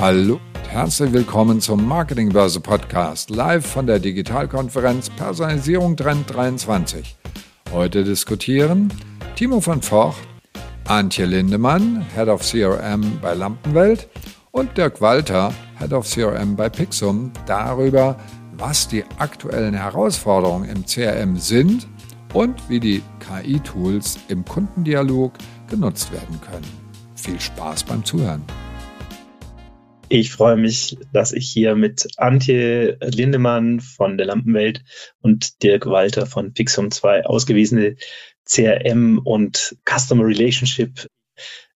Hallo, 0.00 0.40
herzlich 0.70 1.12
willkommen 1.12 1.60
zum 1.60 1.86
Marketingbörse 1.86 2.60
Podcast, 2.60 3.28
live 3.28 3.66
von 3.66 3.86
der 3.86 3.98
Digitalkonferenz 3.98 5.10
Personalisierung 5.10 5.94
Trend 5.94 6.34
23. 6.34 7.18
Heute 7.70 8.02
diskutieren 8.02 8.90
Timo 9.36 9.60
von 9.60 9.82
Vocht, 9.82 10.26
Antje 10.88 11.26
Lindemann, 11.26 12.02
Head 12.14 12.28
of 12.28 12.40
CRM 12.40 13.18
bei 13.20 13.34
Lampenwelt 13.34 14.08
und 14.52 14.74
Dirk 14.78 15.02
Walter, 15.02 15.52
Head 15.78 15.92
of 15.92 16.08
CRM 16.08 16.56
bei 16.56 16.70
Pixum, 16.70 17.30
darüber, 17.44 18.16
was 18.56 18.88
die 18.88 19.04
aktuellen 19.18 19.74
Herausforderungen 19.74 20.66
im 20.66 20.86
CRM 20.86 21.36
sind 21.36 21.86
und 22.32 22.70
wie 22.70 22.80
die 22.80 23.02
KI-Tools 23.18 24.18
im 24.28 24.46
Kundendialog 24.46 25.34
genutzt 25.68 26.10
werden 26.10 26.40
können. 26.40 26.64
Viel 27.16 27.38
Spaß 27.38 27.84
beim 27.84 28.02
Zuhören. 28.02 28.42
Ich 30.12 30.32
freue 30.32 30.56
mich, 30.56 30.98
dass 31.12 31.32
ich 31.32 31.48
hier 31.48 31.76
mit 31.76 32.08
Antje 32.16 32.98
Lindemann 33.00 33.78
von 33.78 34.18
der 34.18 34.26
Lampenwelt 34.26 34.82
und 35.20 35.62
Dirk 35.62 35.86
Walter 35.86 36.26
von 36.26 36.52
Pixum 36.52 36.90
2 36.90 37.26
ausgewiesene 37.26 37.94
CRM 38.44 39.20
und 39.24 39.76
Customer 39.88 40.26
Relationship 40.26 41.06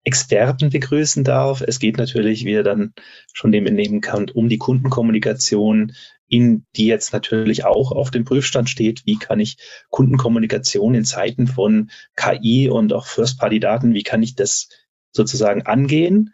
Experten 0.03 0.69
begrüßen 0.69 1.23
darf. 1.23 1.61
Es 1.61 1.79
geht 1.79 1.97
natürlich, 1.97 2.43
wie 2.43 2.51
ihr 2.51 2.63
dann 2.63 2.93
schon 3.31 3.53
dem 3.53 3.67
entnehmen 3.67 4.01
könnt, 4.01 4.35
um 4.35 4.49
die 4.49 4.57
Kundenkommunikation, 4.57 5.93
in 6.27 6.65
die 6.75 6.87
jetzt 6.87 7.13
natürlich 7.13 7.63
auch 7.63 7.93
auf 7.93 8.11
dem 8.11 8.25
Prüfstand 8.25 8.69
steht. 8.69 9.03
Wie 9.05 9.17
kann 9.17 9.39
ich 9.39 9.55
Kundenkommunikation 9.91 10.93
in 10.93 11.05
Zeiten 11.05 11.47
von 11.47 11.89
KI 12.17 12.67
und 12.69 12.91
auch 12.91 13.05
First-Party-Daten, 13.05 13.93
wie 13.93 14.03
kann 14.03 14.21
ich 14.21 14.35
das 14.35 14.67
sozusagen 15.13 15.61
angehen? 15.61 16.33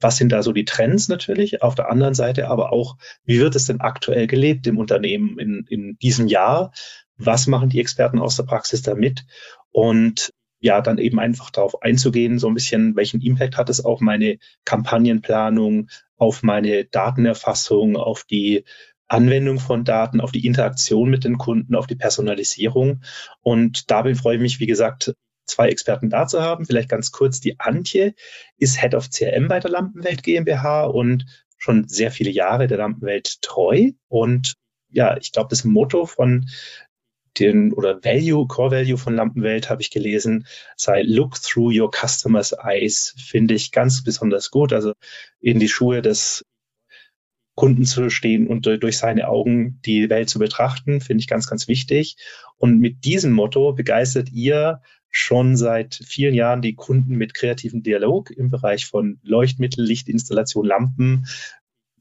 Was 0.00 0.16
sind 0.16 0.30
da 0.32 0.42
so 0.42 0.52
die 0.52 0.64
Trends 0.64 1.08
natürlich 1.08 1.62
auf 1.62 1.74
der 1.74 1.90
anderen 1.90 2.14
Seite, 2.14 2.48
aber 2.48 2.72
auch, 2.72 2.96
wie 3.24 3.38
wird 3.38 3.54
es 3.54 3.66
denn 3.66 3.80
aktuell 3.80 4.26
gelebt 4.26 4.66
im 4.66 4.78
Unternehmen 4.78 5.38
in, 5.38 5.66
in 5.68 5.98
diesem 5.98 6.26
Jahr? 6.26 6.72
Was 7.16 7.46
machen 7.46 7.68
die 7.68 7.80
Experten 7.80 8.18
aus 8.18 8.36
der 8.36 8.44
Praxis 8.44 8.82
damit? 8.82 9.24
Und 9.70 10.32
ja, 10.60 10.80
dann 10.80 10.98
eben 10.98 11.18
einfach 11.18 11.50
darauf 11.50 11.82
einzugehen, 11.82 12.38
so 12.38 12.48
ein 12.48 12.54
bisschen, 12.54 12.96
welchen 12.96 13.20
Impact 13.22 13.56
hat 13.56 13.70
es 13.70 13.84
auf 13.84 14.00
meine 14.00 14.38
Kampagnenplanung, 14.64 15.88
auf 16.16 16.42
meine 16.42 16.84
Datenerfassung, 16.84 17.96
auf 17.96 18.24
die 18.24 18.64
Anwendung 19.08 19.58
von 19.58 19.84
Daten, 19.84 20.20
auf 20.20 20.32
die 20.32 20.46
Interaktion 20.46 21.10
mit 21.10 21.24
den 21.24 21.38
Kunden, 21.38 21.74
auf 21.74 21.86
die 21.86 21.96
Personalisierung. 21.96 23.02
Und 23.40 23.90
dabei 23.90 24.14
freue 24.14 24.36
ich 24.36 24.42
mich, 24.42 24.60
wie 24.60 24.66
gesagt, 24.66 25.14
zwei 25.50 25.68
Experten 25.68 26.10
da 26.10 26.26
zu 26.26 26.40
haben. 26.40 26.64
Vielleicht 26.64 26.88
ganz 26.88 27.12
kurz, 27.12 27.40
die 27.40 27.60
Antje 27.60 28.14
ist 28.58 28.80
Head 28.80 28.94
of 28.94 29.10
CRM 29.10 29.48
bei 29.48 29.60
der 29.60 29.70
Lampenwelt 29.70 30.22
GmbH 30.22 30.84
und 30.84 31.26
schon 31.58 31.88
sehr 31.88 32.10
viele 32.10 32.30
Jahre 32.30 32.66
der 32.66 32.78
Lampenwelt 32.78 33.42
treu. 33.42 33.90
Und 34.08 34.54
ja, 34.90 35.16
ich 35.16 35.32
glaube, 35.32 35.48
das 35.50 35.64
Motto 35.64 36.06
von 36.06 36.46
den 37.38 37.72
oder 37.72 38.02
Value, 38.02 38.46
Core 38.46 38.72
Value 38.72 38.98
von 38.98 39.14
Lampenwelt 39.14 39.70
habe 39.70 39.82
ich 39.82 39.90
gelesen, 39.90 40.46
sei 40.76 41.02
Look 41.02 41.40
through 41.40 41.72
your 41.72 41.90
customers 41.90 42.52
eyes, 42.52 43.14
finde 43.18 43.54
ich 43.54 43.70
ganz 43.70 44.02
besonders 44.02 44.50
gut. 44.50 44.72
Also 44.72 44.94
in 45.40 45.60
die 45.60 45.68
Schuhe 45.68 46.02
des 46.02 46.44
Kunden 47.60 47.84
zu 47.84 48.08
stehen 48.08 48.46
und 48.46 48.64
durch 48.64 48.96
seine 48.96 49.28
Augen 49.28 49.82
die 49.84 50.08
Welt 50.08 50.30
zu 50.30 50.38
betrachten, 50.38 51.02
finde 51.02 51.20
ich 51.20 51.28
ganz, 51.28 51.46
ganz 51.46 51.68
wichtig. 51.68 52.16
Und 52.56 52.80
mit 52.80 53.04
diesem 53.04 53.32
Motto 53.32 53.74
begeistert 53.74 54.32
ihr 54.32 54.80
schon 55.10 55.58
seit 55.58 55.94
vielen 55.94 56.32
Jahren 56.32 56.62
die 56.62 56.74
Kunden 56.74 57.16
mit 57.16 57.34
kreativen 57.34 57.82
Dialog 57.82 58.30
im 58.30 58.48
Bereich 58.48 58.86
von 58.86 59.20
Leuchtmittel, 59.22 59.84
Lichtinstallation, 59.84 60.64
Lampen, 60.64 61.26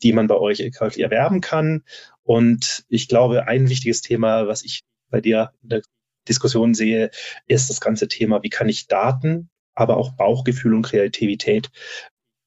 die 0.02 0.14
man 0.14 0.28
bei 0.28 0.36
euch 0.36 0.64
käuflich 0.72 1.04
erwerben 1.04 1.42
kann. 1.42 1.84
Und 2.24 2.86
ich 2.88 3.10
glaube, 3.10 3.50
ein 3.50 3.68
wichtiges 3.68 4.02
Thema, 4.02 4.48
was 4.48 4.64
ich 4.64 4.84
bei 5.10 5.20
dir 5.20 5.52
in 5.62 5.68
der 5.68 5.82
Diskussion 6.30 6.74
sehe, 6.74 7.12
ist 7.48 7.70
das 7.70 7.82
ganze 7.82 8.08
Thema, 8.08 8.44
wie 8.44 8.50
kann 8.50 8.70
ich 8.70 8.88
Daten, 8.88 9.50
aber 9.74 9.98
auch 9.98 10.14
Bauchgefühl 10.14 10.74
und 10.74 10.84
Kreativität 10.84 11.70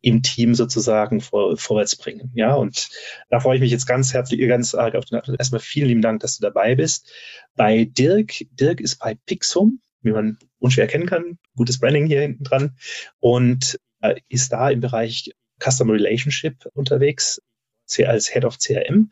im 0.03 0.23
Team 0.23 0.55
sozusagen 0.55 1.21
vor, 1.21 1.57
vorwärts 1.57 1.97
bringen. 1.97 2.31
Ja, 2.35 2.55
und 2.55 2.91
da 3.31 3.41
freue 3.41 3.57
ich 3.57 3.61
mich 3.63 3.71
jetzt 3.71 3.87
ganz 3.87 4.13
herzlich, 4.13 4.47
ganz 4.49 4.75
arg 4.75 4.95
auf 4.95 5.07
den 5.07 5.23
Erstmal 5.39 5.61
vielen 5.61 5.89
lieben 5.89 6.03
Dank, 6.03 6.21
dass 6.21 6.37
du 6.37 6.43
dabei 6.43 6.75
bist. 6.75 7.11
Bei 7.57 7.85
Dirk, 7.85 8.35
Dirk 8.51 8.81
ist 8.81 8.97
bei 8.97 9.17
Pixum 9.27 9.81
wie 10.03 10.13
man 10.13 10.39
unschwer 10.59 10.85
erkennen 10.85 11.07
kann. 11.07 11.39
Gutes 11.57 11.79
Branding 11.79 12.07
hier 12.07 12.21
hinten 12.21 12.45
dran. 12.45 12.77
Und 13.21 13.79
äh, 14.01 14.17
ist 14.29 14.53
da 14.53 14.71
im 14.71 14.81
Bereich 14.81 15.33
Customer 15.61 15.95
Relationship 15.95 16.67
unterwegs, 16.75 17.41
als 18.05 18.33
Head 18.33 18.45
of 18.45 18.59
CRM 18.59 19.11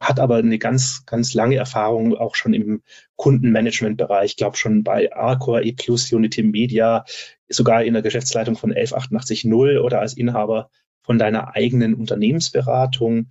hat 0.00 0.18
aber 0.18 0.36
eine 0.36 0.58
ganz, 0.58 1.04
ganz 1.06 1.32
lange 1.32 1.54
Erfahrung 1.54 2.16
auch 2.16 2.34
schon 2.34 2.54
im 2.54 2.82
Kundenmanagement-Bereich, 3.14 4.32
ich 4.32 4.36
glaube 4.36 4.56
schon 4.56 4.82
bei 4.82 5.14
Arcor, 5.14 5.62
E 5.62 5.76
Unity 6.10 6.42
Media, 6.42 7.04
sogar 7.52 7.84
in 7.84 7.94
der 7.94 8.02
Geschäftsleitung 8.02 8.56
von 8.56 8.72
11880 8.72 9.46
oder 9.80 10.00
als 10.00 10.14
Inhaber 10.14 10.70
von 11.02 11.18
deiner 11.18 11.54
eigenen 11.54 11.94
Unternehmensberatung 11.94 13.28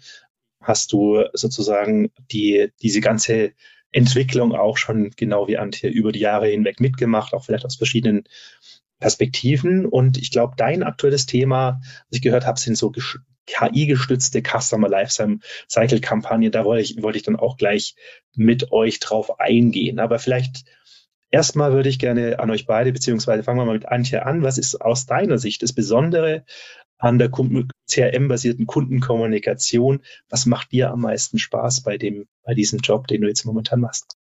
hast 0.61 0.93
du 0.93 1.23
sozusagen 1.33 2.11
die, 2.31 2.71
diese 2.81 3.01
ganze 3.01 3.53
Entwicklung 3.91 4.53
auch 4.53 4.77
schon 4.77 5.11
genau 5.11 5.47
wie 5.47 5.57
Antje 5.57 5.89
über 5.89 6.11
die 6.11 6.19
Jahre 6.19 6.47
hinweg 6.47 6.79
mitgemacht, 6.79 7.33
auch 7.33 7.45
vielleicht 7.45 7.65
aus 7.65 7.75
verschiedenen 7.75 8.23
Perspektiven. 8.99 9.85
Und 9.85 10.17
ich 10.17 10.31
glaube, 10.31 10.53
dein 10.55 10.83
aktuelles 10.83 11.25
Thema, 11.25 11.81
was 11.81 12.17
ich 12.17 12.21
gehört 12.21 12.45
habe, 12.45 12.59
sind 12.59 12.77
so 12.77 12.91
KI-gestützte 13.47 14.41
Customer 14.41 14.87
Lifecycle 14.87 15.99
Kampagnen. 15.99 16.51
Da 16.51 16.63
wollte 16.63 16.83
ich, 16.83 17.01
wollte 17.01 17.17
ich 17.17 17.23
dann 17.23 17.35
auch 17.35 17.57
gleich 17.57 17.95
mit 18.35 18.71
euch 18.71 18.99
drauf 18.99 19.39
eingehen. 19.39 19.99
Aber 19.99 20.19
vielleicht 20.19 20.63
erstmal 21.31 21.73
würde 21.73 21.89
ich 21.89 21.99
gerne 21.99 22.39
an 22.39 22.51
euch 22.51 22.65
beide, 22.65 22.91
beziehungsweise 22.91 23.43
fangen 23.43 23.59
wir 23.59 23.65
mal 23.65 23.73
mit 23.73 23.87
Antje 23.87 24.25
an. 24.25 24.43
Was 24.43 24.57
ist 24.57 24.81
aus 24.81 25.05
deiner 25.05 25.37
Sicht 25.37 25.63
das 25.63 25.73
Besondere 25.73 26.45
an 27.01 27.17
der 27.17 27.31
CRM-basierten 27.31 28.67
Kundenkommunikation. 28.67 30.01
Was 30.29 30.45
macht 30.45 30.71
dir 30.71 30.91
am 30.91 31.01
meisten 31.01 31.39
Spaß 31.39 31.81
bei 31.81 31.97
dem, 31.97 32.27
bei 32.43 32.53
diesem 32.53 32.79
Job, 32.79 33.07
den 33.07 33.21
du 33.21 33.27
jetzt 33.27 33.43
momentan 33.43 33.79
machst? 33.79 34.17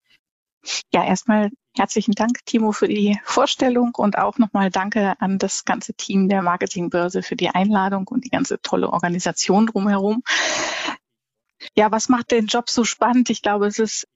Ja, 0.92 1.04
erstmal 1.04 1.50
herzlichen 1.76 2.12
Dank, 2.12 2.44
Timo, 2.44 2.72
für 2.72 2.88
die 2.88 3.18
Vorstellung 3.24 3.92
und 3.96 4.18
auch 4.18 4.38
nochmal 4.38 4.70
Danke 4.70 5.14
an 5.20 5.38
das 5.38 5.64
ganze 5.64 5.94
Team 5.94 6.28
der 6.28 6.42
Marketingbörse 6.42 7.22
für 7.22 7.36
die 7.36 7.48
Einladung 7.48 8.08
und 8.08 8.24
die 8.24 8.30
ganze 8.30 8.60
tolle 8.60 8.90
Organisation 8.90 9.66
drumherum. 9.66 10.22
Ja, 11.76 11.90
was 11.92 12.08
macht 12.08 12.30
den 12.30 12.46
Job 12.46 12.68
so 12.68 12.84
spannend? 12.84 13.30
Ich 13.30 13.42
glaube, 13.42 13.66
es 13.66 13.78
ist, 13.78 14.06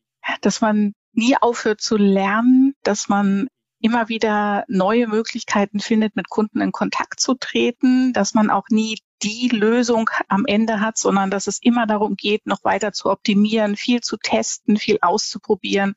dass 0.40 0.60
man 0.60 0.92
nie 1.12 1.36
aufhört 1.40 1.80
zu 1.80 1.96
lernen, 1.96 2.74
dass 2.82 3.08
man 3.08 3.48
immer 3.80 4.08
wieder 4.08 4.64
neue 4.68 5.06
Möglichkeiten 5.06 5.80
findet, 5.80 6.14
mit 6.14 6.28
Kunden 6.28 6.60
in 6.60 6.72
Kontakt 6.72 7.20
zu 7.20 7.34
treten, 7.34 8.12
dass 8.12 8.34
man 8.34 8.50
auch 8.50 8.68
nie 8.68 8.98
die 9.22 9.48
Lösung 9.48 10.10
am 10.28 10.44
Ende 10.46 10.80
hat, 10.80 10.98
sondern 10.98 11.30
dass 11.30 11.46
es 11.46 11.60
immer 11.62 11.86
darum 11.86 12.16
geht, 12.16 12.46
noch 12.46 12.64
weiter 12.64 12.92
zu 12.92 13.10
optimieren, 13.10 13.76
viel 13.76 14.00
zu 14.00 14.16
testen, 14.16 14.76
viel 14.76 14.98
auszuprobieren. 15.02 15.94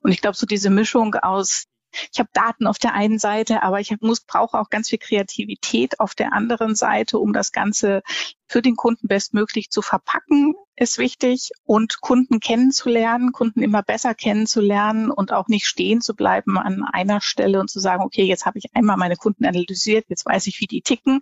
Und 0.00 0.12
ich 0.12 0.20
glaube, 0.20 0.36
so 0.36 0.46
diese 0.46 0.70
Mischung 0.70 1.14
aus 1.14 1.64
ich 2.12 2.18
habe 2.18 2.30
Daten 2.32 2.66
auf 2.66 2.78
der 2.78 2.94
einen 2.94 3.18
Seite, 3.18 3.62
aber 3.62 3.80
ich 3.80 3.94
muss, 4.00 4.20
brauche 4.20 4.58
auch 4.58 4.70
ganz 4.70 4.88
viel 4.88 4.98
Kreativität 4.98 6.00
auf 6.00 6.14
der 6.14 6.32
anderen 6.32 6.74
Seite, 6.74 7.18
um 7.18 7.32
das 7.32 7.52
Ganze 7.52 8.02
für 8.46 8.62
den 8.62 8.76
Kunden 8.76 9.08
bestmöglich 9.08 9.70
zu 9.70 9.82
verpacken, 9.82 10.54
ist 10.76 10.98
wichtig. 10.98 11.50
Und 11.64 12.00
Kunden 12.00 12.40
kennenzulernen, 12.40 13.32
Kunden 13.32 13.62
immer 13.62 13.82
besser 13.82 14.14
kennenzulernen 14.14 15.10
und 15.10 15.32
auch 15.32 15.48
nicht 15.48 15.66
stehen 15.66 16.00
zu 16.00 16.14
bleiben 16.14 16.58
an 16.58 16.84
einer 16.84 17.20
Stelle 17.20 17.60
und 17.60 17.70
zu 17.70 17.80
sagen, 17.80 18.02
okay, 18.02 18.24
jetzt 18.24 18.46
habe 18.46 18.58
ich 18.58 18.66
einmal 18.74 18.96
meine 18.96 19.16
Kunden 19.16 19.44
analysiert, 19.46 20.06
jetzt 20.08 20.26
weiß 20.26 20.46
ich, 20.46 20.60
wie 20.60 20.66
die 20.66 20.82
ticken. 20.82 21.20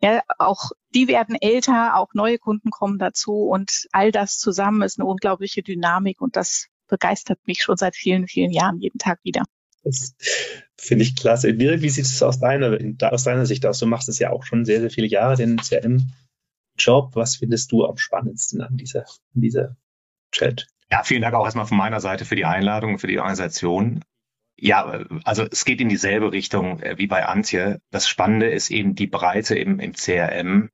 Ja, 0.00 0.22
auch 0.38 0.70
die 0.94 1.08
werden 1.08 1.36
älter, 1.40 1.96
auch 1.96 2.12
neue 2.14 2.38
Kunden 2.38 2.70
kommen 2.70 2.98
dazu 2.98 3.32
und 3.44 3.86
all 3.92 4.10
das 4.12 4.38
zusammen 4.38 4.82
ist 4.82 4.98
eine 4.98 5.06
unglaubliche 5.06 5.62
Dynamik 5.62 6.20
und 6.20 6.36
das 6.36 6.68
begeistert 6.88 7.38
mich 7.46 7.62
schon 7.62 7.76
seit 7.76 7.96
vielen, 7.96 8.26
vielen 8.26 8.52
Jahren 8.52 8.78
jeden 8.78 8.98
Tag 8.98 9.20
wieder. 9.22 9.44
Das 9.86 10.16
finde 10.76 11.04
ich 11.04 11.14
klasse. 11.14 11.54
Dirk, 11.54 11.80
wie 11.80 11.88
sieht 11.88 12.06
es 12.06 12.22
aus 12.22 12.40
deiner, 12.40 12.76
aus 13.12 13.22
deiner 13.22 13.46
Sicht 13.46 13.64
aus? 13.66 13.78
Du 13.78 13.86
machst 13.86 14.08
es 14.08 14.18
ja 14.18 14.30
auch 14.30 14.42
schon 14.42 14.64
sehr, 14.64 14.80
sehr 14.80 14.90
viele 14.90 15.06
Jahre, 15.06 15.36
den 15.36 15.58
CRM-Job. 15.58 17.14
Was 17.14 17.36
findest 17.36 17.70
du 17.70 17.86
am 17.86 17.96
spannendsten 17.96 18.60
an 18.62 18.76
dieser, 18.76 19.02
an 19.02 19.40
dieser 19.40 19.76
Chat? 20.32 20.66
Ja, 20.90 21.04
vielen 21.04 21.22
Dank 21.22 21.34
auch 21.34 21.44
erstmal 21.44 21.66
von 21.66 21.78
meiner 21.78 22.00
Seite 22.00 22.24
für 22.24 22.36
die 22.36 22.44
Einladung, 22.44 22.98
für 22.98 23.06
die 23.06 23.18
Organisation. 23.18 24.02
Ja, 24.58 25.04
also 25.22 25.44
es 25.44 25.64
geht 25.64 25.80
in 25.80 25.88
dieselbe 25.88 26.32
Richtung 26.32 26.80
äh, 26.80 26.98
wie 26.98 27.06
bei 27.06 27.26
Antje. 27.26 27.80
Das 27.90 28.08
Spannende 28.08 28.50
ist 28.50 28.70
eben 28.70 28.96
die 28.96 29.06
Breite 29.06 29.56
im, 29.56 29.78
im 29.78 29.92
CRM. 29.92 30.70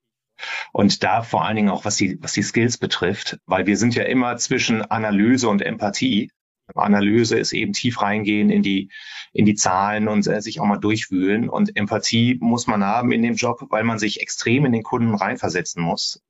Und 0.72 1.02
da 1.02 1.22
vor 1.22 1.44
allen 1.44 1.56
Dingen 1.56 1.68
auch, 1.68 1.84
was 1.84 1.96
die, 1.96 2.18
was 2.22 2.32
die 2.32 2.42
Skills 2.42 2.78
betrifft, 2.78 3.38
weil 3.44 3.66
wir 3.66 3.76
sind 3.76 3.94
ja 3.94 4.04
immer 4.04 4.36
zwischen 4.38 4.82
Analyse 4.82 5.48
und 5.48 5.60
Empathie 5.60 6.30
Analyse 6.74 7.38
ist 7.38 7.52
eben 7.52 7.72
tief 7.72 8.00
reingehen 8.00 8.50
in 8.50 8.62
die, 8.62 8.90
in 9.32 9.44
die 9.44 9.54
Zahlen 9.54 10.08
und 10.08 10.26
äh, 10.26 10.40
sich 10.40 10.60
auch 10.60 10.66
mal 10.66 10.78
durchwühlen. 10.78 11.48
Und 11.48 11.76
Empathie 11.76 12.38
muss 12.40 12.66
man 12.66 12.84
haben 12.84 13.12
in 13.12 13.22
dem 13.22 13.34
Job, 13.34 13.66
weil 13.70 13.84
man 13.84 13.98
sich 13.98 14.20
extrem 14.20 14.64
in 14.64 14.72
den 14.72 14.82
Kunden 14.82 15.14
reinversetzen 15.14 15.82
muss, 15.82 16.22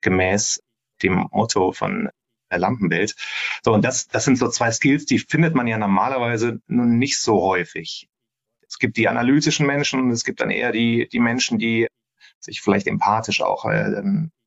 gemäß 0.00 0.62
dem 1.02 1.26
Motto 1.32 1.72
von 1.72 2.10
der 2.50 2.58
Lampenwelt. 2.58 3.16
So, 3.64 3.72
und 3.72 3.84
das, 3.84 4.08
das 4.08 4.24
sind 4.24 4.36
so 4.36 4.48
zwei 4.48 4.70
Skills, 4.70 5.06
die 5.06 5.18
findet 5.18 5.54
man 5.54 5.66
ja 5.66 5.78
normalerweise 5.78 6.60
nun 6.66 6.98
nicht 6.98 7.18
so 7.18 7.42
häufig. 7.42 8.08
Es 8.66 8.78
gibt 8.78 8.96
die 8.96 9.08
analytischen 9.08 9.66
Menschen 9.66 10.00
und 10.00 10.10
es 10.10 10.24
gibt 10.24 10.40
dann 10.40 10.50
eher 10.50 10.72
die, 10.72 11.08
die 11.10 11.20
Menschen, 11.20 11.58
die 11.58 11.88
sich 12.38 12.60
vielleicht 12.60 12.86
empathisch 12.86 13.42
auch 13.42 13.64
äh, 13.64 13.98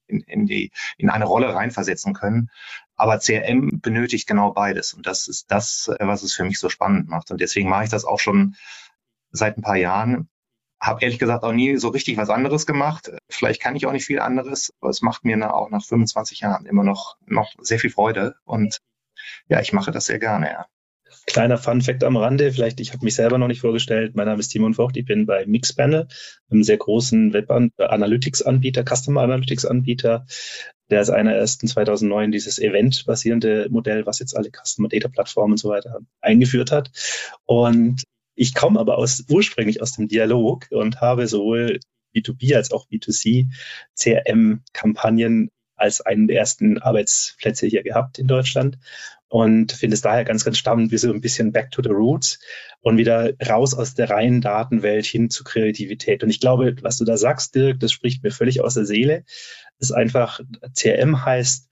in, 0.08 0.22
in, 0.22 0.46
die, 0.46 0.72
in 0.98 1.10
eine 1.10 1.26
Rolle 1.26 1.54
reinversetzen 1.54 2.14
können. 2.14 2.50
Aber 2.96 3.20
CRM 3.20 3.80
benötigt 3.82 4.28
genau 4.28 4.52
beides. 4.52 4.94
Und 4.94 5.06
das 5.06 5.28
ist 5.28 5.52
das, 5.52 5.90
äh, 6.00 6.08
was 6.08 6.24
es 6.24 6.34
für 6.34 6.46
mich 6.46 6.60
so 6.60 6.70
spannend 6.70 7.10
macht. 7.10 7.32
Und 7.32 7.42
deswegen 7.42 7.70
mache 7.70 7.86
ich 7.86 7.90
das 7.90 8.06
auch 8.06 8.20
schon 8.20 8.56
seit 9.32 9.58
ein 9.58 9.62
paar 9.62 9.78
Jahren. 9.78 10.30
Habe 10.80 11.02
ehrlich 11.02 11.20
gesagt 11.20 11.44
auch 11.44 11.52
nie 11.52 11.78
so 11.78 11.90
richtig 11.90 12.18
was 12.18 12.30
anderes 12.30 12.66
gemacht. 12.66 13.12
Vielleicht 13.30 13.62
kann 13.62 13.76
ich 13.76 13.86
auch 13.86 13.92
nicht 13.92 14.06
viel 14.06 14.20
anderes, 14.20 14.74
aber 14.80 14.90
es 14.90 15.02
macht 15.02 15.26
mir 15.26 15.54
auch 15.54 15.70
nach 15.70 15.84
25 15.84 16.42
Jahren 16.42 16.66
immer 16.66 16.84
noch, 16.84 17.18
noch 17.26 17.54
sehr 17.60 17.80
viel 17.80 17.90
Freude. 17.90 18.36
Und 18.44 18.80
ja, 19.48 19.62
ich 19.62 19.74
mache 19.74 19.92
das 19.92 20.06
sehr 20.06 20.20
gerne, 20.20 20.52
ja. 20.52 20.66
Kleiner 21.28 21.58
Fun 21.58 21.82
Fact 21.82 22.04
am 22.04 22.18
Rande, 22.18 22.52
vielleicht, 22.52 22.80
ich 22.80 22.94
habe 22.94 23.04
mich 23.04 23.16
selber 23.16 23.38
noch 23.38 23.48
nicht 23.48 23.62
vorgestellt. 23.62 24.16
Mein 24.16 24.28
Name 24.28 24.40
ist 24.40 24.50
Timon 24.50 24.76
Vogt, 24.76 24.96
ich 24.96 25.06
bin 25.06 25.26
bei 25.26 25.46
Mixpanel, 25.46 26.08
einem 26.52 26.64
sehr 26.64 26.78
großen 26.78 27.34
Web-Analytics-Anbieter, 27.34 28.84
Customer 28.84 29.22
Analytics-Anbieter. 29.22 30.28
Der 30.90 31.02
ist 31.02 31.10
einer 31.10 31.34
ersten 31.34 31.68
2009 31.68 32.32
dieses 32.32 32.60
Event-basierende 32.60 33.68
Modell, 33.72 34.06
was 34.06 34.20
jetzt 34.20 34.36
alle 34.38 34.52
Customer 34.52 34.88
Data 34.88 35.08
Plattformen 35.08 35.54
und 35.54 35.58
so 35.58 35.70
weiter 35.70 36.00
eingeführt 36.22 36.72
hat. 36.72 36.92
Und 37.46 38.04
ich 38.36 38.54
komme 38.54 38.80
aber 38.80 38.98
aus, 38.98 39.24
ursprünglich 39.30 39.82
aus 39.82 39.94
dem 39.94 40.08
Dialog 40.08 40.68
und 40.70 41.02
habe 41.02 41.28
sowohl 41.28 41.80
B2B 42.16 42.56
als 42.56 42.72
auch 42.72 42.88
B2C 42.88 43.48
CRM-Kampagnen 43.96 45.50
als 45.76 46.02
einen 46.02 46.28
der 46.28 46.38
ersten 46.38 46.78
Arbeitsplätze 46.78 47.68
hier 47.68 47.84
gehabt 47.84 48.20
in 48.20 48.28
Deutschland 48.28 48.78
und 49.28 49.72
finde 49.72 49.96
es 49.96 50.02
daher 50.02 50.24
ganz, 50.24 50.46
ganz 50.46 50.58
spannend, 50.58 50.92
wie 50.92 50.98
so 50.98 51.12
ein 51.12 51.22
bisschen 51.22 51.52
back 51.52 51.72
to 51.72 51.82
the 51.84 51.90
roots 51.90 52.40
und 52.82 52.98
wieder 52.98 53.34
raus 53.46 53.74
aus 53.74 53.96
der 53.96 54.10
reinen 54.10 54.42
Datenwelt 54.42 55.06
hin 55.06 55.30
zu 55.30 55.44
Kreativität. 55.44 56.24
Und 56.24 56.30
ich 56.30 56.40
glaube, 56.40 56.76
was 56.82 56.98
du 56.98 57.06
da 57.06 57.18
sagst, 57.18 57.56
Dirk, 57.56 57.80
das 57.80 57.92
spricht 57.92 58.24
mir 58.24 58.32
völlig 58.32 58.62
aus 58.62 58.76
der 58.76 58.86
Seele. 58.86 59.26
Ist 59.80 59.92
einfach, 59.92 60.40
CRM 60.74 61.26
heißt, 61.26 61.70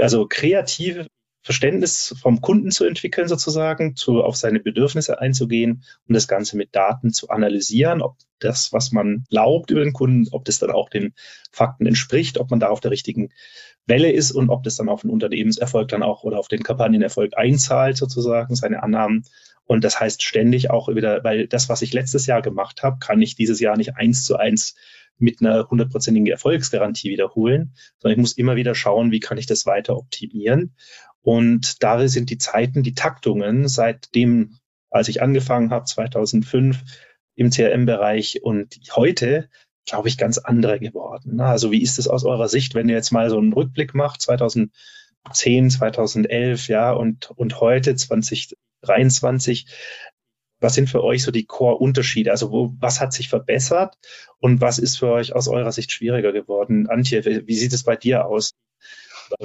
also 0.00 0.26
kreative 0.26 1.06
Verständnis 1.44 2.14
vom 2.22 2.40
Kunden 2.40 2.70
zu 2.70 2.86
entwickeln, 2.86 3.28
sozusagen, 3.28 3.96
zu, 3.96 4.22
auf 4.22 4.34
seine 4.34 4.60
Bedürfnisse 4.60 5.20
einzugehen 5.20 5.84
und 6.08 6.14
das 6.14 6.26
Ganze 6.26 6.56
mit 6.56 6.74
Daten 6.74 7.12
zu 7.12 7.28
analysieren, 7.28 8.00
ob 8.00 8.16
das, 8.38 8.72
was 8.72 8.92
man 8.92 9.24
glaubt 9.28 9.70
über 9.70 9.84
den 9.84 9.92
Kunden, 9.92 10.26
ob 10.32 10.46
das 10.46 10.58
dann 10.58 10.70
auch 10.70 10.88
den 10.88 11.12
Fakten 11.52 11.84
entspricht, 11.84 12.38
ob 12.38 12.50
man 12.50 12.60
da 12.60 12.68
auf 12.68 12.80
der 12.80 12.90
richtigen 12.90 13.28
Welle 13.86 14.10
ist 14.10 14.32
und 14.32 14.48
ob 14.48 14.62
das 14.62 14.76
dann 14.76 14.88
auf 14.88 15.02
den 15.02 15.10
Unternehmenserfolg 15.10 15.88
dann 15.88 16.02
auch 16.02 16.24
oder 16.24 16.38
auf 16.38 16.48
den 16.48 16.62
Kampagnenerfolg 16.62 17.36
einzahlt, 17.36 17.98
sozusagen, 17.98 18.54
seine 18.54 18.82
Annahmen. 18.82 19.24
Und 19.66 19.84
das 19.84 20.00
heißt 20.00 20.22
ständig 20.22 20.70
auch 20.70 20.88
wieder, 20.88 21.24
weil 21.24 21.46
das, 21.46 21.68
was 21.68 21.82
ich 21.82 21.92
letztes 21.92 22.24
Jahr 22.24 22.40
gemacht 22.40 22.82
habe, 22.82 22.96
kann 23.00 23.20
ich 23.20 23.34
dieses 23.34 23.60
Jahr 23.60 23.76
nicht 23.76 23.96
eins 23.96 24.24
zu 24.24 24.36
eins 24.36 24.76
mit 25.18 25.40
einer 25.40 25.68
hundertprozentigen 25.68 26.26
Erfolgsgarantie 26.26 27.10
wiederholen, 27.10 27.74
sondern 27.98 28.18
ich 28.18 28.22
muss 28.22 28.36
immer 28.36 28.56
wieder 28.56 28.74
schauen, 28.74 29.10
wie 29.10 29.20
kann 29.20 29.38
ich 29.38 29.46
das 29.46 29.66
weiter 29.66 29.96
optimieren. 29.96 30.74
Und 31.24 31.82
da 31.82 32.06
sind 32.06 32.28
die 32.28 32.36
Zeiten, 32.36 32.82
die 32.82 32.92
Taktungen 32.92 33.66
seitdem, 33.66 34.58
als 34.90 35.08
ich 35.08 35.22
angefangen 35.22 35.70
habe, 35.70 35.86
2005 35.86 36.82
im 37.34 37.50
CRM-Bereich 37.50 38.42
und 38.42 38.78
heute, 38.94 39.48
glaube 39.86 40.08
ich, 40.08 40.18
ganz 40.18 40.36
andere 40.36 40.78
geworden. 40.78 41.40
Also 41.40 41.72
wie 41.72 41.80
ist 41.80 41.98
es 41.98 42.08
aus 42.08 42.26
eurer 42.26 42.48
Sicht, 42.48 42.74
wenn 42.74 42.90
ihr 42.90 42.94
jetzt 42.94 43.10
mal 43.10 43.30
so 43.30 43.38
einen 43.38 43.54
Rückblick 43.54 43.94
macht, 43.94 44.20
2010, 44.20 45.70
2011, 45.70 46.68
ja, 46.68 46.92
und, 46.92 47.30
und 47.30 47.58
heute 47.58 47.96
2023, 47.96 49.66
was 50.60 50.74
sind 50.74 50.90
für 50.90 51.02
euch 51.02 51.22
so 51.22 51.30
die 51.30 51.46
Core-Unterschiede? 51.46 52.32
Also 52.32 52.52
wo, 52.52 52.74
was 52.80 53.00
hat 53.00 53.14
sich 53.14 53.30
verbessert 53.30 53.96
und 54.40 54.60
was 54.60 54.78
ist 54.78 54.98
für 54.98 55.10
euch 55.10 55.34
aus 55.34 55.48
eurer 55.48 55.72
Sicht 55.72 55.90
schwieriger 55.90 56.32
geworden? 56.32 56.86
Antje, 56.86 57.24
wie, 57.24 57.46
wie 57.46 57.56
sieht 57.56 57.72
es 57.72 57.82
bei 57.82 57.96
dir 57.96 58.26
aus? 58.26 58.52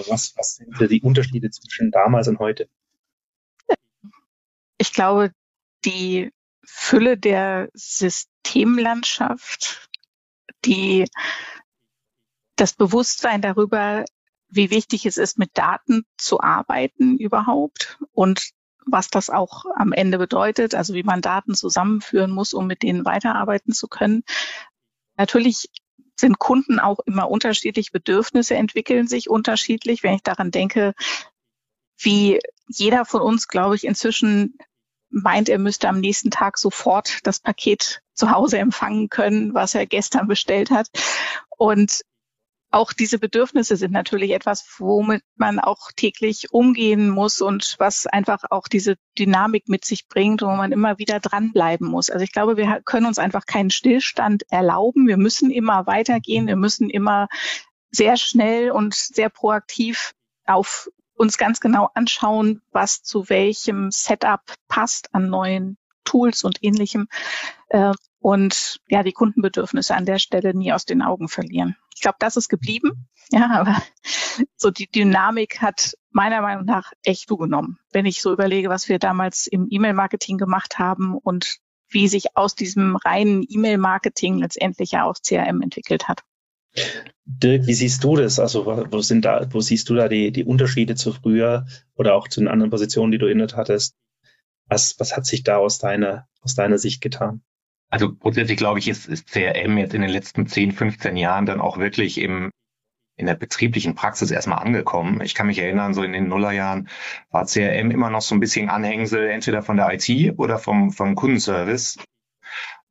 Was, 0.07 0.35
was 0.37 0.55
sind 0.55 0.91
die 0.91 1.01
Unterschiede 1.01 1.49
zwischen 1.49 1.91
damals 1.91 2.27
und 2.27 2.39
heute? 2.39 2.69
Ich 4.77 4.93
glaube, 4.93 5.31
die 5.85 6.31
Fülle 6.63 7.17
der 7.17 7.69
Systemlandschaft, 7.73 9.89
die, 10.65 11.05
das 12.55 12.73
Bewusstsein 12.73 13.41
darüber, 13.41 14.05
wie 14.49 14.71
wichtig 14.71 15.05
es 15.05 15.17
ist, 15.17 15.37
mit 15.37 15.57
Daten 15.57 16.05
zu 16.17 16.41
arbeiten 16.41 17.17
überhaupt 17.17 17.99
und 18.11 18.51
was 18.85 19.09
das 19.09 19.29
auch 19.29 19.65
am 19.75 19.91
Ende 19.91 20.17
bedeutet, 20.17 20.73
also 20.73 20.93
wie 20.93 21.03
man 21.03 21.21
Daten 21.21 21.55
zusammenführen 21.55 22.31
muss, 22.31 22.53
um 22.53 22.67
mit 22.67 22.81
denen 22.81 23.05
weiterarbeiten 23.05 23.73
zu 23.73 23.87
können. 23.87 24.23
Natürlich 25.17 25.69
sind 26.19 26.39
Kunden 26.39 26.80
auch 26.80 27.00
immer 27.06 27.30
unterschiedlich, 27.30 27.92
Bedürfnisse 27.92 28.56
entwickeln 28.56 29.07
sich 29.07 29.30
unterschiedlich. 29.30 30.04
Wenn 30.04 30.16
ich 30.16 30.24
daran 30.24 30.51
denke, 30.51 30.94
wie 31.98 32.39
jeder 32.68 33.06
von 33.06 33.21
uns, 33.21 33.48
glaube 33.48 33.75
ich, 33.75 33.86
inzwischen 33.86 34.57
meint, 35.10 35.50
er 35.50 35.57
müsste 35.57 35.89
am 35.89 36.00
nächsten 36.00 36.31
Tag 36.31 36.57
sofort 36.57 37.19
das 37.24 37.39
Paket 37.39 38.01
zu 38.13 38.31
Hause 38.31 38.60
empfangen 38.60 39.10
können, 39.10 39.54
was 39.54 39.75
er 39.75 39.86
gestern 39.86 40.27
bestellt 40.27 40.69
hat. 40.69 40.88
Und 41.57 42.01
auch 42.71 42.94
diese 42.94 43.18
Bedürfnisse 43.18 43.75
sind 43.77 43.92
natürlich 43.92 44.31
etwas, 44.31 44.63
womit 44.77 45.24
man 45.36 45.60
auch 45.60 45.92
täglich 45.95 46.54
umgehen 46.54 47.10
muss 47.10 47.42
und 47.42 47.75
was 47.80 48.06
einfach 48.06 48.44
auch 48.51 48.68
diese 48.68 48.95
Dynamik 49.18 49.68
mit 49.68 49.86
sich 49.86 50.07
bringt, 50.07 50.44
wo 50.44 50.48
man 50.48 50.71
immer 50.71 51.00
wieder 51.00 51.19
dranbleiben 51.19 51.88
muss. 51.88 52.12
Also 52.12 52.24
ich 52.24 52.31
glaube, 52.31 52.57
wir 52.57 52.81
können 52.86 53.07
uns 53.07 53.18
einfach 53.18 53.48
keinen 53.48 53.71
Stillstand 53.71 54.44
erlauben. 54.51 55.07
Wir 55.07 55.18
müssen 55.18 55.50
immer 55.50 55.88
weitergehen. 55.88 56.45
Wir 56.45 56.57
müssen 56.57 56.92
immer 56.92 57.27
sehr 57.89 58.18
schnell 58.18 58.69
und 58.69 58.94
sehr 58.94 59.30
proaktiv 59.30 60.13
auf 60.45 60.89
uns 61.16 61.38
ganz 61.38 61.60
genau 61.60 61.89
anschauen, 61.95 62.62
was 62.71 63.01
zu 63.01 63.30
welchem 63.30 63.89
Setup 63.89 64.42
passt 64.68 65.13
an 65.16 65.30
neuen 65.30 65.78
Tools 66.09 66.44
und 66.44 66.57
ähnlichem. 66.61 67.07
Äh, 67.69 67.94
und 68.19 68.81
ja, 68.89 69.04
die 69.04 69.13
Kundenbedürfnisse 69.13 69.95
an 69.95 70.06
der 70.06 70.19
Stelle 70.19 70.54
nie 70.54 70.73
aus 70.73 70.85
den 70.85 71.01
Augen 71.01 71.30
verlieren. 71.30 71.78
Ich 71.95 72.01
glaube, 72.01 72.18
das 72.19 72.35
ist 72.35 72.49
geblieben. 72.49 73.07
Ja, 73.31 73.49
aber 73.51 73.78
so 74.57 74.71
die 74.71 74.89
Dynamik 74.89 75.61
hat 75.61 75.94
meiner 76.11 76.42
Meinung 76.42 76.66
nach 76.66 76.92
echt 77.04 77.28
zugenommen. 77.28 77.78
Wenn 77.92 78.06
ich 78.06 78.21
so 78.21 78.33
überlege, 78.33 78.69
was 78.69 78.89
wir 78.89 78.97
damals 78.97 79.47
im 79.47 79.68
E-Mail-Marketing 79.69 80.37
gemacht 80.37 80.80
haben 80.80 81.16
und 81.16 81.57
wie 81.89 82.07
sich 82.07 82.35
aus 82.35 82.56
diesem 82.56 82.95
reinen 82.95 83.45
E-Mail-Marketing 83.47 84.39
letztendlich 84.39 84.92
ja 84.92 85.06
auch 85.06 85.16
CRM 85.21 85.61
entwickelt 85.61 86.07
hat. 86.07 86.23
Dirk, 87.25 87.68
wie 87.68 87.73
siehst 87.73 88.04
du 88.04 88.16
das? 88.16 88.39
Also 88.39 88.66
wo 88.66 89.01
sind 89.01 89.25
da, 89.25 89.47
wo 89.51 89.59
siehst 89.59 89.89
du 89.89 89.95
da 89.95 90.07
die, 90.07 90.31
die 90.31 90.44
Unterschiede 90.44 90.95
zu 90.95 91.13
früher 91.13 91.66
oder 91.95 92.16
auch 92.16 92.28
zu 92.28 92.42
den 92.42 92.47
anderen 92.47 92.69
Positionen, 92.69 93.11
die 93.11 93.18
du 93.18 93.28
innet 93.28 93.56
hattest? 93.56 93.95
Was, 94.69 94.99
was 94.99 95.16
hat 95.16 95.26
sich 95.26 95.44
da 95.44 95.57
aus 95.57 95.80
deiner, 95.80 96.28
aus 96.42 96.56
deiner 96.56 96.78
Sicht 96.78 97.02
getan? 97.02 97.42
Also 97.90 98.14
grundsätzlich 98.14 98.57
glaube 98.57 98.80
ich, 98.80 98.88
ist, 98.88 99.07
ist 99.07 99.31
CRM 99.31 99.78
jetzt 99.78 99.95
in 99.95 100.02
den 100.02 100.11
letzten 100.11 100.45
10, 100.45 100.71
15 100.71 101.18
Jahren 101.18 101.47
dann 101.47 101.59
auch 101.59 101.80
wirklich 101.80 102.19
im, 102.19 102.52
in 103.18 103.26
der 103.26 103.35
betrieblichen 103.35 103.95
Praxis 103.95 104.30
erstmal 104.30 104.59
angekommen. 104.59 105.21
Ich 105.21 105.33
kann 105.33 105.47
mich 105.47 105.57
erinnern, 105.57 105.95
so 105.95 106.04
in 106.04 106.14
den 106.14 106.28
Nullerjahren 106.28 106.88
war 107.31 107.45
CRM 107.45 107.90
immer 107.90 108.11
noch 108.11 108.21
so 108.21 108.35
ein 108.35 108.40
bisschen 108.40 108.69
Anhängsel 108.69 109.28
entweder 109.28 109.64
von 109.64 109.76
der 109.76 109.92
IT 109.92 110.38
oder 110.38 110.59
vom, 110.59 110.92
vom 110.92 111.16
Kundenservice. 111.16 111.97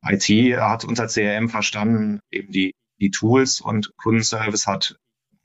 IT 0.03 0.27
hat 0.59 0.83
unser 0.85 1.07
CRM 1.07 1.49
verstanden, 1.49 2.19
eben 2.29 2.51
die, 2.51 2.73
die 2.99 3.11
Tools 3.11 3.61
und 3.61 3.91
Kundenservice 3.97 4.67
hat 4.67 4.97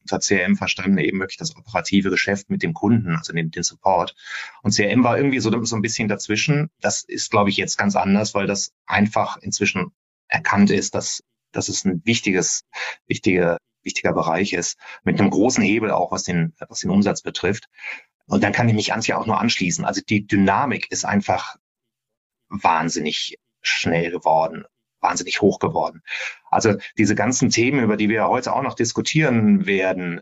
unter 0.05 0.21
CRM 0.21 0.57
verstanden 0.57 0.99
eben 0.99 1.19
wirklich 1.19 1.39
das 1.39 1.57
operative 1.57 2.11
Geschäft 2.11 2.51
mit 2.51 2.63
dem 2.63 2.75
Kunden, 2.75 3.17
also 3.17 3.33
den, 3.33 3.51
den 3.51 3.63
Support. 3.63 4.15
Und 4.63 4.75
CRM 4.75 5.03
war 5.03 5.17
irgendwie 5.17 5.41
so, 5.41 5.65
so 5.65 5.77
ein 5.77 5.83
bisschen 5.83 6.09
dazwischen. 6.09 6.71
Das 6.81 7.03
ist, 7.05 7.31
glaube 7.31 7.51
ich, 7.51 7.57
jetzt 7.57 7.79
ganz 7.79 7.97
anders, 7.97 8.35
weil 8.35 8.47
das 8.47 8.73
einfach 8.87 9.39
inzwischen 9.39 9.93
erkannt 10.29 10.71
ist, 10.71 10.95
dass, 10.95 11.23
dass 11.53 11.69
es 11.69 11.85
ein 11.85 12.03
wichtiges, 12.05 12.65
wichtiger, 13.07 13.59
wichtiger 13.83 14.13
Bereich 14.13 14.53
ist, 14.53 14.79
mit 15.05 15.19
einem 15.21 15.31
großen 15.31 15.63
Hebel 15.63 15.91
auch, 15.91 16.13
was 16.13 16.25
den, 16.25 16.55
was 16.69 16.81
den 16.81 16.91
Umsatz 16.91 17.23
betrifft. 17.23 17.69
Und 18.27 18.43
dann 18.43 18.53
kann 18.53 18.69
ich 18.69 18.75
mich 18.75 18.93
Antje 18.93 19.17
auch 19.17 19.27
nur 19.27 19.41
anschließen. 19.41 19.85
Also 19.85 20.01
die 20.07 20.27
Dynamik 20.27 20.91
ist 20.91 21.05
einfach 21.05 21.57
wahnsinnig 22.49 23.39
schnell 23.61 24.11
geworden 24.11 24.65
wahnsinnig 25.05 25.41
hoch 25.41 25.61
geworden. 25.61 26.03
Also 26.51 26.75
diese 26.99 27.15
ganzen 27.15 27.51
Themen, 27.51 27.85
über 27.85 27.97
die 27.97 28.09
wir 28.09 28.27
heute 28.27 28.53
auch 28.53 28.63
noch 28.63 28.75
diskutieren 28.75 29.67
werden, 29.67 30.21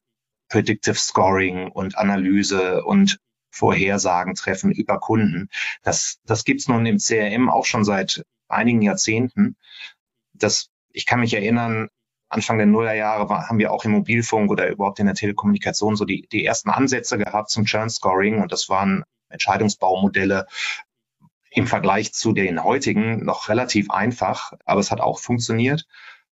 Predictive 0.49 0.97
Scoring 0.97 1.69
und 1.69 1.97
Analyse 1.97 2.85
und 2.85 3.19
Vorhersagen 3.51 4.35
treffen 4.35 4.71
über 4.73 4.99
Kunden. 4.99 5.49
Das, 5.83 6.19
das 6.25 6.45
gibt's 6.45 6.69
nun 6.69 6.85
im 6.85 6.99
CRM 6.99 7.49
auch 7.49 7.65
schon 7.65 7.85
seit 7.85 8.25
einigen 8.49 8.83
Jahrzehnten. 8.83 9.57
Das, 10.35 10.69
ich 10.91 11.07
kann 11.07 11.21
mich 11.21 11.35
erinnern, 11.35 11.89
Anfang 12.29 12.57
der 12.57 12.67
Nullerjahre 12.67 13.29
war, 13.29 13.49
haben 13.49 13.59
wir 13.59 13.73
auch 13.73 13.85
im 13.85 13.93
Mobilfunk 13.93 14.51
oder 14.51 14.69
überhaupt 14.69 14.99
in 15.01 15.07
der 15.07 15.15
Telekommunikation 15.15 15.97
so 15.97 16.07
die, 16.07 16.27
die 16.33 16.45
ersten 16.45 16.71
Ansätze 16.71 17.19
gehabt 17.19 17.51
zum 17.51 17.67
Churn 17.67 17.91
Scoring 17.91 18.41
und 18.41 18.53
das 18.53 18.71
waren 18.71 19.05
Entscheidungsbaumodelle 19.29 20.47
im 21.55 21.67
Vergleich 21.67 22.13
zu 22.13 22.33
den 22.33 22.63
heutigen 22.65 23.25
noch 23.25 23.49
relativ 23.49 23.91
einfach, 23.91 24.53
aber 24.65 24.81
es 24.81 24.91
hat 24.91 25.01
auch 25.01 25.19
funktioniert. 25.19 25.87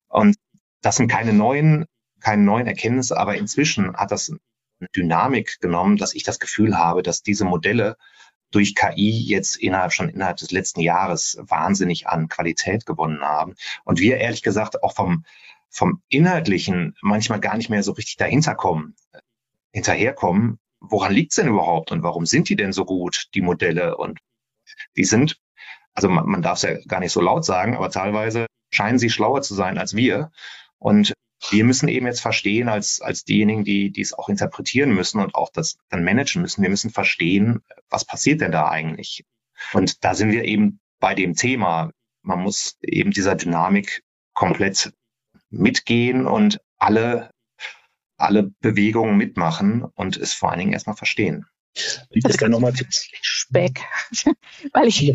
Und 0.09 0.37
das 0.81 0.97
sind 0.97 1.09
keine 1.09 1.33
neuen, 1.33 1.87
keine 2.21 2.43
neuen 2.43 2.67
Erkenntnisse, 2.67 3.19
aber 3.19 3.37
inzwischen 3.37 3.97
hat 3.97 4.13
das 4.13 4.31
eine 4.31 4.89
Dynamik 4.95 5.61
genommen, 5.61 5.97
dass 5.97 6.15
ich 6.15 6.23
das 6.23 6.39
Gefühl 6.39 6.79
habe, 6.79 7.03
dass 7.03 7.23
diese 7.23 7.45
Modelle 7.45 7.97
durch 8.51 8.75
KI 8.75 9.11
jetzt 9.11 9.57
innerhalb 9.57 9.93
schon 9.93 10.09
innerhalb 10.09 10.39
des 10.39 10.53
letzten 10.53 10.81
Jahres 10.81 11.37
wahnsinnig 11.41 12.07
an 12.07 12.29
Qualität 12.29 12.87
gewonnen 12.87 13.21
haben. 13.21 13.55
Und 13.85 14.01
wir 14.01 14.19
ehrlich 14.19 14.43
gesagt 14.43 14.83
auch 14.83 14.95
vom, 14.95 15.25
vom 15.69 16.01
Inhaltlichen 16.09 16.97
manchmal 17.03 17.41
gar 17.41 17.57
nicht 17.57 17.69
mehr 17.69 17.83
so 17.83 17.93
richtig 17.93 18.17
dahinter 18.17 18.55
kommen, 18.55 18.95
hinterherkommen. 19.73 20.59
Woran 20.81 21.13
liegt's 21.13 21.37
denn 21.37 21.49
überhaupt 21.49 21.91
und 21.91 22.03
warum 22.03 22.25
sind 22.25 22.49
die 22.49 22.57
denn 22.57 22.73
so 22.73 22.85
gut, 22.85 23.29
die 23.35 23.43
Modelle? 23.43 23.97
Und 23.97 24.21
die 24.97 25.05
sind, 25.05 25.39
also 25.95 26.09
man, 26.09 26.27
man 26.27 26.43
darf 26.43 26.59
es 26.59 26.63
ja 26.63 26.79
gar 26.87 27.01
nicht 27.01 27.13
so 27.13 27.21
laut 27.21 27.45
sagen, 27.45 27.77
aber 27.77 27.91
teilweise 27.91 28.47
scheinen 28.73 28.99
sie 28.99 29.11
schlauer 29.11 29.43
zu 29.43 29.55
sein 29.55 29.79
als 29.79 29.95
wir. 29.95 30.31
Und 30.79 31.15
wir 31.51 31.65
müssen 31.65 31.89
eben 31.89 32.07
jetzt 32.07 32.21
verstehen, 32.21 32.69
als, 32.69 33.01
als 33.01 33.25
diejenigen, 33.25 33.65
die, 33.65 33.91
die 33.91 34.01
es 34.01 34.13
auch 34.13 34.29
interpretieren 34.29 34.93
müssen 34.93 35.21
und 35.21 35.35
auch 35.35 35.51
das 35.51 35.79
dann 35.89 36.05
managen 36.05 36.43
müssen, 36.43 36.63
wir 36.63 36.71
müssen 36.71 36.91
verstehen, 36.91 37.61
was 37.89 38.05
passiert 38.05 38.41
denn 38.41 38.53
da 38.53 38.69
eigentlich? 38.69 39.25
Und 39.73 40.05
da 40.05 40.15
sind 40.15 40.33
wir 40.33 40.45
eben 40.45 40.81
bei 41.01 41.15
dem 41.15 41.35
Thema. 41.35 41.91
Man 42.23 42.41
muss 42.43 42.77
eben 42.83 43.11
dieser 43.11 43.35
Dynamik 43.35 44.03
komplett 44.35 44.93
mitgehen 45.51 46.27
und 46.27 46.61
alle, 46.77 47.31
alle 48.17 48.51
Bewegungen 48.61 49.17
mitmachen 49.17 49.85
und 49.85 50.17
es 50.17 50.35
vor 50.35 50.51
allen 50.51 50.61
Dingen 50.61 50.73
erstmal 50.73 50.97
verstehen. 50.97 51.47
Wie 52.11 52.21
das 52.21 52.37
dann 52.37 52.51
nochmal 52.51 52.73
Speck, 53.21 53.81
weil 54.73 54.89
ich 54.89 55.13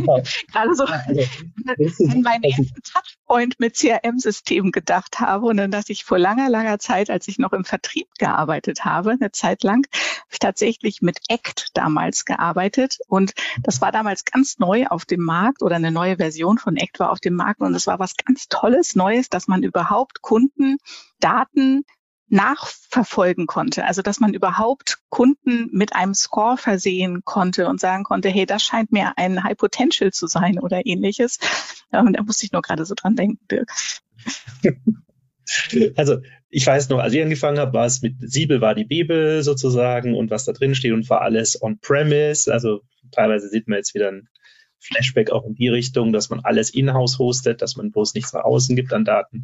gerade 0.51 0.75
so 0.75 0.85
also, 0.85 0.85
an 2.09 2.21
meinen 2.21 2.43
ersten 2.43 2.81
Touchpoint 2.83 3.59
mit 3.59 3.75
CRM-Systemen 3.75 4.71
gedacht 4.71 5.19
habe 5.19 5.47
und 5.47 5.57
dann 5.57 5.71
dachte 5.71 5.91
ich 5.91 6.05
vor 6.05 6.19
langer, 6.19 6.49
langer 6.49 6.79
Zeit, 6.79 7.09
als 7.09 7.27
ich 7.27 7.37
noch 7.37 7.53
im 7.53 7.65
Vertrieb 7.65 8.07
gearbeitet 8.17 8.85
habe, 8.85 9.11
eine 9.11 9.31
Zeit 9.31 9.63
lang, 9.63 9.85
habe 9.91 10.27
ich 10.31 10.39
tatsächlich 10.39 11.01
mit 11.01 11.19
ACT 11.29 11.69
damals 11.73 12.25
gearbeitet 12.25 12.97
und 13.07 13.33
das 13.61 13.81
war 13.81 13.91
damals 13.91 14.23
ganz 14.25 14.59
neu 14.59 14.85
auf 14.87 15.05
dem 15.05 15.21
Markt 15.21 15.61
oder 15.63 15.75
eine 15.75 15.91
neue 15.91 16.17
Version 16.17 16.57
von 16.57 16.77
ACT 16.77 16.99
war 16.99 17.11
auf 17.11 17.19
dem 17.19 17.35
Markt 17.35 17.61
und 17.61 17.75
es 17.75 17.87
war 17.87 17.99
was 17.99 18.15
ganz 18.15 18.47
Tolles, 18.47 18.95
Neues, 18.95 19.29
dass 19.29 19.47
man 19.47 19.63
überhaupt 19.63 20.21
Kunden 20.21 20.77
Daten 21.19 21.83
nachverfolgen 22.29 23.47
konnte. 23.47 23.85
Also 23.85 24.01
dass 24.01 24.19
man 24.19 24.33
überhaupt 24.33 24.99
Kunden 25.09 25.69
mit 25.71 25.95
einem 25.95 26.13
Score 26.13 26.57
versehen 26.57 27.21
konnte 27.25 27.67
und 27.67 27.79
sagen 27.79 28.03
konnte, 28.03 28.29
hey, 28.29 28.45
das 28.45 28.63
scheint 28.63 28.91
mir 28.91 29.13
ein 29.17 29.43
High 29.43 29.57
Potential 29.57 30.11
zu 30.11 30.27
sein 30.27 30.59
oder 30.59 30.85
ähnliches. 30.85 31.37
Ähm, 31.91 32.13
da 32.13 32.23
musste 32.23 32.45
ich 32.45 32.51
nur 32.51 32.61
gerade 32.61 32.85
so 32.85 32.95
dran 32.95 33.15
denken, 33.15 33.39
Dirk. 33.49 33.71
Also 35.97 36.19
ich 36.49 36.65
weiß 36.65 36.87
noch, 36.89 36.99
als 36.99 37.13
ich 37.13 37.21
angefangen 37.21 37.59
habe, 37.59 37.73
war 37.73 37.85
es 37.85 38.01
mit 38.01 38.15
Siebel 38.19 38.61
war 38.61 38.75
die 38.75 38.85
Bibel 38.85 39.43
sozusagen 39.43 40.15
und 40.15 40.31
was 40.31 40.45
da 40.45 40.53
drin 40.53 40.73
steht 40.73 40.93
und 40.93 41.09
war 41.09 41.21
alles 41.21 41.61
on-premise. 41.61 42.51
Also 42.51 42.81
teilweise 43.11 43.49
sieht 43.49 43.67
man 43.67 43.77
jetzt 43.77 43.93
wieder 43.93 44.09
ein 44.09 44.29
Flashback 44.79 45.31
auch 45.31 45.45
in 45.45 45.55
die 45.55 45.67
Richtung, 45.67 46.13
dass 46.13 46.29
man 46.29 46.41
alles 46.41 46.69
in-house 46.69 47.19
hostet, 47.19 47.61
dass 47.61 47.75
man 47.75 47.91
bloß 47.91 48.13
nichts 48.13 48.33
nach 48.33 48.43
außen 48.43 48.75
gibt 48.75 48.93
an 48.93 49.05
Daten 49.05 49.41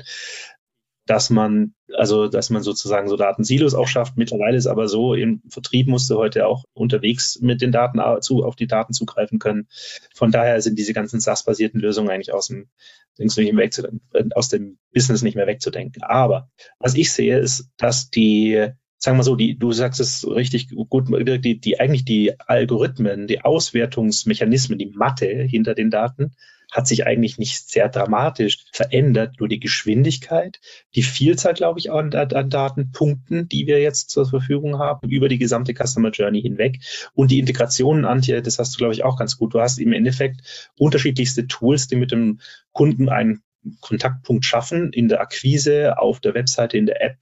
dass 1.09 1.31
man, 1.31 1.73
also 1.95 2.27
dass 2.27 2.51
man 2.51 2.61
sozusagen 2.61 3.09
so 3.09 3.17
Datensilos 3.17 3.73
auch 3.73 3.87
schafft. 3.87 4.15
Mittlerweile 4.15 4.57
ist 4.57 4.67
aber 4.67 4.87
so, 4.87 5.15
im 5.15 5.41
Vertrieb 5.49 5.87
musst 5.87 6.07
du 6.11 6.17
heute 6.17 6.45
auch 6.45 6.65
unterwegs 6.73 7.39
mit 7.41 7.61
den 7.61 7.71
Daten 7.71 7.99
zu, 8.21 8.45
auf 8.45 8.55
die 8.55 8.67
Daten 8.67 8.93
zugreifen 8.93 9.39
können. 9.39 9.67
Von 10.13 10.29
daher 10.29 10.61
sind 10.61 10.77
diese 10.77 10.93
ganzen 10.93 11.19
SaaS-basierten 11.19 11.81
Lösungen 11.81 12.11
eigentlich 12.11 12.31
aus 12.31 12.49
dem, 12.49 12.69
nicht 13.17 13.35
mehr 13.37 13.55
wegzudenken, 13.55 14.33
aus 14.33 14.49
dem 14.49 14.77
Business 14.93 15.23
nicht 15.23 15.33
mehr 15.33 15.47
wegzudenken. 15.47 16.03
Aber 16.03 16.51
was 16.77 16.93
ich 16.93 17.11
sehe, 17.11 17.39
ist, 17.39 17.71
dass 17.77 18.11
die 18.11 18.67
sagen 18.99 19.17
wir 19.17 19.23
so, 19.23 19.35
die, 19.35 19.57
du 19.57 19.71
sagst 19.71 19.99
es 19.99 20.27
richtig 20.29 20.69
gut, 20.89 21.07
die, 21.43 21.59
die 21.59 21.79
eigentlich 21.79 22.05
die 22.05 22.39
Algorithmen, 22.39 23.25
die 23.25 23.41
Auswertungsmechanismen, 23.41 24.77
die 24.77 24.91
Mathe 24.93 25.25
hinter 25.25 25.73
den 25.73 25.89
Daten 25.89 26.33
hat 26.71 26.87
sich 26.87 27.05
eigentlich 27.05 27.37
nicht 27.37 27.69
sehr 27.69 27.89
dramatisch 27.89 28.65
verändert. 28.71 29.39
Nur 29.39 29.49
die 29.49 29.59
Geschwindigkeit, 29.59 30.59
die 30.95 31.03
Vielzahl, 31.03 31.53
glaube 31.53 31.79
ich, 31.79 31.91
an, 31.91 32.13
an 32.13 32.49
Datenpunkten, 32.49 33.49
die 33.49 33.67
wir 33.67 33.79
jetzt 33.81 34.09
zur 34.09 34.27
Verfügung 34.27 34.79
haben, 34.79 35.09
über 35.09 35.29
die 35.29 35.37
gesamte 35.37 35.73
Customer 35.73 36.11
Journey 36.11 36.41
hinweg. 36.41 36.79
Und 37.13 37.31
die 37.31 37.39
Integrationen, 37.39 38.05
Antje, 38.05 38.41
das 38.41 38.59
hast 38.59 38.75
du, 38.75 38.77
glaube 38.77 38.93
ich, 38.93 39.03
auch 39.03 39.17
ganz 39.17 39.37
gut. 39.37 39.53
Du 39.53 39.61
hast 39.61 39.79
im 39.79 39.93
Endeffekt 39.93 40.71
unterschiedlichste 40.77 41.47
Tools, 41.47 41.87
die 41.87 41.95
mit 41.95 42.11
dem 42.11 42.39
Kunden 42.71 43.09
einen 43.09 43.41
Kontaktpunkt 43.81 44.45
schaffen, 44.45 44.93
in 44.93 45.09
der 45.09 45.21
Akquise, 45.21 45.97
auf 45.97 46.19
der 46.19 46.33
Webseite, 46.33 46.77
in 46.77 46.85
der 46.85 47.01
App, 47.03 47.17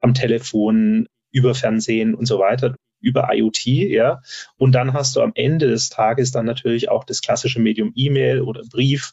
am 0.00 0.14
Telefon, 0.14 1.08
über 1.30 1.54
Fernsehen 1.54 2.14
und 2.14 2.26
so 2.26 2.38
weiter 2.38 2.74
über 3.00 3.28
IoT, 3.32 3.66
ja. 3.66 4.22
Und 4.56 4.72
dann 4.72 4.92
hast 4.92 5.16
du 5.16 5.20
am 5.20 5.32
Ende 5.34 5.68
des 5.68 5.88
Tages 5.88 6.30
dann 6.30 6.46
natürlich 6.46 6.88
auch 6.88 7.04
das 7.04 7.20
klassische 7.20 7.60
Medium 7.60 7.92
E-Mail 7.94 8.40
oder 8.40 8.62
Brief 8.70 9.12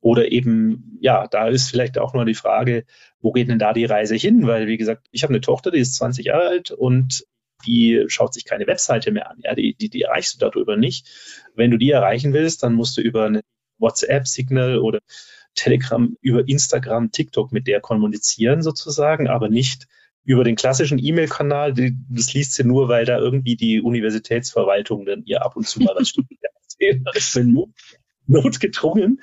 oder 0.00 0.30
eben, 0.30 0.98
ja, 1.00 1.26
da 1.26 1.48
ist 1.48 1.70
vielleicht 1.70 1.98
auch 1.98 2.14
nur 2.14 2.24
die 2.24 2.34
Frage, 2.34 2.84
wo 3.20 3.32
geht 3.32 3.48
denn 3.48 3.58
da 3.58 3.72
die 3.72 3.86
Reise 3.86 4.14
hin? 4.14 4.46
Weil, 4.46 4.68
wie 4.68 4.76
gesagt, 4.76 5.08
ich 5.10 5.22
habe 5.22 5.32
eine 5.32 5.40
Tochter, 5.40 5.70
die 5.70 5.80
ist 5.80 5.96
20 5.96 6.26
Jahre 6.26 6.48
alt 6.48 6.70
und 6.70 7.24
die 7.66 8.04
schaut 8.08 8.34
sich 8.34 8.44
keine 8.44 8.66
Webseite 8.66 9.10
mehr 9.10 9.30
an. 9.30 9.38
Ja, 9.42 9.54
die, 9.54 9.74
die, 9.74 9.88
die 9.88 10.02
erreichst 10.02 10.34
du 10.34 10.38
darüber 10.38 10.76
nicht. 10.76 11.08
Wenn 11.54 11.70
du 11.70 11.78
die 11.78 11.90
erreichen 11.90 12.32
willst, 12.32 12.62
dann 12.62 12.74
musst 12.74 12.96
du 12.96 13.00
über 13.00 13.26
eine 13.26 13.40
WhatsApp, 13.78 14.28
Signal 14.28 14.78
oder 14.78 15.00
Telegram, 15.54 16.16
über 16.20 16.46
Instagram, 16.46 17.10
TikTok 17.10 17.50
mit 17.50 17.66
der 17.66 17.80
kommunizieren 17.80 18.62
sozusagen, 18.62 19.26
aber 19.26 19.48
nicht 19.48 19.86
über 20.26 20.42
den 20.42 20.56
klassischen 20.56 20.98
E-Mail-Kanal, 20.98 21.72
das 21.72 22.34
liest 22.34 22.54
sie 22.54 22.64
nur, 22.64 22.88
weil 22.88 23.04
da 23.04 23.18
irgendwie 23.18 23.56
die 23.56 23.80
Universitätsverwaltung 23.80 25.06
dann 25.06 25.22
ihr 25.24 25.42
ab 25.42 25.56
und 25.56 25.66
zu 25.66 25.80
mal 25.80 25.94
was 25.96 26.14
erzählt. 26.62 27.02
Not, 27.46 27.70
notgedrungen. 28.26 29.20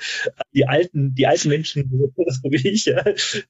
Die 0.54 0.66
alten, 0.66 1.14
die 1.14 1.28
alten 1.28 1.50
Menschen, 1.50 1.90
so 2.16 2.44
wie 2.50 2.70
ich, 2.70 2.90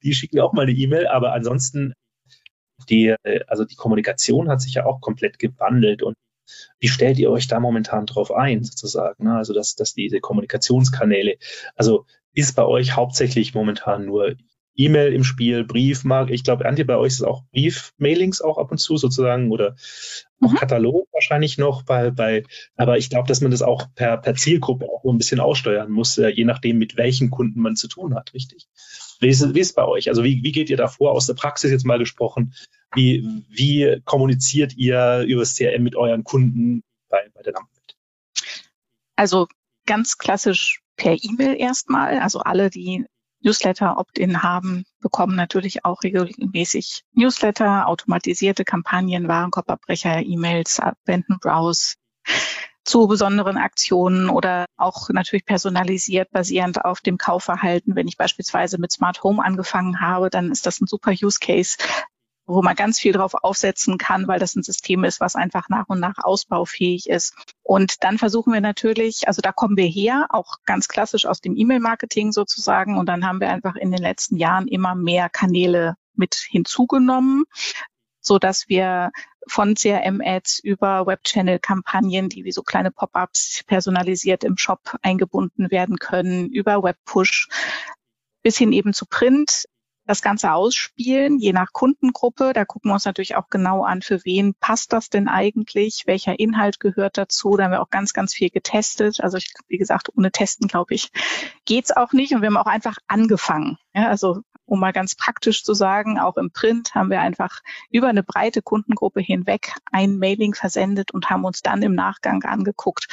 die 0.01 0.13
schicken 0.13 0.39
auch 0.39 0.53
mal 0.53 0.63
eine 0.63 0.71
E-Mail, 0.71 1.07
aber 1.07 1.33
ansonsten 1.33 1.93
die, 2.89 3.15
also 3.47 3.63
die 3.63 3.75
Kommunikation 3.75 4.49
hat 4.49 4.59
sich 4.59 4.73
ja 4.73 4.85
auch 4.85 4.99
komplett 4.99 5.37
gewandelt 5.37 6.01
und 6.01 6.15
wie 6.79 6.87
stellt 6.87 7.19
ihr 7.19 7.31
euch 7.31 7.47
da 7.47 7.59
momentan 7.59 8.05
drauf 8.07 8.31
ein, 8.31 8.63
sozusagen? 8.63 9.25
Ne? 9.25 9.35
Also, 9.35 9.53
dass, 9.53 9.75
dass 9.75 9.93
diese 9.93 10.19
Kommunikationskanäle, 10.19 11.37
also 11.75 12.05
ist 12.33 12.55
bei 12.55 12.65
euch 12.65 12.95
hauptsächlich 12.95 13.53
momentan 13.53 14.05
nur 14.05 14.35
E-Mail 14.75 15.13
im 15.13 15.23
Spiel, 15.23 15.63
Briefmark. 15.63 16.31
Ich 16.31 16.43
glaube, 16.43 16.65
Antje, 16.65 16.85
bei 16.85 16.97
euch 16.97 17.13
ist 17.13 17.19
es 17.19 17.23
auch 17.23 17.43
Brief-Mailings 17.51 18.41
auch 18.41 18.57
ab 18.57 18.71
und 18.71 18.79
zu 18.79 18.97
sozusagen 18.97 19.51
oder 19.51 19.75
auch 20.41 20.51
mhm. 20.51 20.55
Katalog 20.55 21.07
wahrscheinlich 21.11 21.57
noch 21.57 21.83
bei, 21.83 22.11
bei, 22.11 22.43
aber 22.75 22.97
ich 22.97 23.09
glaube, 23.09 23.27
dass 23.27 23.41
man 23.41 23.51
das 23.51 23.61
auch 23.61 23.87
per, 23.95 24.17
per 24.17 24.35
Zielgruppe 24.35 24.85
auch 24.85 25.03
ein 25.05 25.17
bisschen 25.17 25.39
aussteuern 25.39 25.91
muss, 25.91 26.17
äh, 26.17 26.29
je 26.29 26.45
nachdem, 26.45 26.77
mit 26.77 26.97
welchen 26.97 27.29
Kunden 27.29 27.61
man 27.61 27.75
zu 27.75 27.87
tun 27.87 28.15
hat, 28.15 28.33
richtig? 28.33 28.67
Wie 29.19 29.27
ist, 29.27 29.53
wie 29.53 29.59
ist 29.59 29.69
es 29.69 29.73
bei 29.73 29.85
euch? 29.85 30.09
Also 30.09 30.23
wie, 30.23 30.43
wie 30.43 30.51
geht 30.51 30.69
ihr 30.69 30.77
da 30.77 30.87
vor, 30.87 31.11
aus 31.11 31.27
der 31.27 31.35
Praxis 31.35 31.71
jetzt 31.71 31.85
mal 31.85 31.99
gesprochen? 31.99 32.53
Wie, 32.95 33.27
wie 33.49 34.01
kommuniziert 34.05 34.75
ihr 34.75 35.23
über 35.27 35.41
das 35.41 35.55
CRM 35.55 35.83
mit 35.83 35.95
euren 35.95 36.23
Kunden 36.23 36.83
bei, 37.09 37.29
bei 37.33 37.41
der 37.41 37.53
Lampenwelt? 37.53 37.95
Also 39.15 39.47
ganz 39.85 40.17
klassisch 40.17 40.81
per 40.95 41.13
E-Mail 41.13 41.55
erstmal. 41.59 42.19
Also 42.19 42.39
alle, 42.39 42.69
die 42.69 43.05
Newsletter 43.43 43.97
Opt-in 43.97 44.41
haben, 44.41 44.85
bekommen 45.01 45.35
natürlich 45.35 45.85
auch 45.85 46.03
regelmäßig 46.03 47.03
Newsletter, 47.13 47.87
automatisierte 47.87 48.63
Kampagnen, 48.63 49.27
Warenkorbabbrecher, 49.27 50.21
E-Mails, 50.21 50.79
Abwenden, 50.79 51.39
Browse 51.39 51.95
zu 52.85 53.07
besonderen 53.07 53.57
Aktionen 53.57 54.29
oder 54.29 54.65
auch 54.75 55.09
natürlich 55.09 55.45
personalisiert 55.45 56.31
basierend 56.31 56.83
auf 56.83 56.99
dem 56.99 57.17
Kaufverhalten. 57.17 57.95
Wenn 57.95 58.07
ich 58.07 58.17
beispielsweise 58.17 58.77
mit 58.77 58.91
Smart 58.91 59.23
Home 59.23 59.43
angefangen 59.43 60.01
habe, 60.01 60.29
dann 60.29 60.51
ist 60.51 60.65
das 60.65 60.81
ein 60.81 60.87
super 60.87 61.11
Use 61.11 61.39
Case, 61.39 61.77
wo 62.45 62.61
man 62.61 62.75
ganz 62.75 62.99
viel 62.99 63.13
drauf 63.13 63.33
aufsetzen 63.35 63.97
kann, 63.97 64.27
weil 64.27 64.39
das 64.39 64.55
ein 64.55 64.63
System 64.63 65.03
ist, 65.03 65.19
was 65.19 65.35
einfach 65.35 65.69
nach 65.69 65.87
und 65.87 65.99
nach 65.99 66.17
ausbaufähig 66.17 67.09
ist. 67.09 67.33
Und 67.61 68.03
dann 68.03 68.17
versuchen 68.17 68.53
wir 68.53 68.61
natürlich, 68.61 69.27
also 69.27 69.41
da 69.41 69.51
kommen 69.51 69.77
wir 69.77 69.87
her, 69.87 70.27
auch 70.29 70.57
ganz 70.65 70.87
klassisch 70.87 71.25
aus 71.25 71.41
dem 71.41 71.55
E-Mail-Marketing 71.55 72.31
sozusagen. 72.31 72.97
Und 72.97 73.07
dann 73.07 73.25
haben 73.25 73.39
wir 73.39 73.49
einfach 73.49 73.75
in 73.75 73.91
den 73.91 74.01
letzten 74.01 74.37
Jahren 74.37 74.67
immer 74.67 74.95
mehr 74.95 75.29
Kanäle 75.29 75.95
mit 76.15 76.35
hinzugenommen. 76.35 77.45
so 78.25 78.39
dass 78.39 78.69
wir 78.69 79.11
von 79.47 79.75
CRM-Ads 79.75 80.59
über 80.59 81.05
Web-Channel-Kampagnen, 81.05 82.29
die 82.29 82.45
wie 82.45 82.53
so 82.53 82.63
kleine 82.63 82.91
Pop-ups 82.91 83.63
personalisiert 83.67 84.43
im 84.45 84.57
Shop 84.57 84.97
eingebunden 85.01 85.69
werden 85.69 85.97
können, 85.97 86.49
über 86.49 86.81
Web-Push 86.81 87.49
bis 88.41 88.57
hin 88.57 88.71
eben 88.71 88.93
zu 88.93 89.05
Print 89.05 89.65
das 90.05 90.21
Ganze 90.21 90.51
ausspielen, 90.53 91.39
je 91.39 91.53
nach 91.53 91.71
Kundengruppe. 91.71 92.53
Da 92.53 92.65
gucken 92.65 92.89
wir 92.89 92.95
uns 92.95 93.05
natürlich 93.05 93.35
auch 93.35 93.49
genau 93.49 93.83
an, 93.83 94.01
für 94.01 94.23
wen 94.25 94.53
passt 94.55 94.93
das 94.93 95.09
denn 95.09 95.27
eigentlich, 95.27 96.03
welcher 96.05 96.39
Inhalt 96.39 96.79
gehört 96.79 97.17
dazu. 97.17 97.55
Da 97.55 97.65
haben 97.65 97.71
wir 97.71 97.81
auch 97.81 97.89
ganz, 97.89 98.13
ganz 98.13 98.33
viel 98.33 98.49
getestet. 98.49 99.21
Also 99.21 99.37
ich, 99.37 99.53
wie 99.67 99.77
gesagt, 99.77 100.09
ohne 100.15 100.31
Testen, 100.31 100.67
glaube 100.67 100.93
ich, 100.93 101.11
geht's 101.65 101.91
auch 101.91 102.11
nicht. 102.13 102.33
Und 102.33 102.41
wir 102.41 102.47
haben 102.47 102.57
auch 102.57 102.65
einfach 102.65 102.97
angefangen. 103.07 103.77
Ja, 103.93 104.07
also 104.07 104.41
um 104.65 104.79
mal 104.79 104.93
ganz 104.93 105.15
praktisch 105.15 105.63
zu 105.63 105.73
sagen, 105.73 106.19
auch 106.19 106.37
im 106.37 106.51
Print 106.51 106.95
haben 106.95 107.09
wir 107.09 107.21
einfach 107.21 107.61
über 107.91 108.07
eine 108.07 108.23
breite 108.23 108.61
Kundengruppe 108.61 109.21
hinweg 109.21 109.73
ein 109.91 110.17
Mailing 110.17 110.53
versendet 110.53 111.11
und 111.11 111.29
haben 111.29 111.43
uns 111.43 111.61
dann 111.61 111.81
im 111.81 111.95
Nachgang 111.95 112.43
angeguckt, 112.43 113.07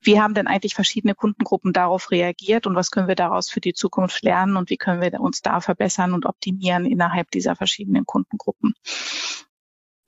wie 0.00 0.20
haben 0.20 0.34
denn 0.34 0.46
eigentlich 0.46 0.74
verschiedene 0.74 1.14
Kundengruppen 1.14 1.72
darauf 1.72 2.10
reagiert 2.10 2.66
und 2.66 2.74
was 2.74 2.90
können 2.90 3.08
wir 3.08 3.14
daraus 3.14 3.50
für 3.50 3.60
die 3.60 3.74
Zukunft 3.74 4.22
lernen 4.22 4.56
und 4.56 4.70
wie 4.70 4.76
können 4.76 5.00
wir 5.00 5.20
uns 5.20 5.42
da 5.42 5.60
verbessern 5.60 6.12
und 6.12 6.26
optimieren 6.26 6.86
innerhalb 6.86 7.30
dieser 7.30 7.56
verschiedenen 7.56 8.06
Kundengruppen? 8.06 8.74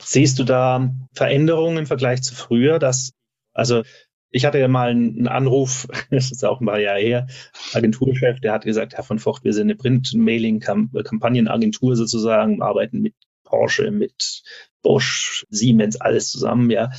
Siehst 0.03 0.39
du 0.39 0.45
da 0.45 0.91
Veränderungen 1.13 1.79
im 1.79 1.87
Vergleich 1.87 2.23
zu 2.23 2.35
früher, 2.35 2.79
dass, 2.79 3.13
also 3.53 3.83
ich 4.31 4.45
hatte 4.45 4.59
ja 4.59 4.69
mal 4.69 4.91
einen 4.91 5.29
Anruf, 5.29 5.89
das 6.11 6.31
ist 6.31 6.45
auch 6.45 6.61
ein 6.61 6.67
paar 6.67 6.79
Jahre 6.79 7.01
her, 7.01 7.27
Agenturchef, 7.73 8.41
der 8.41 8.53
hat 8.53 8.65
gesagt, 8.65 8.95
Herr 8.95 9.05
von 9.05 9.19
Vocht, 9.19 9.45
wir 9.45 9.53
sind 9.53 9.67
eine 9.67 9.77
Print-Mailing-Kampagnenagentur 9.77 11.97
sozusagen, 11.97 12.63
arbeiten 12.63 13.01
mit 13.01 13.15
Porsche, 13.45 13.91
mit 13.91 14.43
Bosch, 14.83 15.47
Siemens, 15.51 16.01
alles 16.01 16.31
zusammen, 16.31 16.71
ja. 16.71 16.91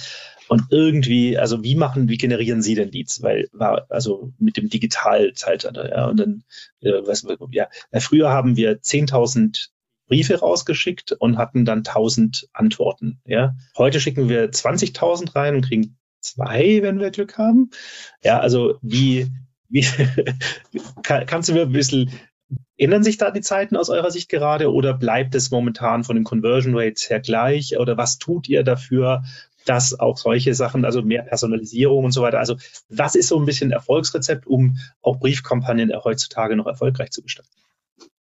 Und 0.48 0.64
irgendwie, 0.70 1.38
also 1.38 1.64
wie 1.64 1.76
machen, 1.76 2.10
wie 2.10 2.18
generieren 2.18 2.62
Sie 2.62 2.76
denn 2.76 2.92
Leads? 2.92 3.22
Weil 3.22 3.48
war 3.54 3.86
also 3.90 4.34
mit 4.38 4.58
dem 4.58 4.70
Digitalzeitalter, 4.70 5.90
ja, 5.90 6.08
und 6.08 6.18
dann, 6.18 6.44
äh, 6.82 6.92
was, 7.06 7.26
ja, 7.52 7.70
früher 8.00 8.30
haben 8.30 8.58
wir 8.58 8.82
10.000 8.82 9.70
Briefe 10.08 10.40
rausgeschickt 10.40 11.14
und 11.14 11.38
hatten 11.38 11.64
dann 11.64 11.80
1000 11.80 12.50
Antworten, 12.52 13.22
ja. 13.26 13.56
Heute 13.78 14.02
schicken 14.02 14.28
wir 14.28 14.52
20.000 14.52 15.36
rein 15.36 15.56
und 15.56 15.66
kriegen 15.66 15.98
zwei, 16.20 16.80
wenn 16.82 17.00
wir 17.00 17.12
Glück 17.12 17.38
haben. 17.38 17.70
Ja, 18.24 18.40
also 18.40 18.78
wie, 18.82 19.28
wie 19.70 19.86
kann, 21.04 21.26
kannst 21.26 21.50
du 21.50 21.54
mir 21.54 21.62
ein 21.62 21.72
bisschen 21.72 22.12
Ändern 22.78 23.04
sich 23.04 23.18
da 23.18 23.32
die 23.32 23.42
Zeiten 23.42 23.76
aus 23.76 23.90
eurer 23.90 24.12
Sicht 24.12 24.30
gerade 24.30 24.72
oder 24.72 24.94
bleibt 24.94 25.36
es 25.36 25.52
momentan 25.52 26.04
von 26.04 26.16
den 26.16 26.24
Conversion 26.24 26.76
Rates 26.76 27.10
her 27.10 27.20
gleich? 27.20 27.78
Oder 27.78 27.98
was 27.98 28.18
tut 28.18 28.50
ihr 28.50 28.64
dafür, 28.64 29.24
dass 29.66 30.00
auch 30.00 30.18
solche 30.18 30.54
Sachen, 30.54 30.86
also 30.86 31.02
mehr 31.02 31.24
Personalisierung 31.24 32.06
und 32.06 32.12
so 32.12 32.22
weiter. 32.22 32.40
Also 32.40 32.56
was 32.90 33.16
ist 33.16 33.28
so 33.28 33.40
ein 33.40 33.46
bisschen 33.46 33.72
Erfolgsrezept, 33.72 34.48
um 34.48 34.78
auch 35.02 35.20
Briefkampagnen 35.20 35.92
heutzutage 36.04 36.56
noch 36.56 36.68
erfolgreich 36.68 37.12
zu 37.12 37.22
gestalten? 37.22 37.52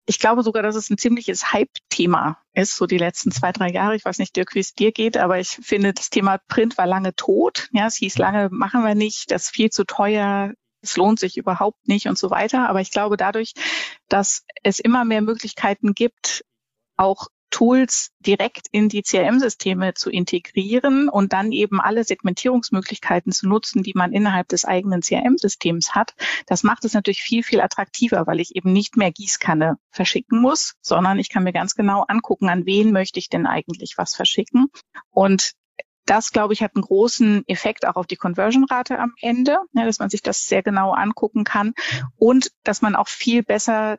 Ich 0.06 0.18
glaube 0.18 0.42
sogar, 0.42 0.62
dass 0.62 0.74
es 0.74 0.90
ein 0.90 0.98
ziemliches 0.98 1.52
Hype-Thema 1.52 2.38
ist, 2.52 2.76
so 2.76 2.86
die 2.86 2.98
letzten 2.98 3.30
zwei, 3.30 3.52
drei 3.52 3.70
Jahre. 3.70 3.94
Ich 3.94 4.04
weiß 4.04 4.18
nicht, 4.18 4.34
Dirk, 4.34 4.54
wie 4.54 4.60
es 4.60 4.74
dir 4.74 4.92
geht, 4.92 5.16
aber 5.16 5.38
ich 5.38 5.48
finde, 5.48 5.92
das 5.92 6.10
Thema 6.10 6.38
Print 6.48 6.76
war 6.78 6.86
lange 6.86 7.14
tot. 7.14 7.68
Ja, 7.72 7.86
es 7.86 7.96
hieß 7.96 8.18
lange, 8.18 8.48
machen 8.50 8.82
wir 8.82 8.94
nicht, 8.94 9.30
das 9.30 9.44
ist 9.44 9.50
viel 9.50 9.70
zu 9.70 9.84
teuer, 9.84 10.52
es 10.82 10.96
lohnt 10.96 11.18
sich 11.18 11.36
überhaupt 11.36 11.88
nicht 11.88 12.06
und 12.08 12.18
so 12.18 12.30
weiter. 12.30 12.68
Aber 12.68 12.80
ich 12.80 12.90
glaube, 12.90 13.16
dadurch, 13.16 13.54
dass 14.08 14.44
es 14.62 14.78
immer 14.78 15.04
mehr 15.04 15.22
Möglichkeiten 15.22 15.94
gibt, 15.94 16.44
auch 16.96 17.28
Tools 17.50 18.12
direkt 18.20 18.68
in 18.70 18.88
die 18.88 19.02
CRM-Systeme 19.02 19.94
zu 19.94 20.08
integrieren 20.08 21.08
und 21.08 21.32
dann 21.32 21.52
eben 21.52 21.80
alle 21.80 22.04
Segmentierungsmöglichkeiten 22.04 23.32
zu 23.32 23.48
nutzen, 23.48 23.82
die 23.82 23.92
man 23.94 24.12
innerhalb 24.12 24.48
des 24.48 24.64
eigenen 24.64 25.02
CRM-Systems 25.02 25.94
hat. 25.94 26.14
Das 26.46 26.62
macht 26.62 26.84
es 26.84 26.94
natürlich 26.94 27.22
viel, 27.22 27.42
viel 27.42 27.60
attraktiver, 27.60 28.26
weil 28.26 28.40
ich 28.40 28.54
eben 28.54 28.72
nicht 28.72 28.96
mehr 28.96 29.10
Gießkanne 29.10 29.78
verschicken 29.90 30.40
muss, 30.40 30.76
sondern 30.80 31.18
ich 31.18 31.28
kann 31.28 31.42
mir 31.42 31.52
ganz 31.52 31.74
genau 31.74 32.04
angucken, 32.06 32.48
an 32.48 32.66
wen 32.66 32.92
möchte 32.92 33.18
ich 33.18 33.28
denn 33.28 33.46
eigentlich 33.46 33.94
was 33.96 34.14
verschicken. 34.14 34.68
Und 35.10 35.54
das, 36.06 36.32
glaube 36.32 36.52
ich, 36.52 36.62
hat 36.62 36.74
einen 36.74 36.82
großen 36.82 37.46
Effekt 37.46 37.86
auch 37.86 37.96
auf 37.96 38.06
die 38.06 38.16
Conversion-Rate 38.16 38.98
am 38.98 39.14
Ende, 39.20 39.58
ja, 39.72 39.84
dass 39.84 39.98
man 39.98 40.10
sich 40.10 40.22
das 40.22 40.46
sehr 40.46 40.62
genau 40.62 40.92
angucken 40.92 41.44
kann 41.44 41.74
und 42.16 42.50
dass 42.64 42.82
man 42.82 42.96
auch 42.96 43.08
viel 43.08 43.42
besser 43.42 43.98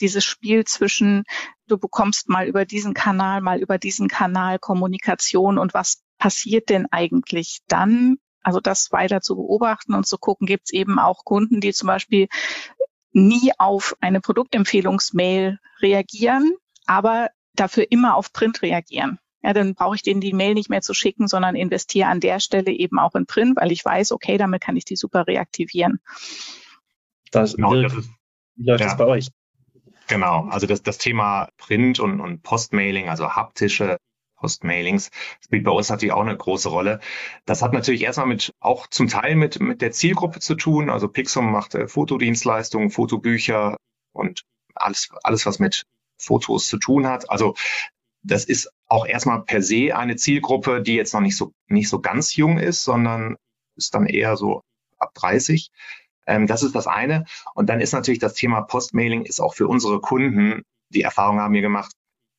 dieses 0.00 0.24
Spiel 0.24 0.64
zwischen, 0.64 1.24
du 1.66 1.78
bekommst 1.78 2.28
mal 2.28 2.46
über 2.46 2.64
diesen 2.64 2.94
Kanal, 2.94 3.40
mal 3.40 3.60
über 3.60 3.78
diesen 3.78 4.08
Kanal 4.08 4.58
Kommunikation 4.58 5.58
und 5.58 5.74
was 5.74 6.02
passiert 6.18 6.70
denn 6.70 6.86
eigentlich 6.90 7.60
dann? 7.68 8.16
Also 8.42 8.60
das 8.60 8.90
weiter 8.90 9.20
zu 9.20 9.36
beobachten 9.36 9.94
und 9.94 10.06
zu 10.06 10.16
gucken, 10.16 10.46
gibt 10.46 10.64
es 10.66 10.72
eben 10.72 10.98
auch 10.98 11.24
Kunden, 11.24 11.60
die 11.60 11.74
zum 11.74 11.88
Beispiel 11.88 12.28
nie 13.12 13.52
auf 13.58 13.96
eine 14.00 14.20
Produktempfehlungsmail 14.20 15.58
reagieren, 15.82 16.54
aber 16.86 17.28
dafür 17.54 17.90
immer 17.90 18.14
auf 18.14 18.32
Print 18.32 18.62
reagieren. 18.62 19.18
Ja, 19.42 19.52
dann 19.54 19.74
brauche 19.74 19.94
ich 19.94 20.02
denen 20.02 20.20
die 20.20 20.34
Mail 20.34 20.54
nicht 20.54 20.68
mehr 20.68 20.82
zu 20.82 20.92
schicken, 20.92 21.26
sondern 21.26 21.56
investiere 21.56 22.08
an 22.08 22.20
der 22.20 22.40
Stelle 22.40 22.72
eben 22.72 22.98
auch 22.98 23.14
in 23.14 23.26
Print, 23.26 23.56
weil 23.56 23.72
ich 23.72 23.84
weiß, 23.84 24.12
okay, 24.12 24.36
damit 24.36 24.60
kann 24.60 24.76
ich 24.76 24.84
die 24.84 24.96
super 24.96 25.26
reaktivieren. 25.26 26.00
Das, 27.30 27.54
genau, 27.54 27.74
das 27.74 27.94
ist, 27.94 28.10
wie 28.56 28.66
läuft 28.66 28.80
ja. 28.80 28.86
das 28.86 28.96
bei 28.98 29.06
euch? 29.06 29.28
Genau, 30.08 30.46
also 30.50 30.66
das, 30.66 30.82
das 30.82 30.98
Thema 30.98 31.48
Print 31.56 32.00
und, 32.00 32.20
und 32.20 32.42
Postmailing, 32.42 33.08
also 33.08 33.30
haptische 33.30 33.96
Postmailings, 34.40 35.10
spielt 35.44 35.64
bei 35.64 35.70
uns 35.70 35.88
natürlich 35.88 36.12
auch 36.12 36.22
eine 36.22 36.36
große 36.36 36.68
Rolle. 36.68 37.00
Das 37.44 37.62
hat 37.62 37.72
natürlich 37.72 38.02
erstmal 38.02 38.26
mit, 38.26 38.52
auch 38.58 38.88
zum 38.88 39.08
Teil 39.08 39.36
mit, 39.36 39.60
mit 39.60 39.82
der 39.82 39.92
Zielgruppe 39.92 40.40
zu 40.40 40.56
tun. 40.56 40.90
Also 40.90 41.08
Pixum 41.08 41.52
macht 41.52 41.74
äh, 41.74 41.86
Fotodienstleistungen, 41.86 42.90
Fotobücher 42.90 43.76
und 44.12 44.42
alles, 44.74 45.10
alles, 45.22 45.46
was 45.46 45.58
mit 45.58 45.84
Fotos 46.18 46.68
zu 46.68 46.78
tun 46.78 47.06
hat. 47.06 47.30
Also 47.30 47.54
das 48.22 48.44
ist 48.44 48.70
auch 48.86 49.06
erstmal 49.06 49.42
per 49.42 49.62
se 49.62 49.96
eine 49.96 50.16
Zielgruppe, 50.16 50.82
die 50.82 50.94
jetzt 50.94 51.14
noch 51.14 51.20
nicht 51.20 51.36
so, 51.36 51.52
nicht 51.68 51.88
so 51.88 52.00
ganz 52.00 52.36
jung 52.36 52.58
ist, 52.58 52.84
sondern 52.84 53.36
ist 53.76 53.94
dann 53.94 54.06
eher 54.06 54.36
so 54.36 54.62
ab 54.98 55.12
30. 55.14 55.70
Ähm, 56.26 56.46
das 56.46 56.62
ist 56.62 56.74
das 56.74 56.86
eine. 56.86 57.24
Und 57.54 57.68
dann 57.68 57.80
ist 57.80 57.92
natürlich 57.92 58.18
das 58.18 58.34
Thema 58.34 58.62
Postmailing 58.62 59.24
ist 59.24 59.40
auch 59.40 59.54
für 59.54 59.68
unsere 59.68 60.00
Kunden, 60.00 60.62
die 60.90 61.02
Erfahrung 61.02 61.40
haben 61.40 61.54
wir 61.54 61.62
gemacht, 61.62 61.92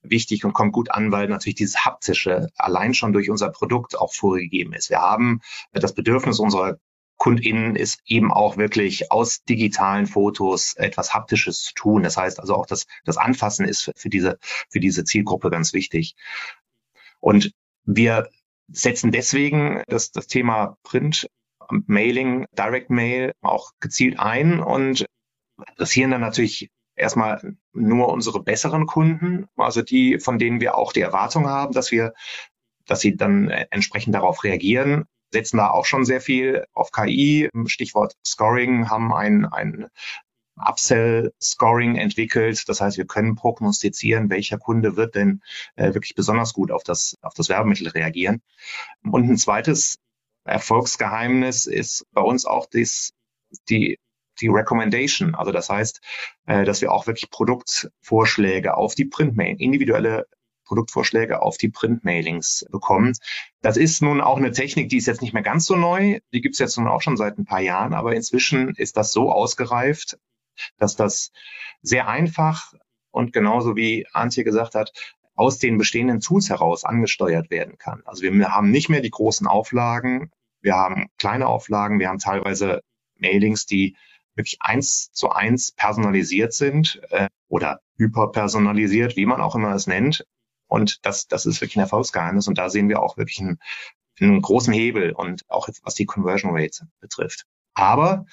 wichtig 0.04 0.46
und 0.46 0.54
kommt 0.54 0.74
gut 0.74 0.92
an, 0.92 1.12
weil 1.12 1.28
natürlich 1.28 1.56
dieses 1.56 1.86
haptische 1.86 2.50
allein 2.58 2.94
schon 2.94 3.14
durch 3.14 3.30
unser 3.30 3.50
Produkt 3.50 3.98
auch 3.98 4.14
vorgegeben 4.14 4.74
ist. 4.74 4.90
Wir 4.90 5.00
haben 5.00 5.42
das 5.74 5.94
Bedürfnis 5.94 6.40
unserer 6.40 6.78
KundInnen 7.22 7.76
ist 7.76 8.02
eben 8.08 8.32
auch 8.32 8.58
wirklich 8.58 9.12
aus 9.12 9.44
digitalen 9.44 10.08
Fotos 10.08 10.74
etwas 10.76 11.14
Haptisches 11.14 11.62
zu 11.62 11.76
tun. 11.76 12.02
Das 12.02 12.18
heißt 12.18 12.40
also 12.40 12.56
auch 12.56 12.66
das, 12.66 12.88
das 13.06 13.18
Anfassen 13.18 13.64
ist 13.64 13.84
für, 13.84 13.92
für 13.96 14.10
diese, 14.10 14.40
für 14.72 14.80
diese 14.80 15.04
Zielgruppe 15.04 15.52
ganz 15.52 15.72
wichtig. 15.72 16.16
Und 17.20 17.52
wir 17.84 18.28
setzen 18.70 19.12
deswegen 19.12 19.84
das, 19.86 20.12
das 20.12 20.26
Thema 20.26 20.80
Print 20.82 21.30
Mailing, 21.70 22.48
Direct 22.58 22.90
Mail 22.90 23.34
auch 23.42 23.70
gezielt 23.80 24.18
ein 24.18 24.60
und 24.60 25.06
adressieren 25.58 26.10
dann 26.10 26.22
natürlich 26.22 26.72
erstmal 26.96 27.56
nur 27.72 28.10
unsere 28.10 28.42
besseren 28.42 28.88
Kunden, 28.88 29.46
also 29.58 29.84
die, 29.84 30.18
von 30.18 30.40
denen 30.40 30.60
wir 30.60 30.74
auch 30.74 30.92
die 30.92 31.02
Erwartung 31.02 31.48
haben, 31.48 31.72
dass 31.72 31.92
wir, 31.92 32.14
dass 32.88 33.00
sie 33.00 33.16
dann 33.16 33.48
entsprechend 33.48 34.16
darauf 34.16 34.44
reagieren, 34.44 35.06
setzen 35.32 35.58
da 35.58 35.72
auch 35.72 35.86
schon 35.86 36.06
sehr 36.06 36.22
viel 36.22 36.66
auf 36.74 36.92
KI. 36.92 37.50
Stichwort 37.66 38.16
Scoring 38.26 38.90
haben 38.90 39.14
ein, 39.14 39.46
ein 39.46 39.88
Upsell-Scoring 40.56 41.96
entwickelt. 41.96 42.68
Das 42.68 42.82
heißt, 42.82 42.98
wir 42.98 43.06
können 43.06 43.36
prognostizieren, 43.36 44.30
welcher 44.30 44.58
Kunde 44.58 44.96
wird 44.96 45.16
denn 45.16 45.42
äh, 45.76 45.94
wirklich 45.94 46.16
besonders 46.16 46.54
gut 46.54 46.72
auf 46.72 46.84
das, 46.84 47.18
auf 47.22 47.34
das 47.34 47.50
Werbemittel 47.50 47.88
reagieren. 47.88 48.42
Und 49.04 49.30
ein 49.30 49.38
zweites 49.38 49.98
Erfolgsgeheimnis 50.44 51.66
ist 51.66 52.06
bei 52.12 52.22
uns 52.22 52.46
auch 52.46 52.66
dies, 52.66 53.14
die, 53.70 54.00
die 54.40 54.48
Recommendation. 54.48 55.36
Also 55.36 55.52
das 55.52 55.70
heißt, 55.70 56.02
äh, 56.48 56.66
dass 56.66 56.82
wir 56.82 56.92
auch 56.92 57.08
wirklich 57.08 57.30
Produktvorschläge 57.30 58.76
auf 58.76 58.96
die 58.96 59.06
Printmail, 59.06 59.56
individuelle 59.60 60.28
Produktvorschläge 60.72 61.42
auf 61.42 61.58
die 61.58 61.68
Printmailings 61.68 62.66
bekommen. 62.72 63.12
Das 63.62 63.76
ist 63.76 64.02
nun 64.02 64.22
auch 64.22 64.38
eine 64.38 64.54
Technik, 64.54 64.88
die 64.88 64.96
ist 64.96 65.06
jetzt 65.06 65.22
nicht 65.22 65.34
mehr 65.34 65.44
ganz 65.44 65.66
so 65.66 65.76
neu. 65.76 66.22
Die 66.32 66.40
gibt 66.40 66.56
es 66.56 66.60
jetzt 66.60 66.78
nun 66.78 66.88
auch 66.88 67.02
schon 67.02 67.18
seit 67.18 67.38
ein 67.38 67.44
paar 67.44 67.60
Jahren, 67.60 67.94
aber 67.94 68.16
inzwischen 68.16 68.74
ist 68.76 68.96
das 68.96 69.12
so 69.12 69.34
ausgereift, 69.34 70.18
dass 70.78 70.96
das 70.96 71.34
sehr 71.82 72.08
einfach 72.08 72.72
und 73.12 73.34
genauso 73.34 73.76
wie 73.76 74.08
Antje 74.14 74.46
gesagt 74.46 74.74
hat, 74.76 74.94
aus 75.36 75.60
den 75.60 75.78
bestehenden 75.78 76.22
Tools 76.22 76.50
heraus 76.50 76.86
angesteuert 76.86 77.50
werden 77.50 77.78
kann. 77.78 78.02
Also 78.06 78.24
wir 78.24 78.56
haben 78.56 78.72
nicht 78.72 78.88
mehr 78.88 79.02
die 79.02 79.10
großen 79.10 79.48
Auflagen, 79.48 80.32
wir 80.62 80.76
haben 80.76 81.08
kleine 81.18 81.48
Auflagen, 81.48 82.00
wir 82.00 82.08
haben 82.08 82.20
teilweise 82.20 82.80
Mailings, 83.18 83.66
die 83.66 83.98
wirklich 84.36 84.62
eins 84.62 85.12
zu 85.12 85.32
eins 85.32 85.74
personalisiert 85.74 86.54
sind 86.54 87.02
äh, 87.10 87.28
oder 87.50 87.82
hyperpersonalisiert, 87.98 89.18
wie 89.18 89.26
man 89.26 89.42
auch 89.42 89.56
immer 89.56 89.76
es 89.76 89.86
nennt. 89.86 90.26
Und 90.72 91.06
das, 91.06 91.28
das 91.28 91.46
ist 91.46 91.60
wirklich 91.60 91.76
ein 91.76 91.82
Erfolgsgeheimnis. 91.82 92.48
Und 92.48 92.58
da 92.58 92.70
sehen 92.70 92.88
wir 92.88 93.02
auch 93.02 93.18
wirklich 93.18 93.42
einen, 93.42 93.60
einen 94.22 94.42
großen 94.42 94.74
Hebel 94.74 95.12
und 95.12 95.42
auch 95.50 95.68
was 95.84 95.96
die 95.96 96.06
Conversion 96.06 96.56
Rates 96.56 96.86
betrifft. 97.02 97.44
Aber 97.74 98.26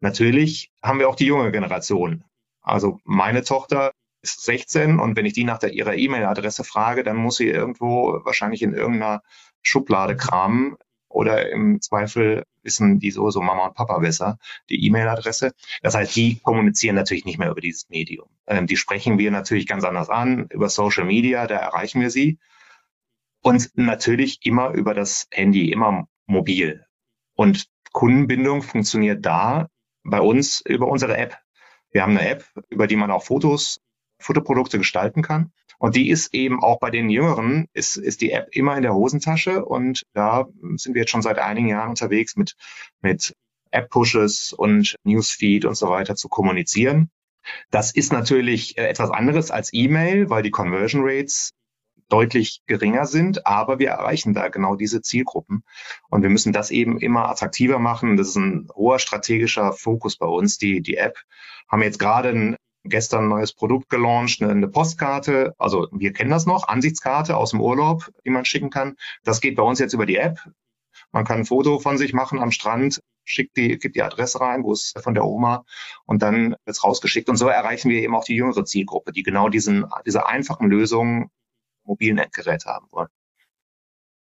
natürlich 0.00 0.72
haben 0.82 0.98
wir 0.98 1.08
auch 1.08 1.14
die 1.14 1.26
junge 1.26 1.52
Generation. 1.52 2.24
Also 2.62 2.98
meine 3.04 3.44
Tochter 3.44 3.92
ist 4.22 4.42
16 4.42 4.98
und 4.98 5.16
wenn 5.16 5.24
ich 5.24 5.34
die 5.34 5.44
nach 5.44 5.58
der, 5.58 5.72
ihrer 5.72 5.94
E-Mail-Adresse 5.94 6.64
frage, 6.64 7.04
dann 7.04 7.16
muss 7.16 7.36
sie 7.36 7.48
irgendwo 7.48 8.20
wahrscheinlich 8.24 8.62
in 8.62 8.74
irgendeiner 8.74 9.22
Schublade 9.62 10.16
kramen 10.16 10.76
oder 11.14 11.50
im 11.50 11.80
Zweifel 11.80 12.44
wissen 12.62 12.98
die 12.98 13.10
so, 13.10 13.30
so 13.30 13.40
Mama 13.40 13.66
und 13.66 13.74
Papa 13.74 13.98
besser, 13.98 14.38
die 14.68 14.84
E-Mail-Adresse. 14.86 15.52
Das 15.82 15.94
heißt, 15.94 16.14
die 16.16 16.40
kommunizieren 16.40 16.96
natürlich 16.96 17.24
nicht 17.24 17.38
mehr 17.38 17.50
über 17.50 17.60
dieses 17.60 17.88
Medium. 17.88 18.28
Ähm, 18.46 18.66
die 18.66 18.76
sprechen 18.76 19.16
wir 19.16 19.30
natürlich 19.30 19.66
ganz 19.66 19.84
anders 19.84 20.10
an, 20.10 20.48
über 20.50 20.68
Social 20.68 21.04
Media, 21.04 21.46
da 21.46 21.56
erreichen 21.56 22.00
wir 22.00 22.10
sie. 22.10 22.38
Und 23.42 23.70
natürlich 23.74 24.44
immer 24.44 24.70
über 24.70 24.92
das 24.92 25.28
Handy, 25.30 25.70
immer 25.70 26.08
mobil. 26.26 26.84
Und 27.34 27.66
Kundenbindung 27.92 28.62
funktioniert 28.62 29.24
da 29.24 29.68
bei 30.02 30.20
uns 30.20 30.62
über 30.66 30.88
unsere 30.88 31.16
App. 31.16 31.38
Wir 31.92 32.02
haben 32.02 32.16
eine 32.16 32.28
App, 32.28 32.44
über 32.70 32.88
die 32.88 32.96
man 32.96 33.12
auch 33.12 33.22
Fotos, 33.22 33.80
Fotoprodukte 34.18 34.78
gestalten 34.78 35.22
kann. 35.22 35.52
Und 35.78 35.96
die 35.96 36.10
ist 36.10 36.34
eben 36.34 36.62
auch 36.62 36.78
bei 36.78 36.90
den 36.90 37.10
Jüngeren, 37.10 37.66
ist, 37.72 37.96
ist 37.96 38.20
die 38.20 38.30
App 38.30 38.48
immer 38.52 38.76
in 38.76 38.82
der 38.82 38.94
Hosentasche. 38.94 39.64
Und 39.64 40.04
da 40.12 40.46
sind 40.76 40.94
wir 40.94 41.02
jetzt 41.02 41.10
schon 41.10 41.22
seit 41.22 41.38
einigen 41.38 41.68
Jahren 41.68 41.90
unterwegs 41.90 42.36
mit, 42.36 42.54
mit 43.00 43.34
App-Pushes 43.70 44.52
und 44.52 44.96
Newsfeed 45.04 45.64
und 45.64 45.74
so 45.74 45.88
weiter 45.88 46.14
zu 46.14 46.28
kommunizieren. 46.28 47.10
Das 47.70 47.92
ist 47.92 48.12
natürlich 48.12 48.78
äh, 48.78 48.86
etwas 48.86 49.10
anderes 49.10 49.50
als 49.50 49.70
E-Mail, 49.72 50.30
weil 50.30 50.42
die 50.42 50.50
Conversion 50.50 51.02
Rates 51.04 51.50
deutlich 52.08 52.62
geringer 52.66 53.06
sind, 53.06 53.46
aber 53.46 53.78
wir 53.78 53.88
erreichen 53.88 54.34
da 54.34 54.48
genau 54.48 54.76
diese 54.76 55.00
Zielgruppen. 55.02 55.64
Und 56.10 56.22
wir 56.22 56.30
müssen 56.30 56.52
das 56.52 56.70
eben 56.70 56.98
immer 56.98 57.28
attraktiver 57.28 57.78
machen. 57.78 58.16
Das 58.16 58.28
ist 58.28 58.36
ein 58.36 58.68
hoher 58.74 58.98
strategischer 58.98 59.72
Fokus 59.72 60.16
bei 60.16 60.26
uns. 60.26 60.58
Die, 60.58 60.80
die 60.80 60.96
App 60.96 61.18
haben 61.68 61.82
jetzt 61.82 61.98
gerade 61.98 62.28
ein, 62.28 62.56
gestern 62.84 63.24
ein 63.24 63.28
neues 63.28 63.52
Produkt 63.52 63.88
gelauncht, 63.88 64.42
eine, 64.42 64.68
Postkarte. 64.68 65.54
Also 65.58 65.88
wir 65.92 66.12
kennen 66.12 66.30
das 66.30 66.46
noch, 66.46 66.68
Ansichtskarte 66.68 67.36
aus 67.36 67.50
dem 67.50 67.60
Urlaub, 67.60 68.10
die 68.24 68.30
man 68.30 68.44
schicken 68.44 68.70
kann. 68.70 68.96
Das 69.24 69.40
geht 69.40 69.56
bei 69.56 69.62
uns 69.62 69.78
jetzt 69.78 69.94
über 69.94 70.06
die 70.06 70.16
App. 70.16 70.38
Man 71.10 71.24
kann 71.24 71.40
ein 71.40 71.44
Foto 71.44 71.78
von 71.78 71.98
sich 71.98 72.12
machen 72.12 72.38
am 72.38 72.50
Strand, 72.50 73.00
schickt 73.24 73.56
die, 73.56 73.78
gibt 73.78 73.96
die 73.96 74.02
Adresse 74.02 74.40
rein, 74.40 74.62
wo 74.64 74.72
es 74.72 74.92
von 75.02 75.14
der 75.14 75.24
Oma 75.24 75.64
und 76.04 76.22
dann 76.22 76.50
wird 76.50 76.60
es 76.66 76.84
rausgeschickt. 76.84 77.28
Und 77.28 77.36
so 77.36 77.48
erreichen 77.48 77.90
wir 77.90 78.02
eben 78.02 78.14
auch 78.14 78.24
die 78.24 78.36
jüngere 78.36 78.64
Zielgruppe, 78.64 79.12
die 79.12 79.22
genau 79.22 79.48
diesen, 79.48 79.86
diese 80.06 80.26
einfachen 80.26 80.68
Lösungen 80.68 81.30
mobilen 81.84 82.18
Endgerät 82.18 82.66
haben 82.66 82.86
wollen. 82.90 83.08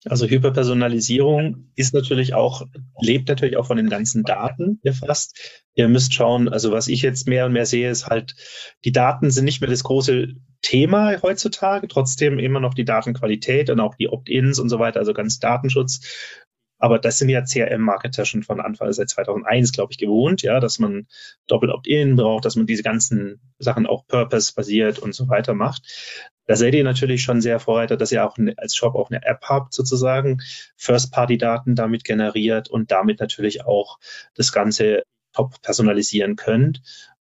Also 0.05 0.27
Hyperpersonalisierung 0.27 1.71
ist 1.75 1.93
natürlich 1.93 2.33
auch, 2.33 2.63
lebt 3.01 3.29
natürlich 3.29 3.57
auch 3.57 3.67
von 3.67 3.77
den 3.77 3.89
ganzen 3.89 4.23
Daten 4.23 4.81
erfasst. 4.85 5.65
Ihr 5.75 5.89
müsst 5.89 6.15
schauen, 6.15 6.49
also 6.49 6.71
was 6.71 6.87
ich 6.89 7.03
jetzt 7.03 7.27
mehr 7.27 7.47
und 7.47 7.53
mehr 7.53 7.67
sehe, 7.67 7.91
ist 7.91 8.07
halt, 8.07 8.37
die 8.85 8.93
Daten 8.93 9.31
sind 9.31 9.45
nicht 9.45 9.61
mehr 9.61 9.71
das 9.71 9.83
große 9.83 10.29
Thema 10.63 11.21
heutzutage, 11.23 11.89
trotzdem 11.89 12.39
immer 12.39 12.61
noch 12.61 12.75
die 12.75 12.85
Datenqualität 12.85 13.71
und 13.71 13.81
auch 13.81 13.97
die 13.97 14.09
Opt-ins 14.09 14.59
und 14.59 14.69
so 14.69 14.79
weiter, 14.79 15.01
also 15.01 15.15
ganz 15.15 15.41
Datenschutz. 15.41 16.47
Aber 16.79 16.99
das 16.99 17.19
sind 17.19 17.29
ja 17.29 17.43
CRM-Marketer 17.43 18.25
schon 18.25 18.43
von 18.43 18.61
Anfang 18.61 18.93
seit 18.93 19.09
2001, 19.09 19.73
glaube 19.73 19.93
ich, 19.93 19.99
gewohnt, 19.99 20.43
ja, 20.43 20.61
dass 20.61 20.79
man 20.79 21.07
doppelt 21.47 21.73
Opt-in 21.73 22.17
braucht, 22.17 22.45
dass 22.45 22.57
man 22.57 22.67
diese 22.67 22.83
ganzen 22.83 23.41
Sachen 23.59 23.87
auch 23.87 24.07
Purpose-basiert 24.07 24.99
und 24.99 25.15
so 25.15 25.29
weiter 25.29 25.55
macht. 25.55 25.83
Da 26.47 26.57
seid 26.57 26.75
ihr 26.75 26.85
natürlich 26.85 27.23
schon 27.23 27.41
sehr 27.41 27.61
Vorreiter, 27.61 27.97
dass 27.97 28.13
ihr 28.13 28.25
auch 28.25 28.37
als 28.57 28.75
Shop 28.75 28.95
auch 28.95 29.11
eine 29.11 29.25
App 29.25 29.43
habt, 29.43 29.75
sozusagen, 29.75 30.39
First-Party-Daten 30.77 31.75
damit 31.75 32.05
generiert 32.05 32.71
und 32.71 32.91
damit 32.91 33.21
natürlich 33.21 33.67
auch 33.67 33.99
das 34.35 34.53
Ganze 34.53 35.03
top 35.35 35.61
personalisieren 35.61 36.37
könnt. 36.37 36.81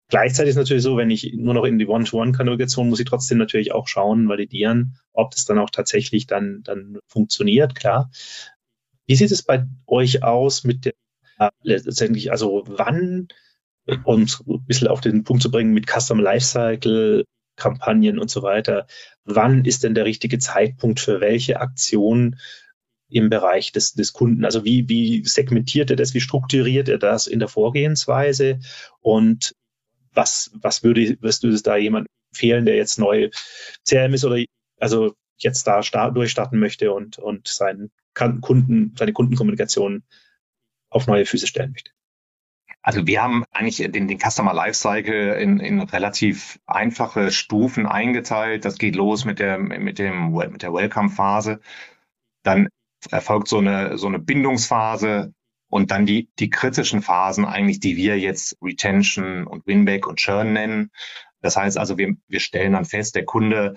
Gleichzeitig 0.10 0.52
ist 0.52 0.56
natürlich 0.56 0.84
so, 0.84 0.96
wenn 0.96 1.12
ich 1.12 1.34
nur 1.36 1.54
noch 1.54 1.66
in 1.66 1.78
die 1.78 1.88
One-to-One-Konjugation 1.88 2.88
muss 2.88 3.02
ich 3.02 3.06
trotzdem 3.06 3.38
natürlich 3.38 3.74
auch 3.74 3.90
schauen, 3.90 4.30
validieren, 4.30 4.98
ob 5.12 5.32
das 5.32 5.44
dann 5.44 5.60
auch 5.60 5.70
tatsächlich 5.70 6.28
dann, 6.28 6.62
dann 6.64 7.00
funktioniert, 7.08 7.76
klar. 7.76 8.10
Wie 9.08 9.16
sieht 9.16 9.32
es 9.32 9.42
bei 9.42 9.66
euch 9.88 10.24
aus 10.24 10.64
mit 10.64 10.86
der, 10.86 10.94
äh, 11.40 11.50
letztendlich, 11.64 12.32
also 12.32 12.64
wann, 12.68 13.30
um 14.04 14.24
es 14.24 14.44
ein 14.46 14.66
bisschen 14.66 14.90
auf 14.90 15.02
den 15.02 15.24
Punkt 15.24 15.42
zu 15.42 15.50
bringen, 15.50 15.74
mit 15.74 15.88
Custom 15.88 16.20
Lifecycle, 16.20 17.26
Kampagnen 17.56 18.20
und 18.20 18.30
so 18.30 18.44
weiter, 18.44 18.86
wann 19.24 19.66
ist 19.66 19.84
denn 19.84 19.96
der 19.96 20.06
richtige 20.06 20.40
Zeitpunkt 20.40 21.00
für 21.00 21.20
welche 21.22 21.60
Aktion 21.60 22.38
im 23.10 23.30
Bereich 23.30 23.72
des, 23.72 23.94
des 23.94 24.14
Kunden? 24.14 24.46
Also 24.46 24.64
wie, 24.64 24.88
wie 24.90 25.24
segmentiert 25.26 25.90
er 25.90 25.96
das, 25.96 26.14
wie 26.14 26.22
strukturiert 26.22 26.90
er 26.90 27.00
das 27.00 27.28
in 27.28 27.40
der 27.40 27.48
Vorgehensweise 27.48 28.60
und 29.02 29.56
was, 30.14 30.52
was 30.54 30.84
würde, 30.84 31.18
wirst 31.22 31.44
du 31.44 31.50
das 31.50 31.64
da 31.64 31.78
jemand 31.78 32.08
empfehlen, 32.32 32.66
der 32.66 32.76
jetzt 32.76 33.00
neu 33.00 33.30
CRM 33.88 34.14
ist 34.14 34.26
oder 34.26 34.44
also 34.80 35.14
jetzt 35.38 35.66
da 35.66 35.84
start, 35.84 36.16
durchstarten 36.16 36.60
möchte 36.60 36.92
und, 36.92 37.18
und 37.18 37.48
seinen 37.48 37.92
Kunden, 38.42 38.94
seine 38.98 39.14
Kundenkommunikation 39.14 40.04
auf 40.90 41.08
neue 41.08 41.26
Füße 41.26 41.48
stellen 41.48 41.72
möchte? 41.72 41.92
Also 42.82 43.06
wir 43.06 43.22
haben 43.22 43.44
eigentlich 43.52 43.78
den, 43.92 44.08
den 44.08 44.18
Customer 44.18 44.54
Lifecycle 44.54 45.34
in, 45.34 45.60
in 45.60 45.82
relativ 45.82 46.58
einfache 46.66 47.32
Stufen 47.32 47.86
eingeteilt. 47.86 48.64
Das 48.64 48.78
geht 48.78 48.96
los 48.96 49.26
mit 49.26 49.40
der, 49.40 49.58
mit 49.58 50.00
dem, 50.00 50.32
mit 50.32 50.62
der 50.62 50.74
Welcome-Phase. 50.74 51.60
Dann 52.44 52.70
erfolgt 53.12 53.50
so 53.50 53.58
eine, 53.58 53.98
so 53.98 54.08
eine 54.08 54.20
Bindungsphase 54.20 55.34
und 55.70 55.92
dann 55.92 56.06
die, 56.06 56.30
die 56.40 56.50
kritischen 56.50 57.02
Phasen 57.02 57.44
eigentlich, 57.46 57.82
die 57.82 57.98
wir 57.98 58.18
jetzt 58.18 58.58
Retention 58.62 59.46
und 59.46 59.68
Winback 59.68 60.08
und 60.08 60.20
Churn 60.20 60.54
nennen. 60.54 60.92
Das 61.42 61.58
heißt 61.58 61.78
also, 61.78 61.98
wir, 61.98 62.16
wir 62.28 62.40
stellen 62.40 62.74
dann 62.74 62.86
fest, 62.86 63.16
der 63.16 63.26
Kunde 63.26 63.76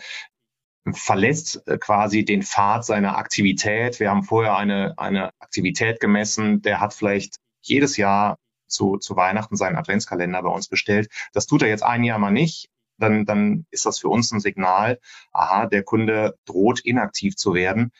verlässt 0.94 1.62
äh, 1.66 1.78
quasi 1.78 2.24
den 2.24 2.42
Pfad 2.42 2.84
seiner 2.84 3.16
Aktivität. 3.16 4.00
Wir 4.00 4.10
haben 4.10 4.22
vorher 4.22 4.56
eine, 4.56 4.94
eine 4.98 5.30
Aktivität 5.40 6.00
gemessen, 6.00 6.62
der 6.62 6.80
hat 6.80 6.94
vielleicht 6.94 7.36
jedes 7.62 7.96
Jahr 7.96 8.36
zu, 8.66 8.96
zu 8.98 9.16
Weihnachten 9.16 9.56
seinen 9.56 9.76
Adventskalender 9.76 10.42
bei 10.42 10.50
uns 10.50 10.68
bestellt. 10.68 11.10
Das 11.32 11.46
tut 11.46 11.62
er 11.62 11.68
jetzt 11.68 11.82
ein 11.82 12.04
Jahr 12.04 12.18
mal 12.18 12.30
nicht. 12.30 12.68
Dann, 12.98 13.24
dann 13.24 13.66
ist 13.70 13.86
das 13.86 13.98
für 13.98 14.08
uns 14.08 14.30
ein 14.30 14.40
Signal, 14.40 15.00
aha, 15.32 15.66
der 15.66 15.82
Kunde 15.82 16.36
droht 16.44 16.80
inaktiv 16.80 17.34
zu 17.34 17.54
werden. 17.54 17.92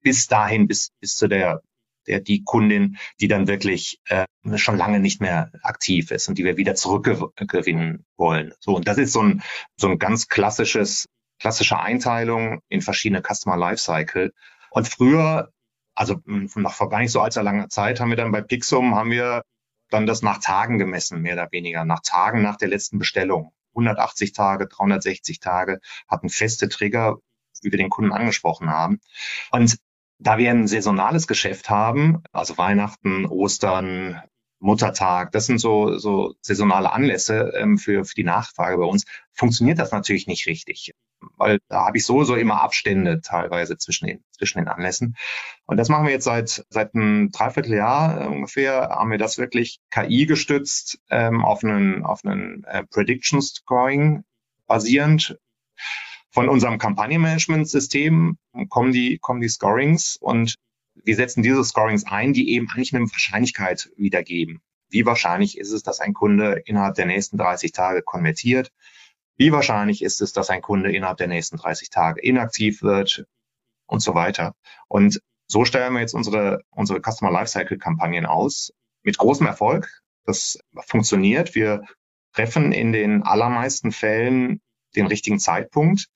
Bis 0.00 0.28
dahin, 0.28 0.68
bis, 0.68 0.90
bis 1.00 1.16
zu 1.16 1.26
der, 1.26 1.60
der 2.06 2.20
die 2.20 2.44
Kundin, 2.44 2.98
die 3.20 3.26
dann 3.26 3.48
wirklich 3.48 4.00
äh, 4.06 4.26
schon 4.56 4.76
lange 4.76 5.00
nicht 5.00 5.20
mehr 5.20 5.50
aktiv 5.62 6.12
ist 6.12 6.28
und 6.28 6.38
die 6.38 6.44
wir 6.44 6.56
wieder 6.56 6.76
zurückgewinnen 6.76 8.06
wollen. 8.16 8.54
So, 8.60 8.76
und 8.76 8.86
das 8.86 8.98
ist 8.98 9.12
so 9.12 9.22
ein, 9.22 9.42
so 9.76 9.88
ein 9.88 9.98
ganz 9.98 10.28
klassisches 10.28 11.06
klassische 11.38 11.78
Einteilung 11.78 12.60
in 12.68 12.82
verschiedene 12.82 13.22
Customer 13.22 13.56
Lifecycle. 13.56 14.32
Und 14.70 14.88
früher, 14.88 15.52
also 15.94 16.16
hm, 16.24 16.50
nach 16.56 16.74
vor 16.74 16.88
gar 16.88 16.98
nicht 17.00 17.12
so 17.12 17.20
allzu 17.20 17.40
langer 17.40 17.68
Zeit, 17.68 18.00
haben 18.00 18.10
wir 18.10 18.16
dann 18.16 18.32
bei 18.32 18.42
Pixum, 18.42 18.94
haben 18.94 19.10
wir 19.10 19.42
dann 19.90 20.06
das 20.06 20.22
nach 20.22 20.38
Tagen 20.38 20.78
gemessen, 20.78 21.22
mehr 21.22 21.34
oder 21.34 21.48
weniger, 21.50 21.84
nach 21.84 22.00
Tagen 22.02 22.42
nach 22.42 22.56
der 22.56 22.68
letzten 22.68 22.98
Bestellung. 22.98 23.52
180 23.72 24.32
Tage, 24.32 24.66
360 24.66 25.40
Tage, 25.40 25.80
hatten 26.08 26.28
feste 26.28 26.68
Trigger, 26.68 27.16
wie 27.62 27.70
wir 27.70 27.78
den 27.78 27.90
Kunden 27.90 28.12
angesprochen 28.12 28.70
haben. 28.70 29.00
Und 29.50 29.78
da 30.18 30.36
wir 30.36 30.50
ein 30.50 30.66
saisonales 30.66 31.26
Geschäft 31.26 31.70
haben, 31.70 32.22
also 32.32 32.58
Weihnachten, 32.58 33.24
Ostern, 33.26 34.20
Muttertag, 34.58 35.30
das 35.30 35.46
sind 35.46 35.58
so, 35.58 35.98
so 35.98 36.34
saisonale 36.42 36.92
Anlässe 36.92 37.52
ähm, 37.56 37.78
für, 37.78 38.04
für 38.04 38.14
die 38.14 38.24
Nachfrage 38.24 38.78
bei 38.78 38.84
uns, 38.84 39.04
funktioniert 39.32 39.78
das 39.78 39.92
natürlich 39.92 40.26
nicht 40.26 40.46
richtig 40.46 40.92
weil 41.36 41.60
da 41.68 41.86
habe 41.86 41.98
ich 41.98 42.06
sowieso 42.06 42.34
immer 42.34 42.60
Abstände 42.60 43.20
teilweise 43.20 43.76
zwischen 43.78 44.06
den, 44.06 44.24
zwischen 44.32 44.58
den 44.58 44.68
Anlässen. 44.68 45.16
Und 45.66 45.76
das 45.76 45.88
machen 45.88 46.06
wir 46.06 46.12
jetzt 46.12 46.24
seit, 46.24 46.64
seit 46.70 46.94
einem 46.94 47.30
Dreivierteljahr 47.30 48.22
äh, 48.22 48.26
ungefähr, 48.26 48.88
haben 48.90 49.10
wir 49.10 49.18
das 49.18 49.38
wirklich 49.38 49.80
KI 49.90 50.26
gestützt 50.26 51.00
ähm, 51.10 51.44
auf 51.44 51.64
einen, 51.64 52.04
auf 52.04 52.24
einen 52.24 52.64
äh, 52.64 52.84
Prediction 52.84 53.42
Scoring 53.42 54.24
basierend. 54.66 55.38
Von 56.30 56.48
unserem 56.48 56.78
Kampagnenmanagement-System 56.78 58.36
kommen 58.68 58.92
die, 58.92 59.18
kommen 59.18 59.40
die 59.40 59.48
Scorings 59.48 60.16
und 60.20 60.56
wir 61.04 61.16
setzen 61.16 61.42
diese 61.42 61.64
Scorings 61.64 62.06
ein, 62.06 62.32
die 62.32 62.50
eben 62.50 62.68
eigentlich 62.70 62.94
eine 62.94 63.10
Wahrscheinlichkeit 63.10 63.90
wiedergeben. 63.96 64.60
Wie 64.90 65.06
wahrscheinlich 65.06 65.58
ist 65.58 65.72
es, 65.72 65.82
dass 65.82 66.00
ein 66.00 66.14
Kunde 66.14 66.62
innerhalb 66.64 66.94
der 66.96 67.06
nächsten 67.06 67.38
30 67.38 67.72
Tage 67.72 68.02
konvertiert? 68.02 68.72
Wie 69.38 69.52
wahrscheinlich 69.52 70.02
ist 70.02 70.20
es, 70.20 70.32
dass 70.32 70.50
ein 70.50 70.60
Kunde 70.60 70.92
innerhalb 70.92 71.18
der 71.18 71.28
nächsten 71.28 71.56
30 71.56 71.90
Tage 71.90 72.20
inaktiv 72.20 72.82
wird 72.82 73.24
und 73.86 74.00
so 74.00 74.14
weiter. 74.14 74.54
Und 74.88 75.20
so 75.46 75.64
stellen 75.64 75.94
wir 75.94 76.00
jetzt 76.00 76.14
unsere, 76.14 76.62
unsere 76.70 77.00
Customer 77.00 77.30
Lifecycle 77.30 77.78
Kampagnen 77.78 78.26
aus 78.26 78.72
mit 79.02 79.16
großem 79.16 79.46
Erfolg. 79.46 80.02
Das 80.24 80.58
funktioniert. 80.86 81.54
Wir 81.54 81.84
treffen 82.34 82.72
in 82.72 82.92
den 82.92 83.22
allermeisten 83.22 83.92
Fällen 83.92 84.60
den 84.96 85.06
richtigen 85.06 85.38
Zeitpunkt. 85.38 86.08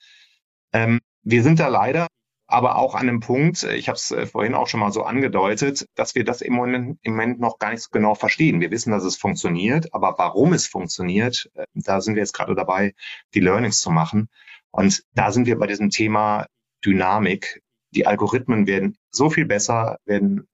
Ähm, 0.72 1.00
wir 1.22 1.42
sind 1.42 1.60
da 1.60 1.68
leider 1.68 2.08
aber 2.46 2.76
auch 2.76 2.94
an 2.94 3.08
einem 3.08 3.20
Punkt, 3.20 3.62
ich 3.62 3.88
habe 3.88 3.96
es 3.96 4.10
äh, 4.10 4.26
vorhin 4.26 4.54
auch 4.54 4.68
schon 4.68 4.80
mal 4.80 4.92
so 4.92 5.04
angedeutet, 5.04 5.86
dass 5.94 6.14
wir 6.14 6.24
das 6.24 6.42
im 6.42 6.52
Moment, 6.52 6.98
im 7.02 7.12
Moment 7.12 7.40
noch 7.40 7.58
gar 7.58 7.70
nicht 7.70 7.82
so 7.82 7.88
genau 7.90 8.14
verstehen. 8.14 8.60
Wir 8.60 8.70
wissen, 8.70 8.90
dass 8.90 9.04
es 9.04 9.16
funktioniert, 9.16 9.94
aber 9.94 10.16
warum 10.18 10.52
es 10.52 10.66
funktioniert, 10.66 11.50
äh, 11.54 11.64
da 11.74 12.00
sind 12.00 12.14
wir 12.14 12.22
jetzt 12.22 12.34
gerade 12.34 12.54
dabei, 12.54 12.94
die 13.34 13.40
Learnings 13.40 13.80
zu 13.80 13.90
machen. 13.90 14.28
Und 14.70 15.02
da 15.14 15.32
sind 15.32 15.46
wir 15.46 15.58
bei 15.58 15.66
diesem 15.66 15.90
Thema 15.90 16.46
Dynamik. 16.84 17.62
Die 17.94 18.06
Algorithmen 18.06 18.66
werden 18.66 18.96
so 19.10 19.30
viel 19.30 19.46
besser, 19.46 19.98
werden, 20.04 20.48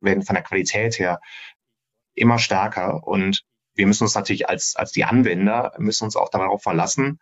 werden 0.00 0.22
von 0.22 0.34
der 0.34 0.42
Qualität 0.42 0.98
her 0.98 1.20
immer 2.14 2.38
stärker. 2.38 3.06
Und 3.06 3.42
wir 3.74 3.86
müssen 3.86 4.04
uns 4.04 4.14
natürlich 4.14 4.48
als, 4.48 4.76
als 4.76 4.92
die 4.92 5.04
Anwender, 5.04 5.72
müssen 5.78 6.04
uns 6.04 6.16
auch 6.16 6.30
darauf 6.30 6.62
verlassen, 6.62 7.20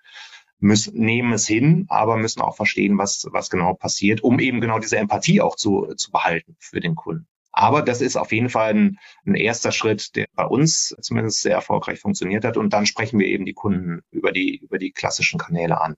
müssen, 0.61 0.99
nehmen 0.99 1.33
es 1.33 1.47
hin, 1.47 1.87
aber 1.89 2.17
müssen 2.17 2.41
auch 2.41 2.57
verstehen, 2.57 2.99
was, 2.99 3.27
was 3.31 3.51
genau 3.51 3.75
passiert, 3.75 4.23
um 4.23 4.39
eben 4.39 4.61
genau 4.61 4.79
diese 4.79 4.99
Empathie 4.99 5.41
auch 5.41 5.57
zu, 5.57 5.93
zu 5.97 6.11
behalten 6.11 6.57
für 6.59 6.81
den 6.81 6.95
Kunden. 6.95 7.27
Aber 7.53 7.83
das 7.83 8.01
ist 8.01 8.17
auf 8.17 8.33
jeden 8.33 8.49
Fall 8.49 8.75
ein, 8.75 8.99
ein 9.27 9.35
erster 9.35 9.73
Schritt, 9.73 10.15
der 10.15 10.27
bei 10.35 10.45
uns 10.45 10.95
zumindest 11.01 11.43
sehr 11.43 11.55
erfolgreich 11.55 11.99
funktioniert 11.99 12.45
hat. 12.45 12.57
Und 12.57 12.73
dann 12.73 12.87
sprechen 12.87 13.19
wir 13.19 13.27
eben 13.27 13.45
die 13.45 13.55
Kunden 13.55 14.03
über 14.11 14.31
die, 14.31 14.59
über 14.59 14.79
die 14.79 14.93
klassischen 14.93 15.39
Kanäle 15.39 15.81
an. 15.81 15.97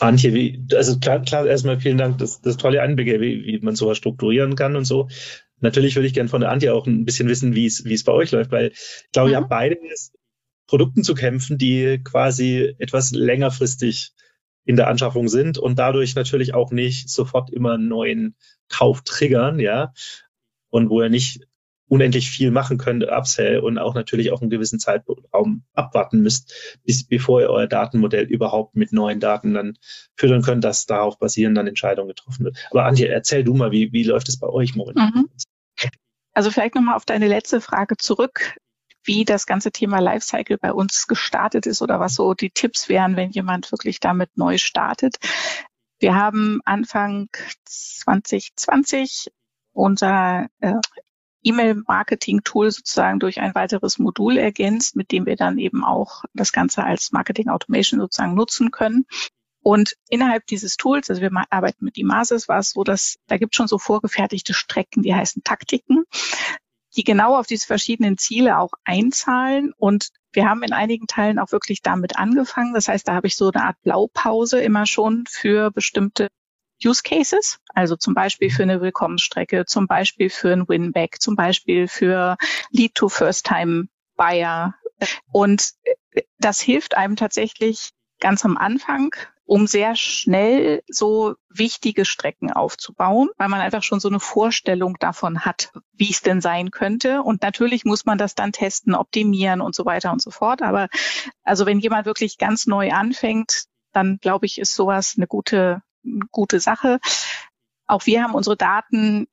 Antje, 0.00 0.34
wie, 0.34 0.66
also 0.74 0.98
klar, 0.98 1.20
klar 1.22 1.46
erstmal 1.46 1.78
vielen 1.78 1.98
Dank, 1.98 2.18
das, 2.18 2.40
das 2.40 2.56
tolle 2.56 2.82
Einblicke, 2.82 3.20
wie, 3.20 3.44
wie 3.44 3.58
man 3.60 3.76
sowas 3.76 3.98
strukturieren 3.98 4.56
kann 4.56 4.76
und 4.76 4.84
so. 4.84 5.08
Natürlich 5.60 5.94
würde 5.94 6.08
ich 6.08 6.14
gerne 6.14 6.28
von 6.28 6.40
der 6.40 6.50
Antje 6.50 6.74
auch 6.74 6.86
ein 6.86 7.04
bisschen 7.04 7.28
wissen, 7.28 7.54
wie 7.54 7.66
es, 7.66 7.84
wie 7.84 7.94
es 7.94 8.04
bei 8.04 8.12
euch 8.12 8.32
läuft, 8.32 8.50
weil 8.50 8.72
ich 8.72 9.12
glaube, 9.12 9.28
mhm. 9.28 9.32
ihr 9.34 9.38
habt 9.38 9.48
beide 9.48 9.76
Produkten 10.66 11.04
zu 11.04 11.14
kämpfen, 11.14 11.58
die 11.58 12.00
quasi 12.02 12.74
etwas 12.78 13.12
längerfristig 13.12 14.12
in 14.64 14.76
der 14.76 14.88
Anschaffung 14.88 15.28
sind 15.28 15.58
und 15.58 15.78
dadurch 15.78 16.14
natürlich 16.14 16.54
auch 16.54 16.72
nicht 16.72 17.08
sofort 17.08 17.50
immer 17.50 17.74
einen 17.74 17.88
neuen 17.88 18.34
Kauf 18.68 19.02
triggern, 19.02 19.60
ja. 19.60 19.92
Und 20.70 20.90
wo 20.90 21.02
ihr 21.02 21.08
nicht 21.08 21.46
unendlich 21.88 22.30
viel 22.30 22.50
machen 22.50 22.78
könnt, 22.78 23.04
Upsell 23.04 23.60
und 23.60 23.78
auch 23.78 23.94
natürlich 23.94 24.32
auch 24.32 24.40
einen 24.40 24.50
gewissen 24.50 24.80
Zeitraum 24.80 25.62
abwarten 25.72 26.20
müsst, 26.20 26.52
bis 26.84 27.06
bevor 27.06 27.40
ihr 27.40 27.50
euer 27.50 27.68
Datenmodell 27.68 28.24
überhaupt 28.24 28.74
mit 28.74 28.92
neuen 28.92 29.20
Daten 29.20 29.54
dann 29.54 29.78
füttern 30.16 30.42
könnt, 30.42 30.64
dass 30.64 30.86
darauf 30.86 31.18
basieren 31.18 31.54
dann 31.54 31.68
Entscheidungen 31.68 32.08
getroffen 32.08 32.44
wird. 32.44 32.58
Aber 32.70 32.86
Antje, 32.86 33.06
erzähl 33.06 33.44
du 33.44 33.54
mal, 33.54 33.70
wie, 33.70 33.92
wie 33.92 34.02
läuft 34.02 34.28
es 34.28 34.38
bei 34.38 34.48
euch 34.48 34.74
momentan? 34.74 35.12
Mhm. 35.14 35.28
Also 36.32 36.50
vielleicht 36.50 36.74
nochmal 36.74 36.96
auf 36.96 37.04
deine 37.04 37.28
letzte 37.28 37.60
Frage 37.60 37.96
zurück 37.96 38.56
wie 39.06 39.24
das 39.24 39.46
ganze 39.46 39.72
Thema 39.72 40.00
Lifecycle 40.00 40.58
bei 40.58 40.72
uns 40.72 41.06
gestartet 41.06 41.66
ist 41.66 41.82
oder 41.82 42.00
was 42.00 42.14
so 42.14 42.34
die 42.34 42.50
Tipps 42.50 42.88
wären, 42.88 43.16
wenn 43.16 43.30
jemand 43.30 43.72
wirklich 43.72 44.00
damit 44.00 44.36
neu 44.36 44.58
startet. 44.58 45.16
Wir 45.98 46.14
haben 46.14 46.60
Anfang 46.64 47.28
2020 47.64 49.30
unser 49.72 50.46
äh, 50.60 50.74
E-Mail-Marketing-Tool 51.42 52.70
sozusagen 52.70 53.20
durch 53.20 53.40
ein 53.40 53.54
weiteres 53.54 53.98
Modul 53.98 54.36
ergänzt, 54.36 54.96
mit 54.96 55.12
dem 55.12 55.26
wir 55.26 55.36
dann 55.36 55.58
eben 55.58 55.84
auch 55.84 56.24
das 56.34 56.52
Ganze 56.52 56.82
als 56.82 57.12
Marketing 57.12 57.48
Automation 57.48 58.00
sozusagen 58.00 58.34
nutzen 58.34 58.72
können. 58.72 59.06
Und 59.62 59.96
innerhalb 60.08 60.46
dieses 60.46 60.76
Tools, 60.76 61.08
also 61.08 61.22
wir 61.22 61.30
arbeiten 61.50 61.84
mit 61.84 61.98
Imasis, 61.98 62.48
war 62.48 62.58
es 62.58 62.70
so, 62.70 62.84
dass 62.84 63.18
da 63.26 63.36
gibt 63.36 63.54
schon 63.56 63.68
so 63.68 63.78
vorgefertigte 63.78 64.54
Strecken, 64.54 65.02
die 65.02 65.14
heißen 65.14 65.42
Taktiken 65.44 66.04
die 66.96 67.04
genau 67.04 67.36
auf 67.36 67.46
diese 67.46 67.66
verschiedenen 67.66 68.18
Ziele 68.18 68.58
auch 68.58 68.72
einzahlen. 68.84 69.72
Und 69.76 70.08
wir 70.32 70.48
haben 70.48 70.62
in 70.62 70.72
einigen 70.72 71.06
Teilen 71.06 71.38
auch 71.38 71.52
wirklich 71.52 71.82
damit 71.82 72.18
angefangen. 72.18 72.74
Das 72.74 72.88
heißt, 72.88 73.06
da 73.06 73.14
habe 73.14 73.26
ich 73.26 73.36
so 73.36 73.50
eine 73.52 73.64
Art 73.64 73.76
Blaupause 73.82 74.60
immer 74.60 74.86
schon 74.86 75.24
für 75.28 75.70
bestimmte 75.70 76.28
Use 76.84 77.02
Cases, 77.02 77.58
also 77.68 77.96
zum 77.96 78.14
Beispiel 78.14 78.50
für 78.50 78.62
eine 78.62 78.80
Willkommensstrecke, 78.80 79.64
zum 79.64 79.86
Beispiel 79.86 80.28
für 80.28 80.52
ein 80.52 80.68
Winback, 80.68 81.20
zum 81.20 81.34
Beispiel 81.34 81.88
für 81.88 82.36
Lead 82.70 82.94
to 82.94 83.08
First 83.08 83.46
Time 83.46 83.88
Buyer. 84.16 84.74
Und 85.32 85.72
das 86.38 86.60
hilft 86.60 86.96
einem 86.96 87.16
tatsächlich 87.16 87.92
ganz 88.20 88.44
am 88.44 88.56
Anfang 88.56 89.14
um 89.46 89.68
sehr 89.68 89.94
schnell 89.94 90.82
so 90.88 91.36
wichtige 91.48 92.04
Strecken 92.04 92.52
aufzubauen, 92.52 93.30
weil 93.38 93.48
man 93.48 93.60
einfach 93.60 93.84
schon 93.84 94.00
so 94.00 94.08
eine 94.08 94.18
Vorstellung 94.18 94.96
davon 94.98 95.44
hat, 95.44 95.70
wie 95.92 96.10
es 96.10 96.20
denn 96.20 96.40
sein 96.40 96.72
könnte. 96.72 97.22
Und 97.22 97.42
natürlich 97.42 97.84
muss 97.84 98.04
man 98.04 98.18
das 98.18 98.34
dann 98.34 98.52
testen, 98.52 98.94
optimieren 98.94 99.60
und 99.60 99.74
so 99.74 99.84
weiter 99.84 100.12
und 100.12 100.20
so 100.20 100.30
fort. 100.30 100.62
Aber 100.62 100.88
also 101.44 101.64
wenn 101.64 101.78
jemand 101.78 102.06
wirklich 102.06 102.38
ganz 102.38 102.66
neu 102.66 102.92
anfängt, 102.92 103.66
dann 103.92 104.18
glaube 104.20 104.46
ich, 104.46 104.58
ist 104.58 104.74
sowas 104.74 105.14
eine 105.16 105.28
gute, 105.28 105.80
gute 106.32 106.58
Sache. 106.58 106.98
Auch 107.86 108.04
wir 108.06 108.24
haben 108.24 108.34
unsere 108.34 108.56
Daten 108.56 109.28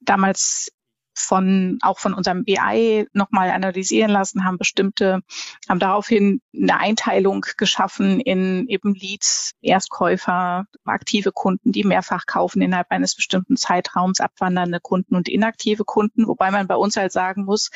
damals 0.00 0.72
von 1.20 1.78
auch 1.82 1.98
von 1.98 2.14
unserem 2.14 2.44
BI 2.44 3.06
nochmal 3.12 3.50
analysieren 3.50 4.10
lassen, 4.10 4.44
haben 4.44 4.58
bestimmte, 4.58 5.20
haben 5.68 5.78
daraufhin 5.78 6.40
eine 6.54 6.78
Einteilung 6.78 7.44
geschaffen 7.56 8.20
in 8.20 8.66
eben 8.68 8.94
Leads, 8.94 9.52
Erstkäufer, 9.60 10.66
aktive 10.84 11.32
Kunden, 11.32 11.72
die 11.72 11.84
mehrfach 11.84 12.26
kaufen 12.26 12.62
innerhalb 12.62 12.90
eines 12.90 13.14
bestimmten 13.14 13.56
Zeitraums, 13.56 14.20
abwandernde 14.20 14.80
Kunden 14.80 15.14
und 15.14 15.28
inaktive 15.28 15.84
Kunden, 15.84 16.26
wobei 16.26 16.50
man 16.50 16.66
bei 16.66 16.76
uns 16.76 16.96
halt 16.96 17.12
sagen 17.12 17.44
muss, 17.44 17.70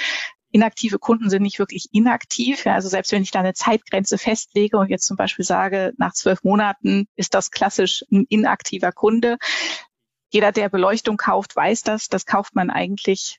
inaktive 0.55 1.01
Kunden 1.01 1.31
sind 1.31 1.43
nicht 1.43 1.59
wirklich 1.59 1.89
inaktiv. 1.93 2.65
Ja, 2.65 2.75
also 2.75 2.89
selbst 2.89 3.11
wenn 3.11 3.25
ich 3.25 3.33
da 3.33 3.41
eine 3.41 3.55
Zeitgrenze 3.55 4.19
festlege 4.19 4.79
und 4.79 4.89
jetzt 4.89 5.07
zum 5.07 5.17
Beispiel 5.17 5.45
sage, 5.45 5.93
nach 5.99 6.13
zwölf 6.13 6.45
Monaten 6.45 7.09
ist 7.17 7.35
das 7.35 7.51
klassisch 7.51 8.05
ein 8.13 8.25
inaktiver 8.29 8.93
Kunde, 8.93 9.37
jeder, 10.35 10.51
der 10.51 10.69
Beleuchtung 10.69 11.17
kauft, 11.17 11.55
weiß 11.55 11.83
das. 11.83 12.09
Das 12.09 12.27
kauft 12.27 12.57
man 12.57 12.69
eigentlich. 12.69 13.39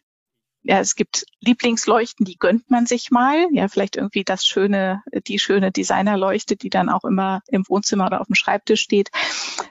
Ja, 0.63 0.79
es 0.79 0.95
gibt 0.95 1.25
Lieblingsleuchten, 1.41 2.25
die 2.25 2.38
gönnt 2.38 2.71
man 2.71 2.86
sich 2.86 3.12
mal. 3.12 3.47
Ja, 3.51 3.67
vielleicht 3.67 3.97
irgendwie 3.97 4.23
das 4.23 4.45
schöne, 4.45 5.03
die 5.27 5.38
schöne 5.38 5.73
Designerleuchte, 5.73 6.55
die 6.55 6.69
dann 6.69 6.89
auch 6.89 7.03
immer 7.03 7.41
im 7.47 7.65
Wohnzimmer 7.67 8.08
oder 8.08 8.21
auf 8.21 8.27
dem 8.27 8.36
Schreibtisch 8.36 8.81
steht. 8.81 9.12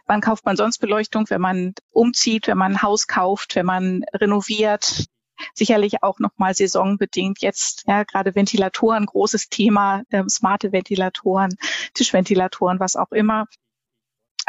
Wann 0.06 0.20
kauft 0.20 0.44
man 0.44 0.56
sonst 0.56 0.78
Beleuchtung? 0.78 1.24
Wenn 1.30 1.40
man 1.40 1.72
umzieht, 1.90 2.46
wenn 2.46 2.58
man 2.58 2.72
ein 2.72 2.82
Haus 2.82 3.08
kauft, 3.08 3.56
wenn 3.56 3.66
man 3.66 4.04
renoviert, 4.12 5.06
sicherlich 5.54 6.02
auch 6.02 6.18
nochmal 6.18 6.54
saisonbedingt. 6.54 7.40
Jetzt 7.40 7.84
ja 7.86 8.04
gerade 8.04 8.34
Ventilatoren, 8.34 9.06
großes 9.06 9.48
Thema, 9.48 10.02
ähm, 10.10 10.28
smarte 10.28 10.72
Ventilatoren, 10.72 11.56
Tischventilatoren, 11.94 12.80
was 12.80 12.96
auch 12.96 13.12
immer. 13.12 13.46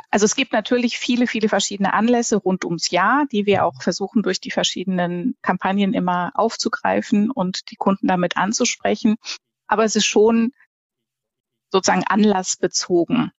Also 0.10 0.26
es 0.26 0.36
gibt 0.36 0.54
natürlich 0.54 0.98
viele, 0.98 1.28
viele 1.28 1.50
verschiedene 1.50 1.94
Anlässe 1.94 2.38
rund 2.38 2.66
ums 2.66 2.90
Jahr, 2.90 3.26
die 3.32 3.46
wir 3.46 3.66
auch 3.66 3.82
versuchen 3.82 4.24
durch 4.24 4.40
die 4.40 4.52
verschiedenen 4.52 5.36
Kampagnen 5.42 5.94
immer 5.94 6.32
aufzugreifen 6.36 7.32
und 7.32 7.70
die 7.72 7.76
Kunden 7.76 8.08
damit 8.08 8.38
anzusprechen. 8.38 9.16
Aber 9.68 9.84
es 9.84 9.96
ist 9.96 10.06
schon 10.06 10.54
sozusagen 11.72 12.06
anlassbezogen, 12.06 13.32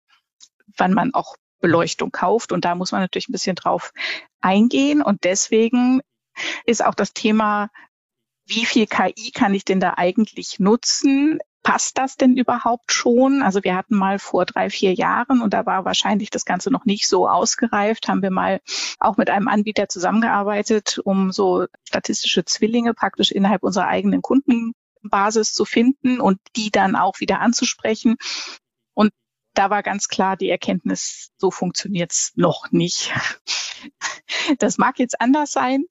wann 0.77 0.93
man 0.93 1.15
auch 1.15 1.37
Beleuchtung 1.61 2.11
kauft. 2.11 2.53
Und 2.53 2.65
da 2.65 2.75
muss 2.75 2.93
man 2.93 3.01
natürlich 3.01 3.29
ein 3.29 3.33
bisschen 3.33 3.57
drauf 3.57 3.93
eingehen. 4.41 5.03
Und 5.03 5.25
deswegen 5.25 6.01
ist 6.65 6.85
auch 6.85 6.95
das 6.95 7.13
Thema, 7.13 7.71
wie 8.47 8.65
viel 8.65 8.87
KI 8.87 9.31
kann 9.33 9.55
ich 9.55 9.65
denn 9.65 9.81
da 9.81 9.95
eigentlich 9.97 10.59
nutzen, 10.59 11.41
passt 11.67 11.99
das 11.99 12.17
denn 12.17 12.37
überhaupt 12.37 12.93
schon? 12.93 13.43
Also 13.43 13.65
wir 13.65 13.75
hatten 13.75 13.97
mal 13.97 14.21
vor 14.21 14.47
drei, 14.47 14.71
vier 14.71 14.95
Jahren 14.95 15.43
und 15.43 15.53
da 15.53 15.67
war 15.67 15.85
wahrscheinlich 15.85 16.31
das 16.31 16.45
Ganze 16.45 16.71
noch 16.71 16.85
nicht 16.85 17.09
so 17.09 17.29
ausgereift, 17.29 18.07
haben 18.07 18.23
wir 18.23 18.31
mal 18.31 18.61
auch 19.01 19.17
mit 19.17 19.31
einem 19.31 19.49
Anbieter 19.49 19.89
zusammengearbeitet, 19.89 21.01
um 21.03 21.33
so 21.33 21.67
statistische 21.83 22.45
Zwillinge 22.45 22.95
praktisch 22.95 23.33
innerhalb 23.33 23.65
unserer 23.65 23.89
eigenen 23.89 24.23
Kundenbasis 24.23 25.55
zu 25.55 25.65
finden 25.65 26.21
und 26.21 26.39
die 26.55 26.71
dann 26.71 26.95
auch 26.95 27.19
wieder 27.19 27.41
anzusprechen. 27.41 28.15
Und 28.95 29.11
da 29.55 29.69
war 29.69 29.83
ganz 29.83 30.07
klar 30.07 30.37
die 30.37 30.51
Erkenntnis, 30.51 31.33
so 31.37 31.51
funktioniert's 31.51 32.33
noch 32.37 32.71
nicht. 32.71 33.13
Das 34.59 34.79
mag 34.79 34.99
jetzt 34.99 35.21
anders 35.21 35.51
sein, 35.51 35.85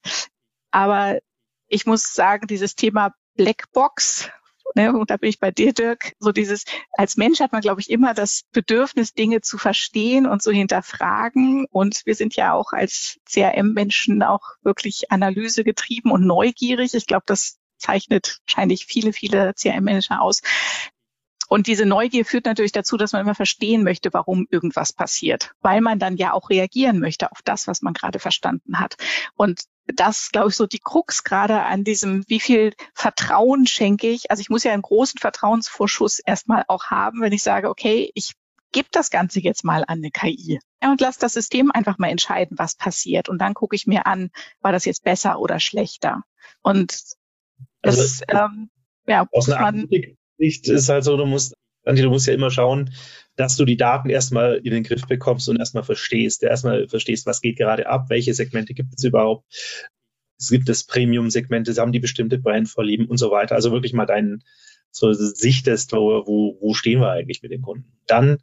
aber 0.71 1.19
ich 1.67 1.85
muss 1.85 2.13
sagen, 2.13 2.47
dieses 2.47 2.75
Thema 2.75 3.13
Blackbox 3.35 4.29
Ne? 4.73 4.93
Und 4.93 5.09
da 5.09 5.17
bin 5.17 5.29
ich 5.29 5.39
bei 5.39 5.51
dir, 5.51 5.73
Dirk. 5.73 6.13
So 6.19 6.31
dieses, 6.31 6.65
als 6.93 7.17
Mensch 7.17 7.39
hat 7.39 7.51
man, 7.51 7.61
glaube 7.61 7.81
ich, 7.81 7.89
immer 7.89 8.13
das 8.13 8.43
Bedürfnis, 8.51 9.13
Dinge 9.13 9.41
zu 9.41 9.57
verstehen 9.57 10.25
und 10.25 10.41
zu 10.41 10.51
hinterfragen. 10.51 11.65
Und 11.69 12.01
wir 12.05 12.15
sind 12.15 12.35
ja 12.35 12.53
auch 12.53 12.71
als 12.73 13.19
CRM-Menschen 13.29 14.23
auch 14.23 14.41
wirklich 14.63 15.11
analysegetrieben 15.11 16.11
und 16.11 16.25
neugierig. 16.25 16.93
Ich 16.93 17.05
glaube, 17.05 17.23
das 17.27 17.57
zeichnet 17.77 18.39
wahrscheinlich 18.47 18.85
viele, 18.85 19.13
viele 19.13 19.53
CRM-Manager 19.53 20.21
aus. 20.21 20.41
Und 21.47 21.67
diese 21.67 21.85
Neugier 21.85 22.25
führt 22.25 22.45
natürlich 22.45 22.71
dazu, 22.71 22.97
dass 22.97 23.13
man 23.13 23.21
immer 23.21 23.35
verstehen 23.35 23.83
möchte, 23.83 24.11
warum 24.13 24.47
irgendwas 24.49 24.93
passiert, 24.93 25.53
weil 25.61 25.81
man 25.81 25.99
dann 25.99 26.17
ja 26.17 26.33
auch 26.33 26.49
reagieren 26.49 26.99
möchte 26.99 27.31
auf 27.31 27.41
das, 27.43 27.67
was 27.67 27.81
man 27.81 27.93
gerade 27.93 28.19
verstanden 28.19 28.79
hat. 28.79 28.95
Und 29.35 29.61
das, 29.87 30.31
glaube 30.31 30.49
ich, 30.49 30.55
so 30.55 30.65
die 30.65 30.79
Krux 30.79 31.23
gerade 31.23 31.63
an 31.63 31.83
diesem, 31.83 32.23
wie 32.27 32.39
viel 32.39 32.73
Vertrauen 32.93 33.67
schenke 33.67 34.07
ich. 34.07 34.31
Also 34.31 34.41
ich 34.41 34.49
muss 34.49 34.63
ja 34.63 34.73
einen 34.73 34.81
großen 34.81 35.19
Vertrauensvorschuss 35.19 36.19
erstmal 36.19 36.63
auch 36.67 36.85
haben, 36.85 37.21
wenn 37.21 37.33
ich 37.33 37.43
sage, 37.43 37.69
okay, 37.69 38.11
ich 38.15 38.33
gebe 38.71 38.87
das 38.91 39.09
Ganze 39.09 39.39
jetzt 39.39 39.63
mal 39.63 39.83
an 39.87 39.99
eine 39.99 40.11
KI. 40.11 40.59
Ja, 40.81 40.91
und 40.91 41.01
lass 41.01 41.17
das 41.17 41.33
System 41.33 41.71
einfach 41.71 41.97
mal 41.97 42.09
entscheiden, 42.09 42.57
was 42.57 42.75
passiert. 42.75 43.29
Und 43.29 43.39
dann 43.39 43.53
gucke 43.53 43.75
ich 43.75 43.87
mir 43.87 44.05
an, 44.05 44.31
war 44.59 44.71
das 44.71 44.85
jetzt 44.85 45.03
besser 45.03 45.39
oder 45.39 45.59
schlechter. 45.59 46.23
Und 46.61 46.93
also, 47.81 48.01
das, 48.01 48.21
ähm, 48.27 48.69
ja, 49.07 49.27
aus 49.31 49.49
einer 49.49 49.85
Sicht 50.37 50.67
ist 50.67 50.89
halt 50.89 51.03
so, 51.03 51.15
du 51.15 51.25
musst, 51.25 51.55
Andi, 51.85 52.01
du 52.01 52.09
musst 52.09 52.27
ja 52.27 52.33
immer 52.33 52.49
schauen, 52.49 52.91
dass 53.35 53.55
du 53.55 53.65
die 53.65 53.77
Daten 53.77 54.09
erstmal 54.09 54.55
in 54.57 54.71
den 54.71 54.83
Griff 54.83 55.07
bekommst 55.07 55.49
und 55.49 55.57
erstmal 55.57 55.83
verstehst, 55.83 56.43
erstmal 56.43 56.87
verstehst, 56.87 57.25
was 57.25 57.41
geht 57.41 57.57
gerade 57.57 57.87
ab, 57.87 58.05
welche 58.09 58.33
Segmente 58.33 58.73
gibt 58.73 58.93
es 58.95 59.03
überhaupt. 59.03 59.45
Es 60.37 60.49
gibt 60.49 60.67
es 60.69 60.85
Premium-Segmente, 60.85 61.73
haben 61.77 61.91
die 61.91 61.99
bestimmte 61.99 62.37
Brandvorlieben 62.37 63.07
und 63.07 63.17
so 63.17 63.31
weiter. 63.31 63.55
Also 63.55 63.71
wirklich 63.71 63.93
mal 63.93 64.05
deinen, 64.05 64.43
so 64.91 65.11
sichtest, 65.13 65.91
wo, 65.93 66.25
wo, 66.25 66.57
wo 66.61 66.73
stehen 66.73 67.01
wir 67.01 67.11
eigentlich 67.11 67.41
mit 67.41 67.51
den 67.51 67.61
Kunden. 67.61 67.97
Dann, 68.07 68.37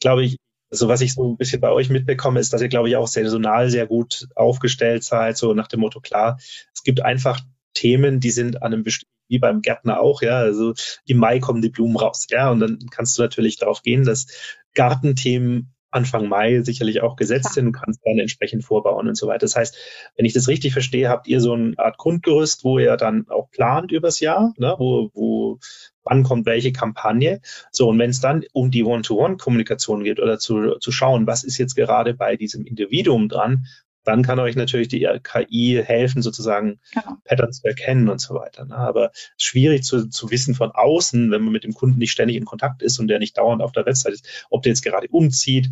glaube 0.00 0.24
ich, 0.24 0.38
so 0.70 0.88
was 0.88 1.00
ich 1.00 1.12
so 1.12 1.30
ein 1.30 1.36
bisschen 1.36 1.60
bei 1.60 1.70
euch 1.70 1.90
mitbekomme, 1.90 2.40
ist, 2.40 2.52
dass 2.52 2.62
ihr, 2.62 2.68
glaube 2.68 2.88
ich, 2.88 2.96
auch 2.96 3.06
saisonal 3.06 3.70
sehr 3.70 3.86
gut 3.86 4.26
aufgestellt 4.34 5.04
seid, 5.04 5.36
so 5.36 5.52
nach 5.54 5.68
dem 5.68 5.80
Motto, 5.80 6.00
klar, 6.00 6.38
es 6.74 6.82
gibt 6.82 7.02
einfach 7.02 7.40
Themen, 7.74 8.20
die 8.20 8.30
sind 8.30 8.62
an 8.62 8.72
einem 8.72 8.82
bestimmten 8.82 9.11
wie 9.32 9.38
beim 9.38 9.62
Gärtner 9.62 10.00
auch, 10.00 10.22
ja. 10.22 10.38
Also 10.38 10.74
im 11.06 11.16
Mai 11.16 11.40
kommen 11.40 11.62
die 11.62 11.70
Blumen 11.70 11.96
raus, 11.96 12.26
ja. 12.30 12.50
Und 12.50 12.60
dann 12.60 12.78
kannst 12.90 13.18
du 13.18 13.22
natürlich 13.22 13.56
darauf 13.58 13.82
gehen, 13.82 14.04
dass 14.04 14.26
Gartenthemen 14.74 15.72
Anfang 15.90 16.26
Mai 16.26 16.62
sicherlich 16.62 17.02
auch 17.02 17.16
gesetzt 17.16 17.52
sind 17.52 17.66
und 17.66 17.72
kannst 17.72 18.00
dann 18.04 18.18
entsprechend 18.18 18.64
vorbauen 18.64 19.08
und 19.08 19.16
so 19.16 19.26
weiter. 19.26 19.40
Das 19.40 19.56
heißt, 19.56 19.76
wenn 20.16 20.24
ich 20.24 20.32
das 20.32 20.48
richtig 20.48 20.72
verstehe, 20.72 21.08
habt 21.08 21.28
ihr 21.28 21.40
so 21.40 21.52
eine 21.52 21.74
Art 21.78 21.98
Grundgerüst, 21.98 22.64
wo 22.64 22.78
ihr 22.78 22.96
dann 22.96 23.26
auch 23.28 23.50
plant 23.50 23.92
übers 23.92 24.18
Jahr, 24.20 24.54
ne, 24.56 24.74
wo, 24.78 25.10
wo 25.12 25.58
wann 26.02 26.22
kommt 26.22 26.46
welche 26.46 26.72
Kampagne. 26.72 27.40
So, 27.70 27.88
und 27.88 27.98
wenn 27.98 28.10
es 28.10 28.20
dann 28.20 28.44
um 28.52 28.70
die 28.70 28.84
One-to-One-Kommunikation 28.84 30.02
geht 30.02 30.18
oder 30.18 30.38
zu, 30.38 30.78
zu 30.78 30.92
schauen, 30.92 31.26
was 31.26 31.44
ist 31.44 31.58
jetzt 31.58 31.74
gerade 31.74 32.14
bei 32.14 32.36
diesem 32.36 32.64
Individuum 32.64 33.28
dran, 33.28 33.66
dann 34.04 34.22
kann 34.22 34.38
euch 34.40 34.56
natürlich 34.56 34.88
die 34.88 35.08
KI 35.22 35.82
helfen, 35.84 36.22
sozusagen 36.22 36.80
genau. 36.92 37.16
Patterns 37.24 37.60
zu 37.60 37.68
erkennen 37.68 38.08
und 38.08 38.20
so 38.20 38.34
weiter. 38.34 38.64
Ne? 38.64 38.76
Aber 38.76 39.12
schwierig 39.36 39.84
zu, 39.84 40.08
zu 40.08 40.30
wissen 40.30 40.54
von 40.54 40.70
außen, 40.72 41.30
wenn 41.30 41.42
man 41.42 41.52
mit 41.52 41.64
dem 41.64 41.72
Kunden 41.72 41.98
nicht 41.98 42.10
ständig 42.10 42.36
in 42.36 42.44
Kontakt 42.44 42.82
ist 42.82 42.98
und 42.98 43.08
der 43.08 43.18
nicht 43.18 43.38
dauernd 43.38 43.62
auf 43.62 43.72
der 43.72 43.86
Website 43.86 44.14
ist, 44.14 44.46
ob 44.50 44.62
der 44.62 44.70
jetzt 44.70 44.82
gerade 44.82 45.08
umzieht, 45.08 45.70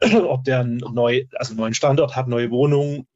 ob 0.26 0.44
der 0.44 0.60
einen, 0.60 0.78
neu, 0.78 1.24
also 1.34 1.52
einen 1.52 1.60
neuen 1.60 1.74
Standort 1.74 2.16
hat, 2.16 2.28
neue 2.28 2.50
Wohnung 2.50 3.06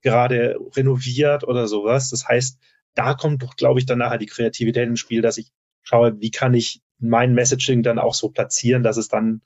gerade 0.00 0.56
renoviert 0.74 1.44
oder 1.44 1.68
sowas. 1.68 2.10
Das 2.10 2.26
heißt, 2.26 2.58
da 2.94 3.14
kommt 3.14 3.42
doch, 3.42 3.56
glaube 3.56 3.78
ich, 3.78 3.86
dann 3.86 3.98
nachher 3.98 4.18
die 4.18 4.26
Kreativität 4.26 4.88
ins 4.88 5.00
Spiel, 5.00 5.22
dass 5.22 5.38
ich 5.38 5.52
schaue, 5.82 6.20
wie 6.20 6.30
kann 6.30 6.54
ich 6.54 6.80
mein 6.98 7.34
Messaging 7.34 7.82
dann 7.82 7.98
auch 7.98 8.14
so 8.14 8.28
platzieren, 8.28 8.82
dass 8.82 8.96
es 8.96 9.08
dann 9.08 9.42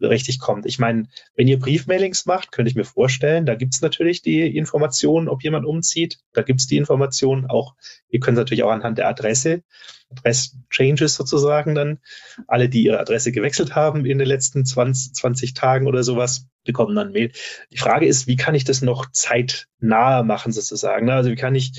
richtig 0.00 0.38
kommt. 0.38 0.66
Ich 0.66 0.78
meine, 0.78 1.08
wenn 1.34 1.48
ihr 1.48 1.58
Briefmailings 1.58 2.26
macht, 2.26 2.52
könnte 2.52 2.70
ich 2.70 2.76
mir 2.76 2.84
vorstellen, 2.84 3.46
da 3.46 3.54
gibt 3.54 3.74
es 3.74 3.80
natürlich 3.80 4.22
die 4.22 4.56
Informationen, 4.56 5.28
ob 5.28 5.42
jemand 5.42 5.66
umzieht. 5.66 6.18
Da 6.32 6.42
gibt 6.42 6.60
es 6.60 6.66
die 6.66 6.76
Informationen 6.76 7.46
auch. 7.46 7.74
Ihr 8.08 8.20
könnt 8.20 8.36
natürlich 8.36 8.62
auch 8.62 8.70
anhand 8.70 8.98
der 8.98 9.08
Adresse, 9.08 9.62
Adress-Changes 10.10 11.14
sozusagen 11.14 11.74
dann, 11.74 11.98
alle, 12.46 12.68
die 12.68 12.82
ihre 12.82 12.98
Adresse 12.98 13.32
gewechselt 13.32 13.74
haben 13.74 14.04
in 14.04 14.18
den 14.18 14.26
letzten 14.26 14.64
20, 14.64 15.14
20 15.14 15.54
Tagen 15.54 15.86
oder 15.86 16.02
sowas, 16.02 16.46
bekommen 16.64 16.94
dann 16.94 17.12
Mail. 17.12 17.32
Die 17.72 17.78
Frage 17.78 18.06
ist, 18.06 18.26
wie 18.26 18.36
kann 18.36 18.54
ich 18.54 18.64
das 18.64 18.82
noch 18.82 19.10
zeitnah 19.12 20.22
machen 20.22 20.52
sozusagen? 20.52 21.10
Also 21.10 21.30
wie 21.30 21.36
kann 21.36 21.54
ich 21.54 21.72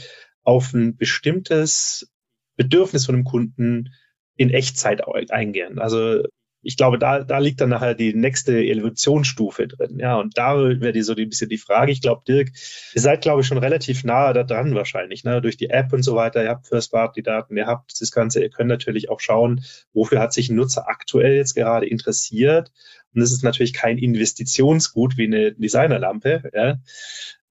auf 0.44 0.74
ein 0.74 0.96
bestimmtes 0.96 2.10
Bedürfnis 2.56 3.06
von 3.06 3.16
einem 3.16 3.24
Kunden 3.24 3.94
in 4.36 4.50
Echtzeit 4.50 5.04
eingehen? 5.32 5.80
Also 5.80 6.24
ich 6.64 6.78
glaube, 6.78 7.00
da, 7.00 7.24
da 7.24 7.40
liegt 7.40 7.60
dann 7.60 7.70
nachher 7.70 7.96
die 7.96 8.14
nächste 8.14 8.60
Evolutionsstufe 8.64 9.68
drin. 9.68 9.98
Ja, 10.00 10.18
und 10.18 10.38
da 10.38 10.58
wäre 10.58 10.92
die 10.92 11.02
so 11.02 11.16
ein 11.16 11.30
bisschen 11.30 11.50
die 11.50 11.58
Frage. 11.58 11.92
Ich 11.92 12.02
glaube, 12.02 12.22
Dirk, 12.28 12.52
ihr 12.94 13.02
seid, 13.02 13.22
glaube 13.22 13.42
ich, 13.42 13.48
schon 13.48 13.58
relativ 13.58 14.04
nahe 14.04 14.34
da 14.34 14.44
dran 14.44 14.76
wahrscheinlich, 14.76 15.24
ne? 15.24 15.42
durch 15.42 15.58
die 15.58 15.70
App 15.70 15.92
und 15.92 16.04
so 16.04 16.16
weiter. 16.16 16.44
Ihr 16.44 16.50
habt 16.50 16.68
First-Party-Daten, 16.68 17.58
ihr 17.58 17.66
habt 17.66 18.00
das 18.00 18.12
Ganze. 18.12 18.42
Ihr 18.42 18.50
könnt 18.50 18.70
natürlich 18.70 19.10
auch 19.10 19.20
schauen, 19.20 19.64
wofür 19.94 20.20
hat 20.20 20.34
sich 20.34 20.50
ein 20.50 20.56
Nutzer 20.56 20.88
aktuell 20.88 21.36
jetzt 21.36 21.56
gerade 21.56 21.88
interessiert. 21.88 22.72
Und 23.14 23.22
das 23.22 23.32
ist 23.32 23.44
natürlich 23.44 23.74
kein 23.74 23.98
Investitionsgut 23.98 25.18
wie 25.18 25.26
eine 25.26 25.54
Designerlampe. 25.54 26.52
Ja? 26.54 26.80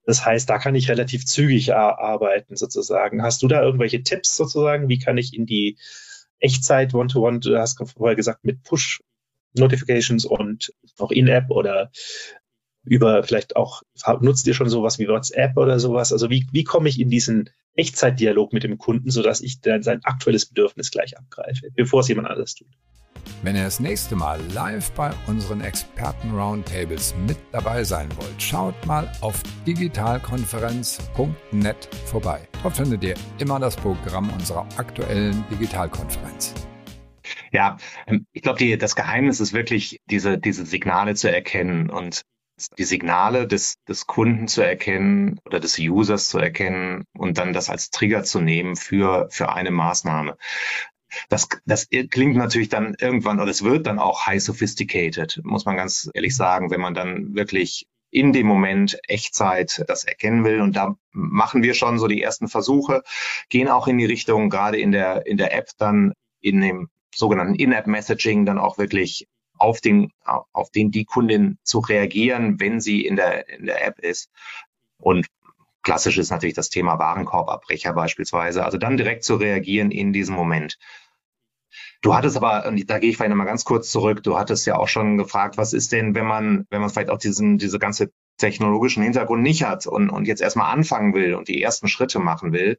Das 0.06 0.24
heißt, 0.24 0.48
da 0.48 0.58
kann 0.58 0.74
ich 0.74 0.88
relativ 0.88 1.26
zügig 1.26 1.74
arbeiten 1.74 2.56
sozusagen. 2.56 3.22
Hast 3.22 3.42
du 3.42 3.48
da 3.48 3.62
irgendwelche 3.62 4.02
Tipps 4.02 4.36
sozusagen? 4.36 4.88
Wie 4.88 4.98
kann 4.98 5.18
ich 5.18 5.34
in 5.34 5.46
die 5.46 5.76
Echtzeit 6.40 6.94
One-to-One, 6.94 7.40
du 7.40 7.58
hast 7.58 7.82
vorher 7.96 8.16
gesagt, 8.16 8.44
mit 8.44 8.62
Push-Notifications 8.64 10.24
und 10.24 10.72
auch 10.98 11.10
In-App 11.10 11.50
oder 11.50 11.90
über 12.84 13.22
vielleicht 13.22 13.56
auch, 13.56 13.82
nutzt 14.20 14.46
ihr 14.46 14.54
schon 14.54 14.70
sowas 14.70 14.98
wie 14.98 15.08
WhatsApp 15.08 15.56
oder 15.56 15.78
sowas? 15.78 16.12
Also 16.12 16.28
wie, 16.30 16.46
wie 16.50 16.64
komme 16.64 16.88
ich 16.88 16.98
in 16.98 17.10
diesen 17.10 17.50
Echtzeitdialog 17.74 18.52
mit 18.52 18.64
dem 18.64 18.78
Kunden, 18.78 19.10
sodass 19.10 19.42
ich 19.42 19.60
dann 19.60 19.82
sein 19.82 20.00
aktuelles 20.04 20.46
Bedürfnis 20.46 20.90
gleich 20.90 21.16
abgreife, 21.18 21.68
bevor 21.74 22.00
es 22.00 22.08
jemand 22.08 22.28
anderes 22.28 22.54
tut? 22.54 22.68
Wenn 23.42 23.56
ihr 23.56 23.64
das 23.64 23.80
nächste 23.80 24.16
Mal 24.16 24.40
live 24.54 24.90
bei 24.92 25.12
unseren 25.26 25.60
Experten-Roundtables 25.60 27.14
mit 27.26 27.36
dabei 27.52 27.84
sein 27.84 28.08
wollt, 28.16 28.42
schaut 28.42 28.86
mal 28.86 29.12
auf 29.20 29.42
digitalkonferenz.net 29.66 31.88
vorbei. 32.06 32.48
Dort 32.62 32.76
findet 32.76 33.02
ihr 33.02 33.14
immer 33.38 33.58
das 33.58 33.74
Programm 33.74 34.28
unserer 34.30 34.66
aktuellen 34.76 35.44
Digitalkonferenz. 35.50 36.54
Ja, 37.52 37.78
ähm, 38.06 38.26
ich 38.32 38.42
glaube, 38.42 38.76
das 38.76 38.94
Geheimnis 38.94 39.40
ist 39.40 39.54
wirklich, 39.54 39.98
diese, 40.10 40.36
diese 40.36 40.66
Signale 40.66 41.14
zu 41.14 41.32
erkennen 41.32 41.88
und 41.88 42.22
die 42.76 42.84
Signale 42.84 43.46
des, 43.46 43.76
des 43.88 44.06
Kunden 44.06 44.46
zu 44.46 44.60
erkennen 44.60 45.40
oder 45.46 45.58
des 45.58 45.78
Users 45.78 46.28
zu 46.28 46.38
erkennen 46.38 47.04
und 47.16 47.38
dann 47.38 47.54
das 47.54 47.70
als 47.70 47.88
Trigger 47.88 48.24
zu 48.24 48.42
nehmen 48.42 48.76
für, 48.76 49.28
für 49.30 49.54
eine 49.54 49.70
Maßnahme. 49.70 50.36
Das, 51.30 51.48
das 51.64 51.88
klingt 51.88 52.36
natürlich 52.36 52.68
dann 52.68 52.94
irgendwann, 52.98 53.40
oder 53.40 53.50
es 53.50 53.64
wird 53.64 53.86
dann 53.86 53.98
auch 53.98 54.26
high 54.26 54.42
sophisticated, 54.42 55.40
muss 55.42 55.64
man 55.64 55.76
ganz 55.76 56.10
ehrlich 56.12 56.36
sagen, 56.36 56.70
wenn 56.70 56.80
man 56.80 56.92
dann 56.92 57.34
wirklich 57.34 57.86
in 58.10 58.32
dem 58.32 58.46
Moment 58.46 58.98
Echtzeit 59.08 59.84
das 59.86 60.04
erkennen 60.04 60.44
will. 60.44 60.60
Und 60.60 60.76
da 60.76 60.96
machen 61.12 61.62
wir 61.62 61.74
schon 61.74 61.98
so 61.98 62.08
die 62.08 62.22
ersten 62.22 62.48
Versuche, 62.48 63.02
gehen 63.48 63.68
auch 63.68 63.86
in 63.86 63.98
die 63.98 64.06
Richtung, 64.06 64.50
gerade 64.50 64.78
in 64.78 64.92
der, 64.92 65.26
in 65.26 65.36
der 65.36 65.54
App 65.54 65.70
dann 65.78 66.12
in 66.40 66.60
dem 66.60 66.88
sogenannten 67.14 67.54
In-App-Messaging 67.54 68.46
dann 68.46 68.58
auch 68.58 68.78
wirklich 68.78 69.26
auf 69.58 69.80
den, 69.80 70.10
auf 70.24 70.70
den 70.70 70.90
die 70.90 71.04
Kundin 71.04 71.58
zu 71.64 71.80
reagieren, 71.80 72.58
wenn 72.60 72.80
sie 72.80 73.04
in 73.04 73.16
der, 73.16 73.48
in 73.48 73.66
der 73.66 73.86
App 73.86 73.98
ist. 73.98 74.30
Und 74.98 75.26
Klassisch 75.82 76.18
ist 76.18 76.30
natürlich 76.30 76.54
das 76.54 76.68
Thema 76.68 76.98
Warenkorbabbrecher 76.98 77.94
beispielsweise. 77.94 78.64
Also 78.64 78.76
dann 78.76 78.96
direkt 78.96 79.24
zu 79.24 79.36
reagieren 79.36 79.90
in 79.90 80.12
diesem 80.12 80.34
Moment. 80.34 80.78
Du 82.02 82.14
hattest 82.14 82.36
aber, 82.36 82.72
da 82.86 82.98
gehe 82.98 83.10
ich 83.10 83.16
vielleicht 83.16 83.30
nochmal 83.30 83.46
ganz 83.46 83.64
kurz 83.64 83.90
zurück, 83.90 84.22
du 84.22 84.38
hattest 84.38 84.66
ja 84.66 84.76
auch 84.76 84.88
schon 84.88 85.18
gefragt, 85.18 85.58
was 85.58 85.74
ist 85.74 85.92
denn, 85.92 86.14
wenn 86.14 86.26
man, 86.26 86.66
wenn 86.70 86.80
man 86.80 86.88
vielleicht 86.88 87.10
auch 87.10 87.18
diesen, 87.18 87.58
diese 87.58 87.78
ganze 87.78 88.10
technologischen 88.38 89.02
Hintergrund 89.02 89.42
nicht 89.42 89.64
hat 89.64 89.86
und, 89.86 90.08
und 90.08 90.26
jetzt 90.26 90.40
erstmal 90.40 90.72
anfangen 90.72 91.12
will 91.12 91.34
und 91.34 91.48
die 91.48 91.62
ersten 91.62 91.88
Schritte 91.88 92.18
machen 92.18 92.52
will. 92.52 92.78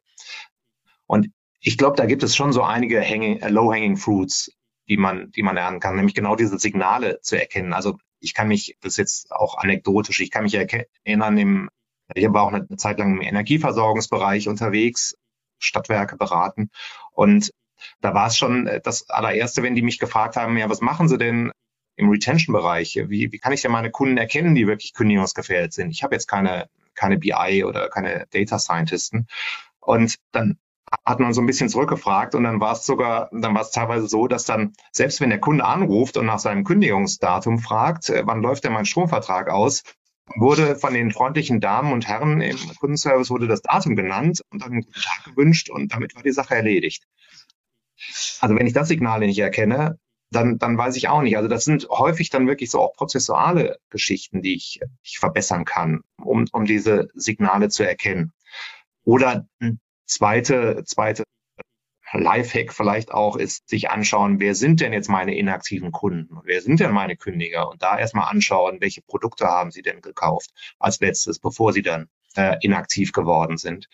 Und 1.06 1.28
ich 1.60 1.78
glaube, 1.78 1.96
da 1.96 2.06
gibt 2.06 2.24
es 2.24 2.34
schon 2.34 2.52
so 2.52 2.62
einige 2.62 2.98
äh, 2.98 3.48
low-hanging 3.48 3.96
fruits, 3.96 4.50
die 4.88 4.96
man, 4.96 5.30
die 5.30 5.44
man 5.44 5.54
lernen 5.54 5.78
kann, 5.78 5.94
nämlich 5.94 6.16
genau 6.16 6.34
diese 6.34 6.58
Signale 6.58 7.20
zu 7.20 7.38
erkennen. 7.38 7.72
Also 7.72 7.98
ich 8.18 8.34
kann 8.34 8.48
mich, 8.48 8.76
das 8.80 8.94
ist 8.94 8.98
jetzt 8.98 9.32
auch 9.32 9.56
anekdotisch, 9.56 10.20
ich 10.20 10.32
kann 10.32 10.42
mich 10.42 10.54
erinnern, 10.54 11.38
im 11.38 11.70
ich 12.14 12.30
war 12.30 12.42
auch 12.42 12.52
eine 12.52 12.66
Zeit 12.76 12.98
lang 12.98 13.12
im 13.14 13.22
Energieversorgungsbereich 13.22 14.48
unterwegs, 14.48 15.16
Stadtwerke 15.58 16.16
beraten. 16.16 16.70
Und 17.12 17.52
da 18.00 18.14
war 18.14 18.26
es 18.26 18.36
schon 18.36 18.68
das 18.82 19.08
allererste, 19.10 19.62
wenn 19.62 19.74
die 19.74 19.82
mich 19.82 19.98
gefragt 19.98 20.36
haben, 20.36 20.56
ja, 20.56 20.68
was 20.68 20.80
machen 20.80 21.08
Sie 21.08 21.18
denn 21.18 21.52
im 21.96 22.08
Retention-Bereich? 22.10 23.04
Wie, 23.08 23.32
wie 23.32 23.38
kann 23.38 23.52
ich 23.52 23.62
denn 23.62 23.72
meine 23.72 23.90
Kunden 23.90 24.16
erkennen, 24.16 24.54
die 24.54 24.66
wirklich 24.66 24.94
kündigungsgefährdet 24.94 25.72
sind? 25.72 25.90
Ich 25.90 26.02
habe 26.02 26.14
jetzt 26.14 26.26
keine, 26.26 26.68
keine 26.94 27.18
BI 27.18 27.64
oder 27.64 27.88
keine 27.88 28.26
Data 28.30 28.58
Scientisten. 28.58 29.26
Und 29.80 30.16
dann 30.32 30.58
hat 31.04 31.20
man 31.20 31.32
so 31.32 31.40
ein 31.40 31.46
bisschen 31.46 31.68
zurückgefragt 31.68 32.34
und 32.34 32.44
dann 32.44 32.60
war 32.60 32.72
es 32.72 32.84
sogar, 32.84 33.30
dann 33.32 33.54
war 33.54 33.62
es 33.62 33.70
teilweise 33.70 34.08
so, 34.08 34.26
dass 34.26 34.44
dann, 34.44 34.74
selbst 34.92 35.20
wenn 35.20 35.30
der 35.30 35.40
Kunde 35.40 35.64
anruft 35.64 36.16
und 36.16 36.26
nach 36.26 36.38
seinem 36.38 36.64
Kündigungsdatum 36.64 37.58
fragt, 37.58 38.10
äh, 38.10 38.22
wann 38.26 38.42
läuft 38.42 38.64
denn 38.64 38.72
mein 38.72 38.84
Stromvertrag 38.84 39.48
aus, 39.48 39.82
wurde 40.36 40.76
von 40.76 40.94
den 40.94 41.10
freundlichen 41.10 41.60
Damen 41.60 41.92
und 41.92 42.06
Herren 42.06 42.40
im 42.40 42.56
Kundenservice 42.78 43.30
wurde 43.30 43.48
das 43.48 43.62
Datum 43.62 43.96
genannt 43.96 44.42
und 44.50 44.62
dann 44.62 44.82
guten 44.82 45.00
Tag 45.00 45.24
gewünscht 45.24 45.70
und 45.70 45.92
damit 45.92 46.14
war 46.14 46.22
die 46.22 46.32
Sache 46.32 46.54
erledigt. 46.54 47.04
Also 48.40 48.56
wenn 48.56 48.66
ich 48.66 48.72
das 48.72 48.88
Signal 48.88 49.20
nicht 49.20 49.38
erkenne, 49.38 49.98
dann, 50.30 50.58
dann 50.58 50.78
weiß 50.78 50.96
ich 50.96 51.08
auch 51.08 51.22
nicht. 51.22 51.36
Also 51.36 51.48
das 51.48 51.64
sind 51.64 51.88
häufig 51.90 52.30
dann 52.30 52.46
wirklich 52.46 52.70
so 52.70 52.80
auch 52.80 52.94
prozessuale 52.94 53.78
Geschichten, 53.90 54.42
die 54.42 54.56
ich, 54.56 54.80
ich 55.02 55.18
verbessern 55.18 55.64
kann, 55.64 56.00
um, 56.16 56.46
um 56.52 56.64
diese 56.64 57.08
Signale 57.14 57.68
zu 57.68 57.86
erkennen. 57.86 58.32
Oder 59.04 59.46
zweite, 60.06 60.84
zweite 60.86 61.24
Lifehack 62.12 62.72
vielleicht 62.72 63.12
auch 63.12 63.36
ist, 63.36 63.68
sich 63.68 63.90
anschauen, 63.90 64.38
wer 64.38 64.54
sind 64.54 64.80
denn 64.80 64.92
jetzt 64.92 65.08
meine 65.08 65.34
inaktiven 65.36 65.92
Kunden? 65.92 66.38
Wer 66.44 66.60
sind 66.60 66.80
denn 66.80 66.92
meine 66.92 67.16
Kündiger? 67.16 67.68
Und 67.70 67.82
da 67.82 67.98
erstmal 67.98 68.30
anschauen, 68.30 68.80
welche 68.80 69.02
Produkte 69.02 69.46
haben 69.46 69.70
sie 69.70 69.82
denn 69.82 70.00
gekauft 70.02 70.50
als 70.78 71.00
letztes, 71.00 71.38
bevor 71.38 71.72
sie 71.72 71.82
dann 71.82 72.08
äh, 72.36 72.56
inaktiv 72.60 73.12
geworden 73.12 73.56
sind. 73.56 73.88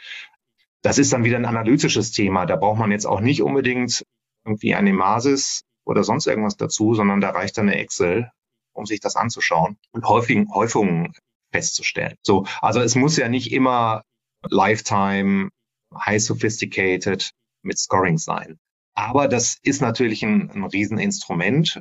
Das 0.82 0.98
ist 0.98 1.12
dann 1.12 1.24
wieder 1.24 1.36
ein 1.36 1.44
analytisches 1.44 2.12
Thema. 2.12 2.46
Da 2.46 2.56
braucht 2.56 2.78
man 2.78 2.90
jetzt 2.90 3.06
auch 3.06 3.20
nicht 3.20 3.42
unbedingt 3.42 4.04
irgendwie 4.44 4.74
eine 4.74 4.92
Masis 4.92 5.62
oder 5.84 6.04
sonst 6.04 6.26
irgendwas 6.26 6.56
dazu, 6.56 6.94
sondern 6.94 7.20
da 7.20 7.30
reicht 7.30 7.58
dann 7.58 7.68
eine 7.68 7.78
Excel, 7.78 8.30
um 8.72 8.86
sich 8.86 9.00
das 9.00 9.16
anzuschauen 9.16 9.76
und 9.92 10.06
Häufungen, 10.06 10.52
Häufungen 10.54 11.12
festzustellen. 11.52 12.16
So, 12.22 12.46
also 12.60 12.80
es 12.80 12.94
muss 12.94 13.16
ja 13.16 13.28
nicht 13.28 13.52
immer 13.52 14.02
Lifetime, 14.48 15.50
high 15.94 16.22
sophisticated 16.22 17.30
mit 17.62 17.78
Scoring 17.78 18.18
sein. 18.18 18.58
Aber 18.94 19.28
das 19.28 19.58
ist 19.62 19.80
natürlich 19.80 20.22
ein, 20.22 20.50
ein 20.50 20.64
Rieseninstrument. 20.64 21.80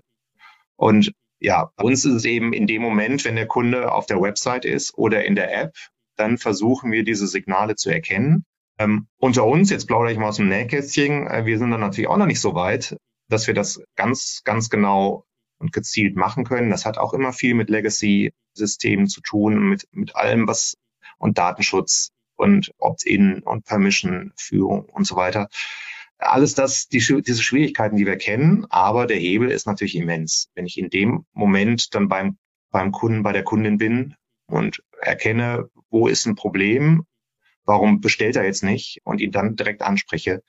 Und 0.75 1.11
ja, 1.39 1.71
bei 1.75 1.83
uns 1.83 2.05
ist 2.05 2.13
es 2.13 2.25
eben 2.25 2.53
in 2.53 2.67
dem 2.67 2.81
Moment, 2.81 3.25
wenn 3.25 3.35
der 3.35 3.47
Kunde 3.47 3.91
auf 3.91 4.05
der 4.05 4.21
Website 4.21 4.65
ist 4.65 4.97
oder 4.97 5.25
in 5.25 5.35
der 5.35 5.53
App, 5.53 5.75
dann 6.15 6.37
versuchen 6.37 6.91
wir 6.91 7.03
diese 7.03 7.27
Signale 7.27 7.75
zu 7.75 7.89
erkennen. 7.89 8.45
Ähm, 8.79 9.07
unter 9.17 9.45
uns, 9.45 9.69
jetzt 9.69 9.87
plaudere 9.87 10.11
ich 10.11 10.19
mal 10.19 10.29
aus 10.29 10.37
dem 10.37 10.49
Nähkästchen, 10.49 11.27
äh, 11.27 11.45
wir 11.45 11.57
sind 11.57 11.71
dann 11.71 11.79
natürlich 11.79 12.09
auch 12.09 12.17
noch 12.17 12.27
nicht 12.27 12.41
so 12.41 12.53
weit, 12.53 12.97
dass 13.29 13.47
wir 13.47 13.53
das 13.53 13.81
ganz, 13.95 14.41
ganz 14.43 14.69
genau 14.69 15.25
und 15.59 15.73
gezielt 15.73 16.15
machen 16.15 16.43
können. 16.43 16.69
Das 16.69 16.85
hat 16.85 16.97
auch 16.97 17.13
immer 17.13 17.33
viel 17.33 17.55
mit 17.55 17.69
Legacy-Systemen 17.69 19.07
zu 19.07 19.21
tun, 19.21 19.69
mit, 19.69 19.87
mit 19.91 20.15
allem, 20.15 20.47
was 20.47 20.77
und 21.17 21.37
Datenschutz 21.37 22.11
und 22.35 22.71
Opt-in 22.77 23.41
und 23.41 23.65
Permission-Führung 23.65 24.85
und 24.85 25.05
so 25.05 25.15
weiter. 25.15 25.49
Alles 26.19 26.53
das, 26.53 26.87
die, 26.87 26.99
diese 26.99 27.43
Schwierigkeiten, 27.43 27.95
die 27.95 28.05
wir 28.05 28.17
kennen, 28.17 28.65
aber 28.69 29.07
der 29.07 29.17
Hebel 29.17 29.51
ist 29.51 29.67
natürlich 29.67 29.95
immens. 29.95 30.49
Wenn 30.55 30.65
ich 30.65 30.77
in 30.77 30.89
dem 30.89 31.25
Moment 31.33 31.93
dann 31.93 32.07
beim, 32.07 32.37
beim 32.71 32.91
Kunden, 32.91 33.23
bei 33.23 33.33
der 33.33 33.43
Kundin 33.43 33.77
bin 33.77 34.15
und 34.47 34.83
erkenne, 34.99 35.69
wo 35.89 36.07
ist 36.07 36.25
ein 36.25 36.35
Problem, 36.35 37.05
warum 37.67 38.01
bestellt 38.01 38.35
er 38.35 38.45
jetzt 38.45 38.63
nicht 38.63 39.01
und 39.03 39.21
ihn 39.21 39.31
dann 39.31 39.55
direkt 39.55 39.83
anspreche, 39.83 40.41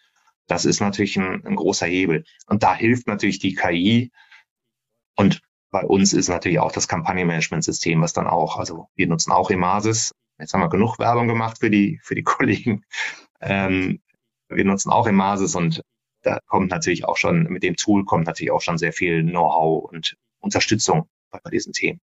das 0.47 0.65
ist 0.65 0.81
natürlich 0.81 1.17
ein, 1.19 1.45
ein 1.45 1.57
großer 1.57 1.87
Hebel. 1.87 2.25
Und 2.47 2.63
da 2.63 2.75
hilft 2.75 3.07
natürlich 3.07 3.39
die 3.39 3.55
KI. 3.55 4.11
Und 5.15 5.43
bei 5.71 5.85
uns 5.85 6.15
ist 6.15 6.29
natürlich 6.29 6.59
auch 6.59 6.73
das 6.73 6.89
Kampagnenmanagementsystem, 6.89 8.01
was 8.01 8.15
dann 8.15 8.27
auch, 8.27 8.57
also 8.57 8.89
wir 8.95 9.09
nutzen 9.09 9.33
auch 9.33 9.51
Emasis, 9.51 10.13
Jetzt 10.39 10.55
haben 10.55 10.61
wir 10.61 10.69
genug 10.69 10.99
Werbung 10.99 11.27
gemacht 11.27 11.59
für 11.59 11.71
die, 11.71 12.01
für 12.03 12.15
die 12.15 12.23
Kollegen. 12.25 12.85
Ähm, 13.41 14.01
wir 14.49 14.65
nutzen 14.65 14.91
auch 14.91 15.07
Emasis 15.07 15.55
und 15.55 15.83
da 16.23 16.41
kommt 16.47 16.71
natürlich 16.71 17.05
auch 17.05 17.17
schon, 17.17 17.45
mit 17.45 17.63
dem 17.63 17.77
Tool 17.77 18.05
kommt 18.05 18.27
natürlich 18.27 18.51
auch 18.51 18.61
schon 18.61 18.79
sehr 18.79 18.93
viel 18.93 19.23
Know-how 19.23 19.85
und 19.91 20.17
Unterstützung 20.41 21.09
bei, 21.31 21.39
diesen 21.51 21.73
Themen. 21.73 22.01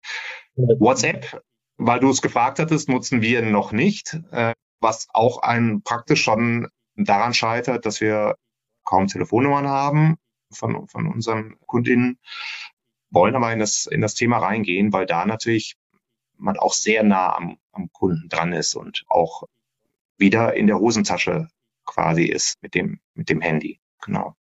WhatsApp, 0.55 1.41
weil 1.77 1.99
du 1.99 2.09
es 2.09 2.21
gefragt 2.21 2.59
hattest, 2.59 2.89
nutzen 2.89 3.21
wir 3.21 3.41
noch 3.41 3.71
nicht, 3.71 4.19
äh, 4.31 4.53
was 4.83 5.07
auch 5.13 5.41
ein 5.41 5.81
praktisch 5.81 6.21
schon 6.21 6.67
daran 6.95 7.33
scheitert, 7.33 7.85
dass 7.85 8.01
wir 8.01 8.35
kaum 8.83 9.07
Telefonnummern 9.07 9.67
haben 9.67 10.17
von, 10.51 10.87
von 10.87 11.07
unseren 11.07 11.55
Kundinnen, 11.65 12.19
wollen 13.09 13.35
aber 13.35 13.51
in 13.51 13.59
das, 13.59 13.85
in 13.85 14.01
das 14.01 14.13
Thema 14.13 14.37
reingehen, 14.37 14.93
weil 14.93 15.05
da 15.05 15.25
natürlich 15.25 15.75
man 16.37 16.57
auch 16.57 16.73
sehr 16.73 17.03
nah 17.03 17.35
am, 17.35 17.57
am 17.71 17.91
Kunden 17.91 18.27
dran 18.29 18.53
ist 18.53 18.75
und 18.75 19.03
auch 19.07 19.43
wieder 20.17 20.53
in 20.53 20.67
der 20.67 20.79
Hosentasche 20.79 21.47
quasi 21.85 22.25
ist 22.25 22.61
mit 22.61 22.75
dem, 22.75 22.99
mit 23.13 23.29
dem 23.29 23.41
Handy. 23.41 23.79
Genau. 24.01 24.35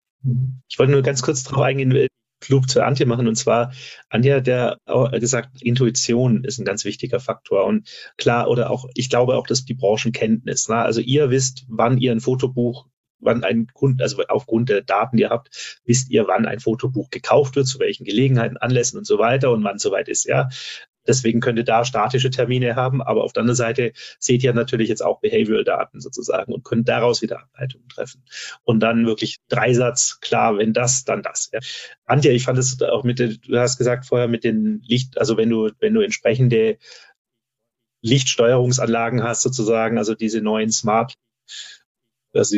Ich 0.69 0.79
wollte 0.79 0.93
nur 0.93 1.03
ganz 1.03 1.23
kurz 1.23 1.43
darauf 1.45 1.63
eingehen, 1.63 2.09
Flug 2.43 2.69
zu 2.69 2.85
Antje 2.85 3.07
machen. 3.07 3.29
Und 3.29 3.37
zwar, 3.37 3.73
Anja 4.09 4.37
hat 4.37 4.47
ja 4.47 4.77
gesagt, 5.13 5.63
Intuition 5.63 6.45
ist 6.45 6.59
ein 6.59 6.65
ganz 6.65 6.85
wichtiger 6.85 7.21
Faktor. 7.21 7.65
Und 7.65 7.89
klar, 8.17 8.49
oder 8.49 8.71
auch, 8.71 8.87
ich 8.95 9.11
glaube 9.11 9.37
auch, 9.37 9.47
dass 9.47 9.65
die 9.65 9.75
Branchenkenntnis. 9.75 10.69
Ne? 10.69 10.77
Also 10.77 11.01
ihr 11.01 11.31
wisst, 11.31 11.65
wann 11.69 11.99
ihr 11.99 12.13
ein 12.13 12.21
Fotobuch 12.21 12.87
wann 13.23 13.45
ein 13.45 13.69
Kunde, 13.73 14.03
also 14.03 14.23
aufgrund 14.29 14.69
der 14.69 14.83
Daten, 14.83 15.17
die 15.17 15.23
ihr 15.23 15.31
habt, 15.31 15.81
wisst 15.85 16.11
ihr, 16.11 16.27
wann 16.27 16.47
ein 16.47 16.61
Fotobuch 16.61 17.09
gekauft 17.11 17.57
wird, 17.57 17.67
zu 17.67 17.79
welchen 17.79 18.05
Gelegenheiten, 18.05 18.57
Anlässen 18.57 18.99
und 18.99 19.07
so 19.07 19.19
weiter 19.19 19.53
und 19.53 19.65
wann 19.65 19.79
soweit 19.79 20.09
ist, 20.09 20.25
ja. 20.25 20.49
Deswegen 21.07 21.41
könnt 21.41 21.59
ihr 21.59 21.65
da 21.65 21.85
statische 21.85 22.31
Termine 22.31 22.77
haben, 22.77 23.03
aber 23.03 23.25
auf 23.25 23.33
der 23.33 23.43
anderen 23.43 23.57
Seite 23.57 23.93
seht 24.19 24.43
ihr 24.45 24.53
natürlich 24.53 24.89
jetzt 24.89 25.03
auch 25.03 25.21
Behavioral-Daten 25.21 26.01
sozusagen 26.01 26.53
und 26.53 26.65
könnt 26.65 26.89
daraus 26.89 27.23
wieder 27.23 27.41
Ableitungen 27.41 27.89
treffen. 27.89 28.25
Und 28.63 28.81
dann 28.81 29.07
wirklich 29.07 29.39
Dreisatz, 29.49 30.21
klar, 30.21 30.59
wenn 30.59 30.73
das, 30.73 31.05
dann 31.05 31.23
das. 31.23 31.51
Ja. 31.53 31.61
Antje, 32.05 32.31
ich 32.33 32.45
fand 32.45 32.59
es 32.59 32.81
auch 32.83 33.05
mit, 33.05 33.19
du 33.19 33.59
hast 33.59 33.79
gesagt 33.79 34.07
vorher 34.07 34.29
mit 34.29 34.45
den 34.45 34.83
Licht, 34.87 35.19
also 35.19 35.37
wenn 35.37 35.51
du, 35.51 35.71
wenn 35.81 35.95
du 35.95 36.01
entsprechende 36.01 36.79
Lichtsteuerungsanlagen 38.03 39.23
hast 39.23 39.43
sozusagen, 39.43 39.99
also 39.99 40.15
diese 40.15 40.41
neuen 40.41 40.71
Smart, 40.71 41.15
also 42.33 42.57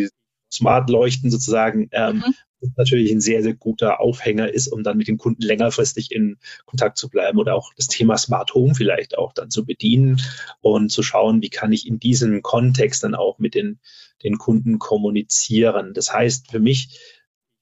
Smart 0.53 0.89
Leuchten 0.89 1.31
sozusagen, 1.31 1.89
ähm, 1.93 2.17
mhm 2.17 2.35
natürlich 2.77 3.11
ein 3.11 3.21
sehr, 3.21 3.43
sehr 3.43 3.55
guter 3.55 4.01
Aufhänger 4.01 4.53
ist, 4.53 4.69
um 4.69 4.83
dann 4.83 4.97
mit 4.97 5.09
dem 5.09 5.19
Kunden 5.19 5.43
längerfristig 5.43 6.13
in 6.13 6.39
Kontakt 6.67 6.99
zu 6.99 7.09
bleiben 7.09 7.39
oder 7.39 7.55
auch 7.55 7.73
das 7.75 7.89
Thema 7.89 8.17
Smart 8.17 8.55
Home 8.55 8.75
vielleicht 8.75 9.19
auch 9.19 9.33
dann 9.33 9.51
zu 9.51 9.65
bedienen 9.65 10.21
und 10.61 10.91
zu 10.91 11.03
schauen, 11.03 11.43
wie 11.43 11.51
kann 11.51 11.73
ich 11.73 11.87
in 11.87 11.99
diesem 11.99 12.43
Kontext 12.43 13.05
dann 13.05 13.15
auch 13.15 13.39
mit 13.39 13.55
den, 13.55 13.79
den 14.23 14.39
Kunden 14.39 14.79
kommunizieren. 14.79 15.95
Das 15.95 16.13
heißt 16.13 16.51
für 16.51 16.61
mich, 16.61 17.01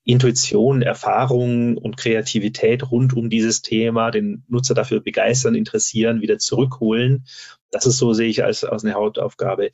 Intuition, 0.05 0.83
Erfahrung 0.83 1.77
und 1.77 1.97
Kreativität 1.97 2.91
rund 2.91 3.15
um 3.15 3.31
dieses 3.31 3.63
Thema, 3.63 4.11
den 4.11 4.45
Nutzer 4.49 4.75
dafür 4.75 5.01
begeistern, 5.01 5.55
interessieren, 5.55 6.21
wieder 6.21 6.39
zurückholen. 6.39 7.25
Das 7.71 7.87
ist 7.87 7.99
so, 7.99 8.13
sehe 8.13 8.29
ich 8.29 8.43
als, 8.43 8.65
als 8.65 8.85
eine 8.85 8.95
Hauptaufgabe. 8.95 9.71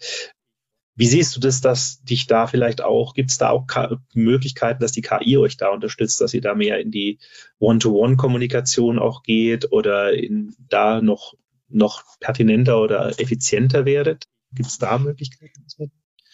Wie 0.99 1.07
siehst 1.07 1.37
du 1.37 1.41
das, 1.41 1.61
dass 1.61 2.03
dich 2.03 2.27
da 2.27 2.49
vielleicht 2.49 2.83
auch, 2.83 3.15
gibt 3.15 3.31
es 3.31 3.39
da 3.39 3.51
auch 3.51 3.67
Möglichkeiten, 4.15 4.81
dass 4.81 4.91
die 4.91 5.01
KI 5.01 5.39
euch 5.39 5.57
da 5.57 5.69
unterstützt, 5.69 6.21
dass 6.21 6.35
ihr 6.35 6.41
da 6.41 6.57
mehr 6.57 6.81
in 6.81 6.91
die 6.91 7.21
One-to-One-Kommunikation 7.61 8.99
auch 8.99 9.23
geht 9.23 9.71
oder 9.71 10.13
in, 10.13 10.57
da 10.69 11.01
noch, 11.01 11.35
noch 11.69 12.03
pertinenter 12.19 12.81
oder 12.81 13.11
effizienter 13.21 13.85
werdet? 13.85 14.27
Gibt 14.53 14.69
es 14.69 14.79
da 14.79 14.99
Möglichkeiten? 14.99 15.65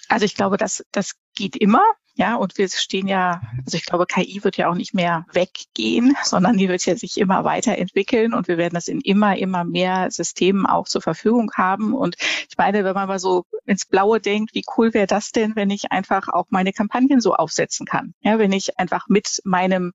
Also 0.09 0.25
ich 0.25 0.35
glaube, 0.35 0.57
das, 0.57 0.83
das 0.93 1.13
geht 1.37 1.57
immer. 1.57 1.85
Ja, 2.17 2.37
und 2.37 2.57
wir 2.59 2.69
stehen 2.69 3.09
ja, 3.09 3.41
also 3.65 3.77
ich 3.77 3.85
glaube, 3.87 4.07
KI 4.07 4.45
wird 4.45 4.57
ja 4.57 4.71
auch 4.71 4.77
nicht 4.77 4.95
mehr 4.95 5.27
weggehen, 5.33 6.17
sondern 6.23 6.57
die 6.57 6.69
wird 6.69 6.87
ja 6.87 6.95
sich 6.95 7.19
immer 7.19 7.43
weiterentwickeln 7.43 8.35
und 8.35 8.47
wir 8.47 8.57
werden 8.57 8.75
das 8.75 8.87
in 8.87 9.01
immer, 9.01 9.37
immer 9.37 9.65
mehr 9.65 10.13
Systemen 10.13 10.65
auch 10.65 10.87
zur 10.87 11.03
Verfügung 11.03 11.51
haben. 11.57 11.93
Und 11.93 12.15
ich 12.21 12.57
meine, 12.57 12.85
wenn 12.85 12.95
man 12.95 13.09
mal 13.09 13.19
so 13.19 13.47
ins 13.67 13.85
Blaue 13.85 14.21
denkt, 14.21 14.55
wie 14.55 14.65
cool 14.77 14.95
wäre 14.95 15.09
das 15.09 15.33
denn, 15.33 15.57
wenn 15.57 15.71
ich 15.71 15.91
einfach 15.91 16.29
auch 16.29 16.47
meine 16.51 16.73
Kampagnen 16.73 17.21
so 17.21 17.35
aufsetzen 17.35 17.85
kann? 17.85 18.15
Ja, 18.21 18.39
wenn 18.39 18.53
ich 18.53 18.79
einfach 18.79 19.09
mit 19.09 19.41
meinem 19.43 19.93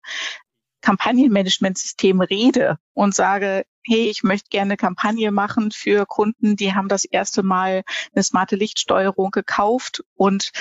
Kampagnenmanagementsystem 0.81 2.19
rede 2.19 2.79
und 2.93 3.15
sage, 3.15 3.63
hey, 3.83 4.09
ich 4.09 4.23
möchte 4.23 4.49
gerne 4.49 4.71
eine 4.71 4.77
Kampagne 4.77 5.31
machen 5.31 5.71
für 5.71 6.05
Kunden, 6.05 6.57
die 6.57 6.73
haben 6.73 6.89
das 6.89 7.05
erste 7.05 7.43
Mal 7.43 7.83
eine 8.13 8.23
smarte 8.23 8.57
Lichtsteuerung 8.57 9.31
gekauft 9.31 10.03
und 10.15 10.51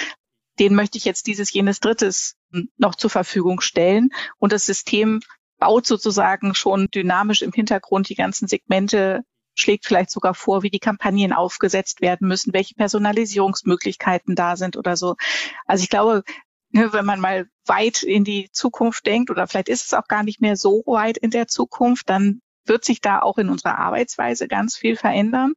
den 0.58 0.74
möchte 0.74 0.98
ich 0.98 1.04
jetzt 1.04 1.26
dieses, 1.26 1.52
jenes 1.52 1.80
Drittes 1.80 2.36
noch 2.76 2.94
zur 2.94 3.10
Verfügung 3.10 3.60
stellen. 3.60 4.10
Und 4.38 4.52
das 4.52 4.66
System 4.66 5.20
baut 5.58 5.86
sozusagen 5.86 6.54
schon 6.54 6.88
dynamisch 6.88 7.42
im 7.42 7.52
Hintergrund 7.52 8.08
die 8.08 8.14
ganzen 8.14 8.48
Segmente, 8.48 9.22
schlägt 9.54 9.86
vielleicht 9.86 10.10
sogar 10.10 10.34
vor, 10.34 10.62
wie 10.62 10.70
die 10.70 10.78
Kampagnen 10.78 11.32
aufgesetzt 11.32 12.00
werden 12.00 12.28
müssen, 12.28 12.52
welche 12.52 12.74
Personalisierungsmöglichkeiten 12.74 14.36
da 14.36 14.56
sind 14.56 14.76
oder 14.76 14.96
so. 14.96 15.16
Also 15.66 15.82
ich 15.82 15.90
glaube, 15.90 16.22
ne, 16.70 16.92
wenn 16.92 17.04
man 17.04 17.20
mal 17.20 17.48
weit 17.66 18.02
in 18.02 18.24
die 18.24 18.50
Zukunft 18.52 19.06
denkt, 19.06 19.30
oder 19.30 19.46
vielleicht 19.46 19.68
ist 19.68 19.86
es 19.86 19.94
auch 19.94 20.06
gar 20.06 20.22
nicht 20.22 20.40
mehr 20.40 20.56
so 20.56 20.82
weit 20.86 21.18
in 21.18 21.30
der 21.30 21.48
Zukunft, 21.48 22.08
dann 22.08 22.40
wird 22.68 22.84
sich 22.84 23.00
da 23.00 23.20
auch 23.20 23.38
in 23.38 23.48
unserer 23.48 23.78
Arbeitsweise 23.78 24.48
ganz 24.48 24.76
viel 24.76 24.96
verändern. 24.96 25.54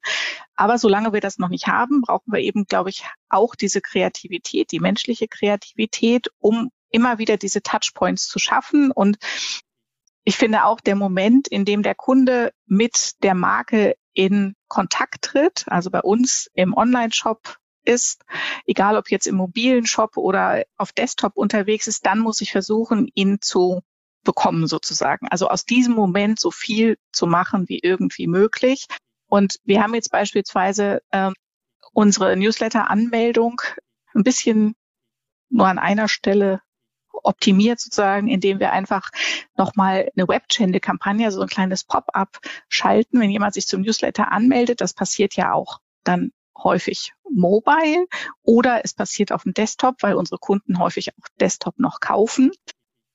Aber 0.55 0.77
solange 0.77 1.13
wir 1.13 1.21
das 1.21 1.37
noch 1.37 1.49
nicht 1.49 1.67
haben, 1.67 2.01
brauchen 2.01 2.31
wir 2.31 2.39
eben, 2.39 2.65
glaube 2.65 2.89
ich, 2.89 3.05
auch 3.29 3.55
diese 3.55 3.81
Kreativität, 3.81 4.71
die 4.71 4.79
menschliche 4.79 5.27
Kreativität, 5.27 6.27
um 6.39 6.71
immer 6.89 7.17
wieder 7.17 7.37
diese 7.37 7.61
Touchpoints 7.61 8.27
zu 8.27 8.39
schaffen. 8.39 8.91
Und 8.91 9.17
ich 10.23 10.37
finde 10.37 10.65
auch 10.65 10.79
der 10.79 10.95
Moment, 10.95 11.47
in 11.47 11.65
dem 11.65 11.83
der 11.83 11.95
Kunde 11.95 12.51
mit 12.65 13.23
der 13.23 13.33
Marke 13.33 13.95
in 14.13 14.55
Kontakt 14.67 15.21
tritt, 15.23 15.65
also 15.67 15.89
bei 15.89 16.01
uns 16.01 16.49
im 16.53 16.73
Online-Shop 16.73 17.57
ist, 17.83 18.23
egal 18.65 18.97
ob 18.97 19.09
jetzt 19.09 19.25
im 19.25 19.35
mobilen 19.35 19.85
Shop 19.85 20.17
oder 20.17 20.63
auf 20.77 20.91
Desktop 20.91 21.35
unterwegs 21.35 21.87
ist, 21.87 22.05
dann 22.05 22.19
muss 22.19 22.41
ich 22.41 22.51
versuchen, 22.51 23.09
ihn 23.15 23.39
zu 23.41 23.81
bekommen 24.23 24.67
sozusagen. 24.67 25.27
Also 25.29 25.47
aus 25.47 25.65
diesem 25.65 25.93
Moment 25.93 26.39
so 26.39 26.51
viel 26.51 26.97
zu 27.11 27.27
machen 27.27 27.67
wie 27.67 27.79
irgendwie 27.79 28.27
möglich. 28.27 28.87
Und 29.27 29.57
wir 29.63 29.81
haben 29.81 29.95
jetzt 29.95 30.11
beispielsweise 30.11 31.01
ähm, 31.11 31.33
unsere 31.93 32.35
Newsletter-Anmeldung 32.37 33.61
ein 34.13 34.23
bisschen 34.23 34.75
nur 35.49 35.67
an 35.67 35.79
einer 35.79 36.07
Stelle 36.07 36.61
optimiert 37.23 37.79
sozusagen, 37.79 38.27
indem 38.27 38.59
wir 38.59 38.71
einfach 38.71 39.09
nochmal 39.55 40.09
eine 40.15 40.27
Web-Channel-Kampagne, 40.27 41.31
so 41.31 41.41
ein 41.41 41.47
kleines 41.47 41.83
Pop-up 41.83 42.39
schalten, 42.67 43.19
wenn 43.19 43.29
jemand 43.29 43.53
sich 43.53 43.67
zum 43.67 43.81
Newsletter 43.81 44.31
anmeldet. 44.31 44.81
Das 44.81 44.93
passiert 44.93 45.35
ja 45.35 45.53
auch 45.53 45.79
dann 46.03 46.31
häufig 46.57 47.13
mobile 47.29 48.05
oder 48.43 48.81
es 48.83 48.93
passiert 48.93 49.31
auf 49.31 49.43
dem 49.43 49.53
Desktop, 49.53 49.95
weil 50.01 50.15
unsere 50.15 50.39
Kunden 50.39 50.79
häufig 50.79 51.09
auch 51.13 51.27
Desktop 51.39 51.79
noch 51.79 51.99
kaufen. 51.99 52.51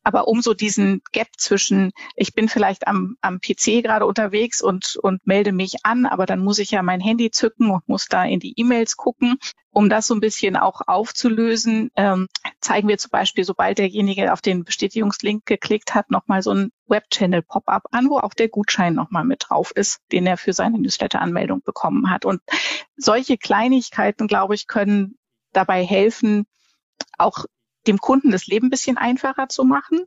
Aber 0.06 0.28
um 0.28 0.40
so 0.40 0.54
diesen 0.54 1.02
Gap 1.10 1.26
zwischen, 1.36 1.90
ich 2.14 2.32
bin 2.32 2.48
vielleicht 2.48 2.86
am, 2.86 3.16
am 3.22 3.40
PC 3.40 3.82
gerade 3.82 4.06
unterwegs 4.06 4.62
und, 4.62 4.94
und 5.02 5.26
melde 5.26 5.50
mich 5.50 5.84
an, 5.84 6.06
aber 6.06 6.26
dann 6.26 6.44
muss 6.44 6.60
ich 6.60 6.70
ja 6.70 6.80
mein 6.84 7.00
Handy 7.00 7.32
zücken 7.32 7.70
und 7.70 7.88
muss 7.88 8.06
da 8.06 8.22
in 8.22 8.38
die 8.38 8.54
E-Mails 8.56 8.96
gucken. 8.96 9.36
Um 9.72 9.90
das 9.90 10.06
so 10.06 10.14
ein 10.14 10.20
bisschen 10.20 10.56
auch 10.56 10.82
aufzulösen, 10.86 11.90
ähm, 11.96 12.28
zeigen 12.60 12.86
wir 12.86 12.98
zum 12.98 13.10
Beispiel, 13.10 13.42
sobald 13.42 13.78
derjenige 13.78 14.32
auf 14.32 14.40
den 14.40 14.62
Bestätigungslink 14.62 15.44
geklickt 15.44 15.96
hat, 15.96 16.08
nochmal 16.08 16.40
so 16.40 16.52
ein 16.52 16.70
Webchannel-Pop-up 16.86 17.82
an, 17.90 18.08
wo 18.08 18.18
auch 18.18 18.32
der 18.32 18.48
Gutschein 18.48 18.94
nochmal 18.94 19.24
mit 19.24 19.46
drauf 19.48 19.72
ist, 19.74 19.98
den 20.12 20.24
er 20.28 20.36
für 20.36 20.52
seine 20.52 20.78
Newsletter-Anmeldung 20.78 21.62
bekommen 21.62 22.10
hat. 22.10 22.24
Und 22.24 22.40
solche 22.96 23.38
Kleinigkeiten, 23.38 24.28
glaube 24.28 24.54
ich, 24.54 24.68
können 24.68 25.18
dabei 25.52 25.84
helfen, 25.84 26.46
auch 27.18 27.44
dem 27.86 27.98
Kunden 27.98 28.30
das 28.30 28.46
Leben 28.46 28.68
ein 28.68 28.70
bisschen 28.70 28.96
einfacher 28.96 29.48
zu 29.48 29.64
machen 29.64 30.04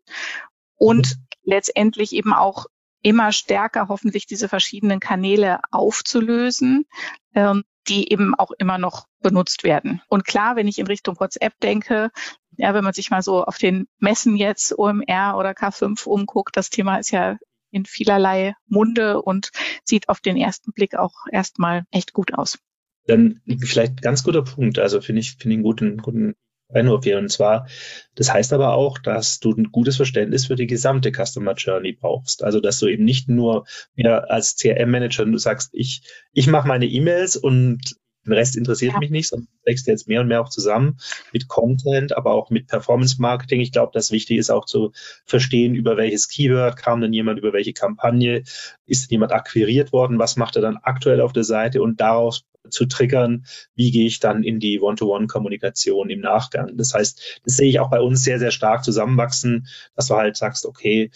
und 0.75 1.15
mhm. 1.15 1.27
letztendlich 1.43 2.13
eben 2.13 2.33
auch 2.33 2.65
immer 3.01 3.31
stärker 3.31 3.87
hoffentlich 3.87 4.25
diese 4.25 4.49
verschiedenen 4.49 4.99
Kanäle 4.99 5.59
aufzulösen, 5.71 6.85
ähm, 7.33 7.63
die 7.87 8.11
eben 8.11 8.35
auch 8.35 8.51
immer 8.57 8.77
noch 8.77 9.07
benutzt 9.21 9.63
werden. 9.63 10.01
Und 10.09 10.25
klar, 10.25 10.55
wenn 10.55 10.67
ich 10.67 10.79
in 10.79 10.87
Richtung 10.87 11.19
WhatsApp 11.19 11.53
denke, 11.61 12.11
ja, 12.57 12.73
wenn 12.73 12.83
man 12.83 12.93
sich 12.93 13.09
mal 13.09 13.21
so 13.21 13.43
auf 13.43 13.57
den 13.57 13.87
Messen 13.99 14.35
jetzt 14.35 14.77
OMR 14.77 15.37
oder 15.37 15.51
K5 15.51 16.05
umguckt, 16.05 16.57
das 16.57 16.69
Thema 16.69 16.97
ist 16.97 17.11
ja 17.11 17.37
in 17.71 17.85
vielerlei 17.85 18.55
Munde 18.67 19.21
und 19.21 19.51
sieht 19.83 20.09
auf 20.09 20.19
den 20.19 20.35
ersten 20.35 20.73
Blick 20.73 20.95
auch 20.95 21.13
erstmal 21.31 21.83
echt 21.91 22.13
gut 22.13 22.33
aus. 22.33 22.59
Dann 23.05 23.41
vielleicht 23.59 24.01
ganz 24.01 24.23
guter 24.23 24.43
Punkt. 24.43 24.77
Also 24.77 25.01
finde 25.01 25.21
ich, 25.21 25.37
finde 25.37 25.53
ich 25.53 25.57
einen 25.57 25.63
guten, 25.63 25.97
guten 25.97 26.35
einhofieren. 26.69 27.23
Und 27.25 27.29
zwar, 27.29 27.67
das 28.15 28.31
heißt 28.31 28.53
aber 28.53 28.73
auch, 28.73 28.97
dass 28.97 29.39
du 29.39 29.51
ein 29.51 29.71
gutes 29.71 29.97
Verständnis 29.97 30.47
für 30.47 30.55
die 30.55 30.67
gesamte 30.67 31.11
Customer 31.11 31.53
Journey 31.53 31.93
brauchst. 31.93 32.43
Also, 32.43 32.59
dass 32.59 32.79
du 32.79 32.87
eben 32.87 33.03
nicht 33.03 33.27
nur 33.27 33.65
mehr 33.95 34.31
als 34.31 34.55
CRM-Manager, 34.55 35.25
du 35.25 35.37
sagst, 35.37 35.69
ich, 35.73 36.01
ich 36.33 36.47
mache 36.47 36.67
meine 36.67 36.85
E-Mails 36.85 37.35
und 37.35 37.97
den 38.25 38.33
Rest 38.33 38.55
interessiert 38.55 38.93
ja. 38.93 38.99
mich 38.99 39.09
nicht, 39.09 39.29
sondern 39.29 39.47
wächst 39.63 39.87
jetzt 39.87 40.07
mehr 40.07 40.21
und 40.21 40.27
mehr 40.27 40.41
auch 40.41 40.49
zusammen 40.49 40.97
mit 41.31 41.47
Content, 41.47 42.15
aber 42.15 42.31
auch 42.31 42.49
mit 42.49 42.67
Performance 42.67 43.15
Marketing. 43.19 43.61
Ich 43.61 43.71
glaube, 43.71 43.91
das 43.93 44.11
wichtig 44.11 44.37
ist 44.37 44.49
auch 44.49 44.65
zu 44.65 44.91
verstehen, 45.25 45.73
über 45.73 45.97
welches 45.97 46.27
Keyword 46.27 46.75
kam 46.75 47.01
denn 47.01 47.13
jemand, 47.13 47.39
über 47.39 47.53
welche 47.53 47.73
Kampagne 47.73 48.43
ist 48.85 49.09
jemand 49.09 49.31
akquiriert 49.31 49.93
worden, 49.93 50.19
was 50.19 50.35
macht 50.35 50.55
er 50.57 50.61
dann 50.61 50.77
aktuell 50.77 51.21
auf 51.21 51.33
der 51.33 51.43
Seite 51.43 51.81
und 51.81 52.01
daraus 52.01 52.43
zu 52.69 52.85
triggern, 52.85 53.45
wie 53.75 53.91
gehe 53.91 54.07
ich 54.07 54.19
dann 54.19 54.43
in 54.43 54.59
die 54.59 54.79
One-to-One-Kommunikation 54.79 56.09
im 56.09 56.19
Nachgang. 56.19 56.77
Das 56.77 56.93
heißt, 56.93 57.41
das 57.45 57.55
sehe 57.55 57.69
ich 57.69 57.79
auch 57.79 57.89
bei 57.89 58.01
uns 58.01 58.23
sehr, 58.23 58.39
sehr 58.39 58.51
stark 58.51 58.83
zusammenwachsen, 58.83 59.67
dass 59.95 60.07
du 60.07 60.15
halt 60.15 60.37
sagst, 60.37 60.65
okay, 60.65 61.11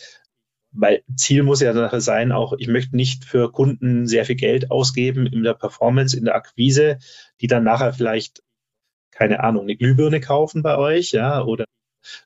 weil 0.72 1.04
Ziel 1.16 1.44
muss 1.44 1.62
ja 1.62 2.00
sein, 2.02 2.32
auch 2.32 2.54
ich 2.58 2.68
möchte 2.68 2.96
nicht 2.96 3.26
für 3.26 3.52
Kunden 3.52 4.08
sehr 4.08 4.26
viel 4.26 4.36
Geld 4.36 4.72
ausgeben 4.72 5.28
in 5.28 5.44
der 5.44 5.54
Performance, 5.54 6.18
in 6.18 6.26
der 6.26 6.36
Akquise, 6.36 6.98
die 7.42 7.48
dann 7.48 7.64
nachher 7.64 7.94
vielleicht, 7.94 8.42
keine 9.12 9.44
Ahnung, 9.44 9.64
eine 9.64 9.76
Glühbirne 9.76 10.20
kaufen 10.20 10.64
bei 10.64 10.78
euch, 10.78 11.12
ja, 11.12 11.44
oder 11.44 11.66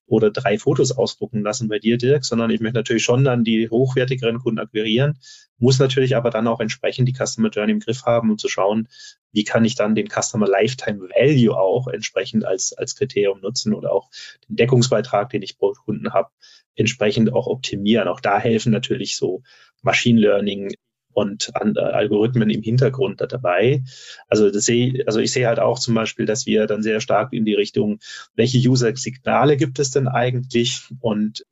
oder 0.05 0.31
drei 0.31 0.57
Fotos 0.57 0.91
ausdrucken 0.91 1.41
lassen 1.41 1.67
bei 1.67 1.79
dir, 1.79 1.97
Dirk, 1.97 2.25
sondern 2.25 2.49
ich 2.51 2.59
möchte 2.59 2.77
natürlich 2.77 3.03
schon 3.03 3.23
dann 3.23 3.43
die 3.43 3.69
hochwertigeren 3.69 4.39
Kunden 4.39 4.59
akquirieren, 4.59 5.19
muss 5.57 5.79
natürlich 5.79 6.15
aber 6.15 6.29
dann 6.29 6.47
auch 6.47 6.59
entsprechend 6.59 7.07
die 7.07 7.13
Customer 7.13 7.49
Journey 7.49 7.73
im 7.73 7.79
Griff 7.79 8.03
haben, 8.05 8.31
um 8.31 8.37
zu 8.37 8.47
schauen, 8.47 8.87
wie 9.31 9.43
kann 9.43 9.65
ich 9.65 9.75
dann 9.75 9.95
den 9.95 10.07
Customer 10.07 10.47
Lifetime 10.47 10.99
Value 10.99 11.57
auch 11.57 11.87
entsprechend 11.87 12.45
als, 12.45 12.73
als 12.73 12.95
Kriterium 12.95 13.41
nutzen 13.41 13.73
oder 13.73 13.91
auch 13.91 14.09
den 14.47 14.55
Deckungsbeitrag, 14.55 15.29
den 15.29 15.41
ich 15.41 15.57
pro 15.57 15.73
Kunden 15.73 16.13
habe, 16.13 16.29
entsprechend 16.75 17.33
auch 17.33 17.47
optimieren. 17.47 18.07
Auch 18.07 18.19
da 18.19 18.39
helfen 18.39 18.71
natürlich 18.71 19.17
so 19.17 19.41
Machine 19.81 20.19
Learning 20.19 20.73
und 21.17 21.51
äh, 21.55 21.79
Algorithmen 21.79 22.51
im 22.51 22.61
Hintergrund 22.61 23.21
dabei. 23.27 23.83
Also 24.27 24.51
das 24.51 24.65
sehe, 24.65 25.03
also 25.07 25.19
ich 25.19 25.31
sehe 25.31 25.47
halt 25.47 25.59
auch 25.59 25.79
zum 25.79 25.95
Beispiel, 25.95 26.27
dass 26.27 26.45
wir 26.45 26.67
dann 26.67 26.83
sehr 26.83 27.01
stark 27.01 27.33
in 27.33 27.43
die 27.43 27.55
Richtung, 27.55 27.97
welche 28.35 28.59
User-Signale 28.59 29.57
gibt 29.57 29.79
es 29.79 29.89
denn 29.89 30.07
eigentlich 30.07 30.83
und 30.99 31.43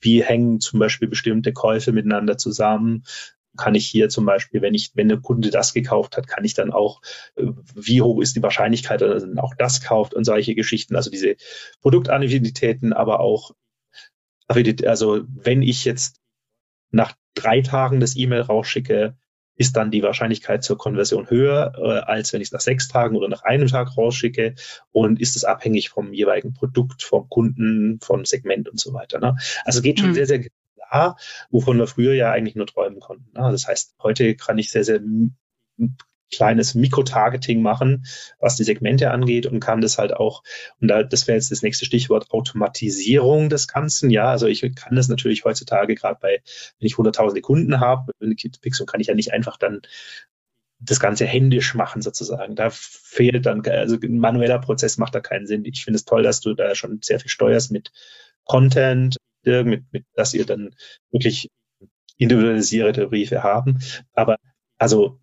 wie 0.00 0.24
hängen 0.24 0.58
zum 0.58 0.80
Beispiel 0.80 1.06
bestimmte 1.06 1.52
Käufe 1.52 1.92
miteinander 1.92 2.38
zusammen? 2.38 3.04
Kann 3.56 3.76
ich 3.76 3.86
hier 3.86 4.08
zum 4.08 4.26
Beispiel, 4.26 4.62
wenn 4.62 4.74
ich, 4.74 4.90
wenn 4.94 5.08
der 5.08 5.20
Kunde 5.20 5.50
das 5.50 5.74
gekauft 5.74 6.16
hat, 6.16 6.26
kann 6.26 6.44
ich 6.44 6.54
dann 6.54 6.72
auch, 6.72 7.00
äh, 7.36 7.44
wie 7.76 8.02
hoch 8.02 8.20
ist 8.20 8.34
die 8.34 8.42
Wahrscheinlichkeit, 8.42 9.00
dass 9.00 9.22
er 9.22 9.44
auch 9.44 9.54
das 9.56 9.80
kauft 9.80 10.14
und 10.14 10.24
solche 10.24 10.56
Geschichten, 10.56 10.96
also 10.96 11.12
diese 11.12 11.36
Produktaffinititäten, 11.82 12.92
aber 12.92 13.20
auch, 13.20 13.52
also 14.48 15.20
wenn 15.28 15.62
ich 15.62 15.84
jetzt 15.84 16.23
nach 16.94 17.14
drei 17.34 17.60
Tagen 17.60 18.00
das 18.00 18.16
E-Mail 18.16 18.42
rausschicke, 18.42 19.16
ist 19.56 19.76
dann 19.76 19.90
die 19.90 20.02
Wahrscheinlichkeit 20.02 20.64
zur 20.64 20.78
Konversion 20.78 21.30
höher, 21.30 21.72
äh, 21.76 22.10
als 22.10 22.32
wenn 22.32 22.40
ich 22.40 22.48
es 22.48 22.52
nach 22.52 22.60
sechs 22.60 22.88
Tagen 22.88 23.16
oder 23.16 23.28
nach 23.28 23.42
einem 23.42 23.68
Tag 23.68 23.96
rausschicke. 23.96 24.54
Und 24.90 25.20
ist 25.20 25.36
es 25.36 25.44
abhängig 25.44 25.90
vom 25.90 26.12
jeweiligen 26.12 26.54
Produkt, 26.54 27.02
vom 27.02 27.28
Kunden, 27.28 28.00
vom 28.00 28.24
Segment 28.24 28.68
und 28.68 28.80
so 28.80 28.92
weiter. 28.92 29.20
Ne? 29.20 29.36
Also 29.64 29.80
geht 29.80 30.00
schon 30.00 30.10
mhm. 30.10 30.14
sehr, 30.14 30.26
sehr 30.26 30.44
klar, 30.76 31.16
wovon 31.50 31.78
wir 31.78 31.86
früher 31.86 32.14
ja 32.14 32.32
eigentlich 32.32 32.56
nur 32.56 32.66
träumen 32.66 33.00
konnten. 33.00 33.30
Ne? 33.38 33.50
Das 33.50 33.68
heißt, 33.68 33.94
heute 34.02 34.34
kann 34.34 34.58
ich 34.58 34.70
sehr, 34.70 34.84
sehr 34.84 35.00
kleines 36.36 36.74
Mikrotargeting 36.74 37.62
machen, 37.62 38.06
was 38.38 38.56
die 38.56 38.64
Segmente 38.64 39.10
angeht 39.10 39.46
und 39.46 39.60
kann 39.60 39.80
das 39.80 39.98
halt 39.98 40.14
auch, 40.14 40.42
und 40.80 40.88
da, 40.88 41.02
das 41.02 41.26
wäre 41.26 41.36
jetzt 41.36 41.50
das 41.50 41.62
nächste 41.62 41.84
Stichwort, 41.84 42.30
Automatisierung 42.30 43.48
des 43.48 43.68
Ganzen. 43.68 44.10
Ja, 44.10 44.30
also 44.30 44.46
ich 44.46 44.60
kann 44.74 44.96
das 44.96 45.08
natürlich 45.08 45.44
heutzutage 45.44 45.94
gerade 45.94 46.18
bei, 46.20 46.42
wenn 46.78 46.86
ich 46.86 46.98
hunderttausende 46.98 47.40
Kunden 47.40 47.80
habe, 47.80 48.12
mit 48.20 48.60
Pixel 48.60 48.86
kann 48.86 49.00
ich 49.00 49.08
ja 49.08 49.14
nicht 49.14 49.32
einfach 49.32 49.56
dann 49.56 49.82
das 50.80 51.00
Ganze 51.00 51.24
händisch 51.24 51.74
machen 51.74 52.02
sozusagen. 52.02 52.56
Da 52.56 52.68
fehlt 52.70 53.46
dann, 53.46 53.62
also 53.66 53.96
ein 54.02 54.18
manueller 54.18 54.58
Prozess 54.58 54.98
macht 54.98 55.14
da 55.14 55.20
keinen 55.20 55.46
Sinn. 55.46 55.64
Ich 55.64 55.84
finde 55.84 55.96
es 55.96 56.04
toll, 56.04 56.22
dass 56.22 56.40
du 56.40 56.54
da 56.54 56.74
schon 56.74 57.00
sehr 57.02 57.20
viel 57.20 57.30
steuerst 57.30 57.70
mit 57.70 57.92
Content, 58.44 59.16
mit, 59.44 59.84
mit, 59.92 60.04
dass 60.14 60.34
ihr 60.34 60.44
dann 60.44 60.74
wirklich 61.10 61.48
individualisierte 62.18 63.08
Briefe 63.08 63.42
haben. 63.42 63.78
Aber 64.12 64.36
also 64.78 65.20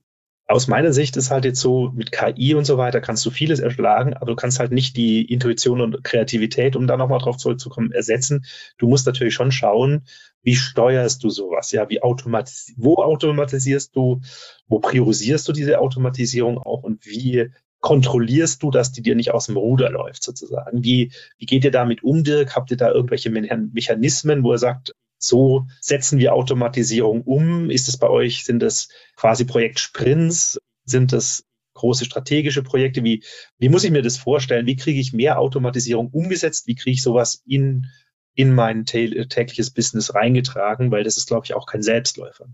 aus 0.51 0.67
meiner 0.67 0.93
Sicht 0.93 1.17
ist 1.17 1.31
halt 1.31 1.45
jetzt 1.45 1.59
so, 1.59 1.91
mit 1.95 2.11
KI 2.11 2.53
und 2.55 2.65
so 2.65 2.77
weiter 2.77 3.01
kannst 3.01 3.25
du 3.25 3.31
vieles 3.31 3.59
erschlagen, 3.59 4.13
aber 4.13 4.27
du 4.27 4.35
kannst 4.35 4.59
halt 4.59 4.71
nicht 4.71 4.97
die 4.97 5.23
Intuition 5.23 5.81
und 5.81 6.03
Kreativität, 6.03 6.75
um 6.75 6.87
da 6.87 6.97
nochmal 6.97 7.19
drauf 7.19 7.37
zurückzukommen, 7.37 7.91
ersetzen. 7.91 8.45
Du 8.77 8.87
musst 8.87 9.05
natürlich 9.05 9.33
schon 9.33 9.51
schauen, 9.51 10.03
wie 10.43 10.55
steuerst 10.55 11.23
du 11.23 11.29
sowas? 11.29 11.71
Ja, 11.71 11.89
wie 11.89 12.01
automatis 12.01 12.73
wo 12.77 12.95
automatisierst 12.95 13.95
du? 13.95 14.21
Wo 14.67 14.79
priorisierst 14.79 15.47
du 15.47 15.53
diese 15.53 15.79
Automatisierung 15.79 16.57
auch? 16.57 16.83
Und 16.83 17.05
wie 17.05 17.51
kontrollierst 17.79 18.61
du, 18.63 18.71
dass 18.71 18.91
die 18.91 19.01
dir 19.01 19.15
nicht 19.15 19.31
aus 19.31 19.47
dem 19.47 19.57
Ruder 19.57 19.89
läuft, 19.89 20.23
sozusagen? 20.23 20.83
Wie, 20.83 21.11
wie 21.37 21.45
geht 21.45 21.63
ihr 21.63 21.71
damit 21.71 22.03
um, 22.03 22.23
Dirk? 22.23 22.55
Habt 22.55 22.71
ihr 22.71 22.77
da 22.77 22.91
irgendwelche 22.91 23.29
Mechanismen, 23.29 24.43
wo 24.43 24.51
er 24.51 24.57
sagt, 24.57 24.95
so 25.23 25.67
setzen 25.79 26.19
wir 26.19 26.33
Automatisierung 26.33 27.21
um? 27.21 27.69
Ist 27.69 27.87
es 27.87 27.97
bei 27.97 28.09
euch, 28.09 28.43
sind 28.43 28.59
das 28.59 28.89
quasi 29.15 29.45
Projektsprints? 29.45 30.59
Sind 30.83 31.13
das 31.13 31.45
große 31.75 32.05
strategische 32.05 32.63
Projekte? 32.63 33.03
Wie, 33.03 33.23
wie 33.59 33.69
muss 33.69 33.83
ich 33.83 33.91
mir 33.91 34.01
das 34.01 34.17
vorstellen? 34.17 34.65
Wie 34.65 34.75
kriege 34.75 34.99
ich 34.99 35.13
mehr 35.13 35.39
Automatisierung 35.39 36.09
umgesetzt? 36.09 36.67
Wie 36.67 36.75
kriege 36.75 36.95
ich 36.95 37.03
sowas 37.03 37.43
in, 37.45 37.85
in 38.33 38.53
mein 38.53 38.85
tägliches 38.85 39.71
Business 39.71 40.15
reingetragen? 40.15 40.91
Weil 40.91 41.03
das 41.03 41.17
ist, 41.17 41.27
glaube 41.27 41.45
ich, 41.45 41.53
auch 41.53 41.67
kein 41.67 41.83
Selbstläufer. 41.83 42.47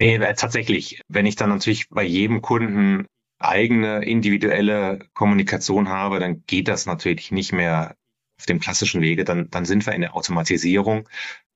Nee, 0.00 0.16
äh, 0.16 0.34
tatsächlich. 0.34 1.00
Wenn 1.08 1.26
ich 1.26 1.34
dann 1.34 1.50
natürlich 1.50 1.88
bei 1.88 2.04
jedem 2.04 2.42
Kunden 2.42 3.06
eigene 3.38 4.04
individuelle 4.04 5.00
Kommunikation 5.14 5.88
habe, 5.88 6.20
dann 6.20 6.44
geht 6.46 6.68
das 6.68 6.86
natürlich 6.86 7.32
nicht 7.32 7.52
mehr 7.52 7.96
auf 8.38 8.46
dem 8.46 8.60
klassischen 8.60 9.00
Wege, 9.00 9.24
dann, 9.24 9.50
dann 9.50 9.64
sind 9.64 9.86
wir 9.86 9.94
in 9.94 10.00
der 10.00 10.14
Automatisierung. 10.14 11.08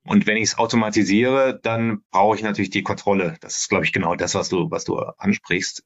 Und 0.04 0.26
wenn 0.26 0.36
ich 0.36 0.44
es 0.44 0.58
automatisiere, 0.58 1.58
dann 1.62 2.02
brauche 2.10 2.36
ich 2.36 2.42
natürlich 2.42 2.70
die 2.70 2.82
Kontrolle. 2.82 3.36
Das 3.40 3.58
ist, 3.58 3.68
glaube 3.68 3.84
ich, 3.84 3.92
genau 3.92 4.14
das, 4.14 4.34
was 4.34 4.48
du, 4.48 4.70
was 4.70 4.84
du 4.84 4.96
ansprichst. 4.96 5.84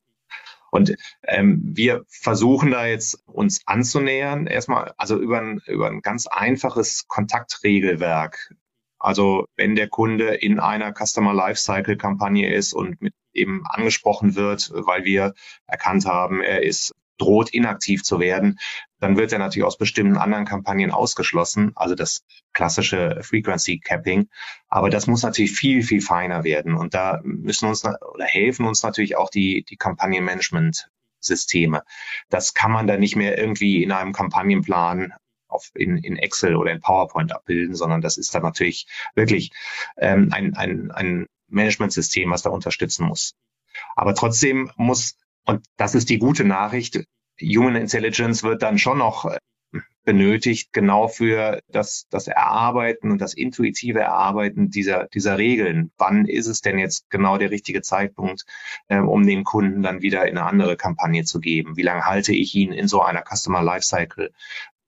Und 0.70 0.96
ähm, 1.24 1.60
wir 1.64 2.04
versuchen 2.08 2.70
da 2.70 2.86
jetzt 2.86 3.22
uns 3.26 3.60
anzunähern, 3.66 4.46
erstmal, 4.46 4.94
also 4.96 5.18
über 5.18 5.40
ein, 5.40 5.60
über 5.66 5.88
ein 5.88 6.00
ganz 6.00 6.26
einfaches 6.26 7.06
Kontaktregelwerk. 7.08 8.54
Also 8.98 9.46
wenn 9.56 9.74
der 9.74 9.88
Kunde 9.88 10.34
in 10.34 10.60
einer 10.60 10.94
Customer 10.94 11.34
Lifecycle 11.34 11.96
Kampagne 11.96 12.54
ist 12.54 12.72
und 12.72 13.02
mit 13.02 13.12
eben 13.34 13.66
angesprochen 13.66 14.34
wird, 14.34 14.70
weil 14.72 15.04
wir 15.04 15.34
erkannt 15.66 16.06
haben, 16.06 16.40
er 16.40 16.62
ist 16.62 16.92
droht 17.18 17.50
inaktiv 17.50 18.02
zu 18.02 18.20
werden, 18.20 18.58
dann 19.02 19.16
wird 19.16 19.32
er 19.32 19.40
natürlich 19.40 19.66
aus 19.66 19.78
bestimmten 19.78 20.16
anderen 20.16 20.44
Kampagnen 20.44 20.92
ausgeschlossen, 20.92 21.72
also 21.74 21.96
das 21.96 22.22
klassische 22.52 23.18
Frequency 23.22 23.80
Capping. 23.80 24.28
Aber 24.68 24.90
das 24.90 25.08
muss 25.08 25.24
natürlich 25.24 25.50
viel, 25.50 25.82
viel 25.82 26.00
feiner 26.00 26.44
werden. 26.44 26.76
Und 26.76 26.94
da 26.94 27.20
müssen 27.24 27.66
uns 27.66 27.84
oder 27.84 28.24
helfen 28.24 28.64
uns 28.64 28.84
natürlich 28.84 29.16
auch 29.16 29.28
die, 29.28 29.64
die 29.64 29.76
Kampagnenmanagement 29.76 30.88
Systeme. 31.18 31.82
Das 32.28 32.54
kann 32.54 32.70
man 32.70 32.86
dann 32.86 33.00
nicht 33.00 33.16
mehr 33.16 33.36
irgendwie 33.36 33.82
in 33.82 33.90
einem 33.90 34.12
Kampagnenplan 34.12 35.12
auf, 35.48 35.72
in, 35.74 35.96
in 35.96 36.16
Excel 36.16 36.54
oder 36.54 36.70
in 36.70 36.80
PowerPoint 36.80 37.32
abbilden, 37.32 37.74
sondern 37.74 38.02
das 38.02 38.18
ist 38.18 38.32
dann 38.36 38.42
natürlich 38.42 38.86
wirklich 39.16 39.50
ähm, 39.96 40.28
ein, 40.30 40.54
ein, 40.54 40.92
ein 40.92 41.26
Managementsystem, 41.48 42.30
was 42.30 42.42
da 42.42 42.50
unterstützen 42.50 43.06
muss. 43.08 43.34
Aber 43.96 44.14
trotzdem 44.14 44.70
muss, 44.76 45.16
und 45.44 45.66
das 45.76 45.96
ist 45.96 46.08
die 46.08 46.18
gute 46.18 46.44
Nachricht, 46.44 47.04
Human 47.42 47.76
Intelligence 47.76 48.42
wird 48.42 48.62
dann 48.62 48.78
schon 48.78 48.98
noch 48.98 49.26
äh, 49.26 49.38
benötigt, 50.04 50.72
genau 50.72 51.08
für 51.08 51.60
das, 51.68 52.06
das 52.10 52.26
Erarbeiten 52.26 53.10
und 53.10 53.20
das 53.20 53.34
intuitive 53.34 54.00
Erarbeiten 54.00 54.70
dieser, 54.70 55.06
dieser 55.06 55.38
Regeln. 55.38 55.92
Wann 55.96 56.26
ist 56.26 56.46
es 56.46 56.60
denn 56.60 56.78
jetzt 56.78 57.08
genau 57.10 57.38
der 57.38 57.50
richtige 57.50 57.82
Zeitpunkt, 57.82 58.44
äh, 58.88 58.98
um 58.98 59.26
den 59.26 59.44
Kunden 59.44 59.82
dann 59.82 60.02
wieder 60.02 60.26
in 60.26 60.36
eine 60.38 60.46
andere 60.46 60.76
Kampagne 60.76 61.24
zu 61.24 61.40
geben? 61.40 61.76
Wie 61.76 61.82
lange 61.82 62.04
halte 62.04 62.32
ich 62.34 62.54
ihn 62.54 62.72
in 62.72 62.88
so 62.88 63.02
einer 63.02 63.22
Customer 63.22 63.62
Lifecycle 63.62 64.32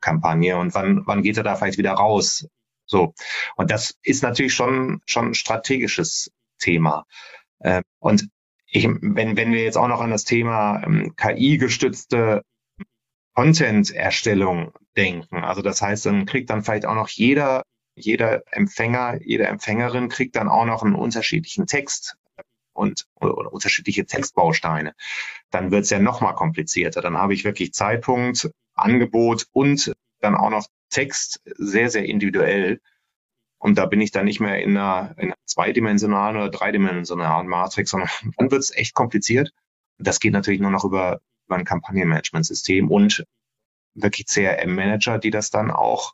Kampagne 0.00 0.58
und 0.58 0.74
wann, 0.74 1.06
wann 1.06 1.22
geht 1.22 1.38
er 1.38 1.44
da 1.44 1.54
vielleicht 1.54 1.78
wieder 1.78 1.92
raus? 1.92 2.46
So. 2.86 3.14
Und 3.56 3.70
das 3.70 3.96
ist 4.02 4.22
natürlich 4.22 4.54
schon, 4.54 5.00
schon 5.06 5.28
ein 5.28 5.34
strategisches 5.34 6.30
Thema. 6.58 7.06
Äh, 7.60 7.82
und 8.00 8.28
ich, 8.74 8.88
wenn, 8.88 9.36
wenn 9.36 9.52
wir 9.52 9.62
jetzt 9.62 9.78
auch 9.78 9.86
noch 9.86 10.00
an 10.00 10.10
das 10.10 10.24
Thema 10.24 10.82
ähm, 10.84 11.14
KI-gestützte 11.14 12.42
Content-Erstellung 13.34 14.72
denken, 14.96 15.44
also 15.44 15.62
das 15.62 15.80
heißt, 15.80 16.06
dann 16.06 16.26
kriegt 16.26 16.50
dann 16.50 16.64
vielleicht 16.64 16.84
auch 16.84 16.96
noch 16.96 17.08
jeder, 17.08 17.62
jeder 17.94 18.42
Empfänger, 18.52 19.22
jede 19.22 19.46
Empfängerin 19.46 20.08
kriegt 20.08 20.34
dann 20.34 20.48
auch 20.48 20.64
noch 20.64 20.82
einen 20.82 20.96
unterschiedlichen 20.96 21.66
Text 21.66 22.16
und 22.72 23.06
oder 23.20 23.52
unterschiedliche 23.52 24.06
Textbausteine. 24.06 24.94
Dann 25.50 25.70
wird 25.70 25.84
es 25.84 25.90
ja 25.90 26.00
noch 26.00 26.20
mal 26.20 26.32
komplizierter. 26.32 27.00
Dann 27.00 27.16
habe 27.16 27.32
ich 27.32 27.44
wirklich 27.44 27.72
Zeitpunkt, 27.72 28.50
Angebot 28.74 29.46
und 29.52 29.92
dann 30.20 30.34
auch 30.34 30.50
noch 30.50 30.66
Text 30.90 31.40
sehr, 31.44 31.90
sehr 31.90 32.06
individuell. 32.06 32.80
Und 33.64 33.78
da 33.78 33.86
bin 33.86 34.02
ich 34.02 34.10
dann 34.10 34.26
nicht 34.26 34.40
mehr 34.40 34.62
in 34.62 34.76
einer, 34.76 35.14
in 35.16 35.28
einer 35.28 35.36
zweidimensionalen 35.46 36.36
oder 36.36 36.50
dreidimensionalen 36.50 37.48
Matrix, 37.48 37.92
sondern 37.92 38.10
dann 38.36 38.50
wird 38.50 38.60
es 38.60 38.76
echt 38.76 38.92
kompliziert. 38.92 39.52
Das 39.96 40.20
geht 40.20 40.34
natürlich 40.34 40.60
nur 40.60 40.70
noch 40.70 40.84
über, 40.84 41.22
über 41.46 41.56
ein 41.56 41.64
Kampagnenmanagementsystem 41.64 42.90
und 42.90 43.24
wirklich 43.94 44.26
CRM-Manager, 44.26 45.18
die 45.18 45.30
das 45.30 45.48
dann 45.48 45.70
auch 45.70 46.12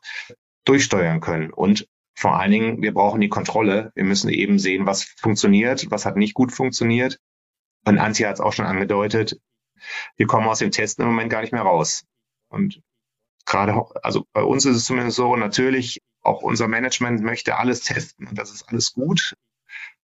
durchsteuern 0.63 1.19
können. 1.19 1.51
Und 1.51 1.89
vor 2.13 2.39
allen 2.39 2.51
Dingen, 2.51 2.81
wir 2.81 2.93
brauchen 2.93 3.19
die 3.19 3.27
Kontrolle. 3.27 3.91
Wir 3.95 4.05
müssen 4.05 4.29
eben 4.29 4.57
sehen, 4.57 4.85
was 4.85 5.03
funktioniert, 5.03 5.91
was 5.91 6.05
hat 6.05 6.15
nicht 6.15 6.33
gut 6.33 6.53
funktioniert. 6.53 7.19
Und 7.83 7.97
Antje 7.97 8.29
hat 8.29 8.35
es 8.35 8.41
auch 8.41 8.53
schon 8.53 8.65
angedeutet, 8.65 9.41
wir 10.15 10.25
kommen 10.25 10.47
aus 10.47 10.59
dem 10.59 10.71
Testen 10.71 11.03
im 11.03 11.09
Moment 11.09 11.29
gar 11.29 11.41
nicht 11.41 11.51
mehr 11.51 11.63
raus. 11.63 12.05
Und 12.47 12.81
gerade, 13.45 13.73
also 14.03 14.25
bei 14.31 14.41
uns 14.41 14.63
ist 14.63 14.77
es 14.77 14.85
zumindest 14.85 15.17
so, 15.17 15.35
natürlich 15.35 16.00
auch 16.21 16.41
unser 16.41 16.67
Management 16.67 17.21
möchte 17.21 17.57
alles 17.57 17.81
testen 17.81 18.27
und 18.27 18.37
das 18.37 18.51
ist 18.51 18.69
alles 18.69 18.93
gut. 18.93 19.35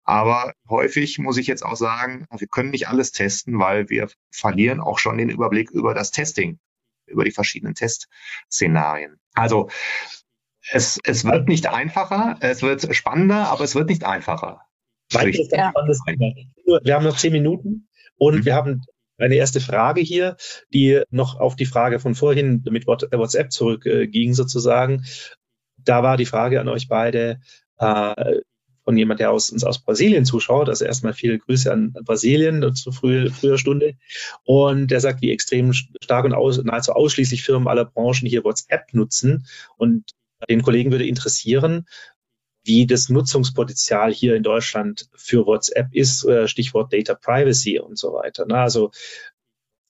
Aber 0.04 0.52
häufig 0.68 1.18
muss 1.18 1.36
ich 1.36 1.48
jetzt 1.48 1.64
auch 1.64 1.74
sagen, 1.74 2.26
wir 2.30 2.46
können 2.46 2.70
nicht 2.70 2.88
alles 2.88 3.10
testen, 3.10 3.58
weil 3.58 3.88
wir 3.88 4.08
verlieren 4.30 4.80
auch 4.80 5.00
schon 5.00 5.18
den 5.18 5.30
Überblick 5.30 5.70
über 5.70 5.94
das 5.94 6.12
Testing, 6.12 6.60
über 7.06 7.24
die 7.24 7.32
verschiedenen 7.32 7.74
Testszenarien. 7.74 9.18
Also 9.34 9.68
es, 10.70 11.00
es 11.04 11.24
wird 11.24 11.48
nicht 11.48 11.66
einfacher, 11.66 12.36
es 12.40 12.62
wird 12.62 12.94
spannender, 12.94 13.48
aber 13.48 13.64
es 13.64 13.74
wird 13.74 13.88
nicht 13.88 14.04
einfacher. 14.04 14.62
Weiteres 15.12 15.50
ja. 15.50 15.72
Wir 16.82 16.94
haben 16.94 17.04
noch 17.04 17.16
zehn 17.16 17.32
Minuten 17.32 17.88
und 18.16 18.36
mhm. 18.36 18.44
wir 18.44 18.54
haben 18.54 18.82
eine 19.18 19.34
erste 19.34 19.60
Frage 19.60 20.00
hier, 20.00 20.36
die 20.72 21.02
noch 21.10 21.40
auf 21.40 21.56
die 21.56 21.66
Frage 21.66 22.00
von 22.00 22.14
vorhin 22.14 22.62
mit 22.70 22.86
WhatsApp 22.86 23.50
zurückging 23.50 24.34
sozusagen 24.34 25.04
da 25.88 26.02
war 26.02 26.16
die 26.16 26.26
Frage 26.26 26.60
an 26.60 26.68
euch 26.68 26.88
beide 26.88 27.40
äh, 27.78 28.40
von 28.84 28.96
jemand, 28.96 29.18
der 29.18 29.32
aus, 29.32 29.50
uns 29.50 29.64
aus 29.64 29.82
Brasilien 29.82 30.24
zuschaut. 30.24 30.68
Also 30.68 30.84
erstmal 30.84 31.12
viele 31.12 31.38
Grüße 31.38 31.72
an 31.72 31.92
Brasilien 32.04 32.74
zu 32.74 32.92
früh, 32.92 33.30
früher 33.30 33.58
Stunde. 33.58 33.96
Und 34.44 34.92
der 34.92 35.00
sagt, 35.00 35.22
wie 35.22 35.32
extrem 35.32 35.72
stark 35.72 36.24
und 36.24 36.34
aus, 36.34 36.62
nahezu 36.62 36.92
ausschließlich 36.92 37.42
Firmen 37.42 37.66
aller 37.66 37.84
Branchen 37.84 38.28
hier 38.28 38.44
WhatsApp 38.44 38.94
nutzen. 38.94 39.46
Und 39.76 40.12
den 40.48 40.62
Kollegen 40.62 40.92
würde 40.92 41.06
interessieren, 41.06 41.86
wie 42.64 42.86
das 42.86 43.08
Nutzungspotenzial 43.08 44.12
hier 44.12 44.36
in 44.36 44.44
Deutschland 44.44 45.08
für 45.14 45.46
WhatsApp 45.46 45.88
ist, 45.92 46.24
äh, 46.24 46.46
Stichwort 46.46 46.92
Data 46.92 47.14
Privacy 47.14 47.80
und 47.80 47.98
so 47.98 48.12
weiter. 48.12 48.46
Also 48.50 48.92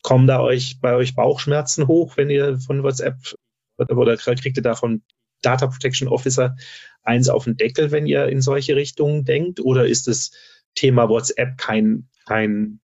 kommen 0.03 0.27
da 0.27 0.41
euch 0.41 0.79
bei 0.81 0.95
euch 0.95 1.15
Bauchschmerzen 1.15 1.87
hoch, 1.87 2.17
wenn 2.17 2.31
ihr 2.31 2.59
von 2.59 2.83
WhatsApp 2.83 3.17
oder 3.77 4.17
kriegt 4.17 4.57
ihr 4.57 4.63
davon 4.63 5.03
Data 5.43 5.67
Protection 5.67 6.09
Officer 6.09 6.57
eins 7.03 7.29
auf 7.29 7.45
den 7.45 7.57
Deckel, 7.57 7.91
wenn 7.91 8.07
ihr 8.07 8.27
in 8.27 8.41
solche 8.41 8.77
Richtungen 8.77 9.25
denkt? 9.25 9.61
Oder 9.61 9.87
ist 9.87 10.09
das 10.09 10.33
Thema 10.75 11.09
WhatsApp 11.09 11.57
kein, 11.57 12.09
kein, 12.27 12.81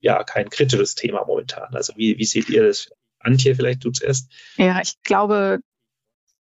ja, 0.00 0.22
kein 0.24 0.50
kritisches 0.50 0.94
Thema 0.94 1.24
momentan? 1.26 1.74
Also 1.74 1.94
wie, 1.96 2.18
wie 2.18 2.24
seht 2.24 2.48
ihr 2.48 2.66
das? 2.66 2.90
Antje, 3.18 3.56
vielleicht 3.56 3.84
du 3.84 3.90
zuerst. 3.90 4.30
Ja, 4.56 4.80
ich 4.80 5.02
glaube, 5.02 5.58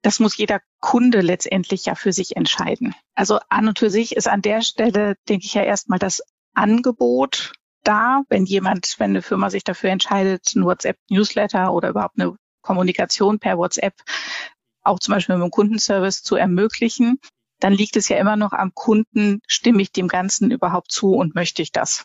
das 0.03 0.21
muss 0.21 0.37
jeder 0.37 0.61
Kunde 0.81 1.21
letztendlich 1.21 1.87
ja 1.87 1.95
für 1.95 2.13
sich 2.13 2.37
entscheiden. 2.37 2.95
Also 3.15 3.41
an 3.49 3.69
und 3.69 3.79
für 3.79 3.91
sich 3.91 4.15
ist 4.15 4.29
an 4.29 4.43
der 4.43 4.63
Stelle, 4.63 5.17
denke 5.29 5.45
ich 5.45 5.55
ja 5.55 5.63
erstmal 5.63 5.99
das 5.99 6.23
Angebot 6.55 7.53
da, 7.83 8.23
wenn 8.29 8.45
jemand, 8.45 8.95
wenn 8.99 9.11
eine 9.11 9.23
Firma 9.23 9.51
sich 9.51 9.65
dafür 9.65 9.91
entscheidet, 9.91 10.55
ein 10.55 10.65
WhatsApp-Newsletter 10.65 11.73
oder 11.73 11.89
überhaupt 11.89 12.19
eine 12.19 12.37
Kommunikation 12.63 13.39
per 13.39 13.59
WhatsApp 13.59 13.95
auch 14.89 14.99
zum 14.99 15.15
Beispiel 15.15 15.37
mit 15.37 15.45
dem 15.45 15.51
Kundenservice 15.51 16.23
zu 16.23 16.37
ermöglichen, 16.37 17.19
dann 17.61 17.73
liegt 17.73 17.97
es 17.97 18.09
ja 18.09 18.17
immer 18.19 18.37
noch 18.37 18.53
am 18.53 18.73
Kunden, 18.75 19.41
stimme 19.47 19.83
ich 19.83 19.93
dem 19.93 20.09
Ganzen 20.09 20.51
überhaupt 20.51 20.93
zu 20.93 21.13
und 21.15 21.35
möchte 21.35 21.63
ich 21.63 21.73
das? 21.73 22.05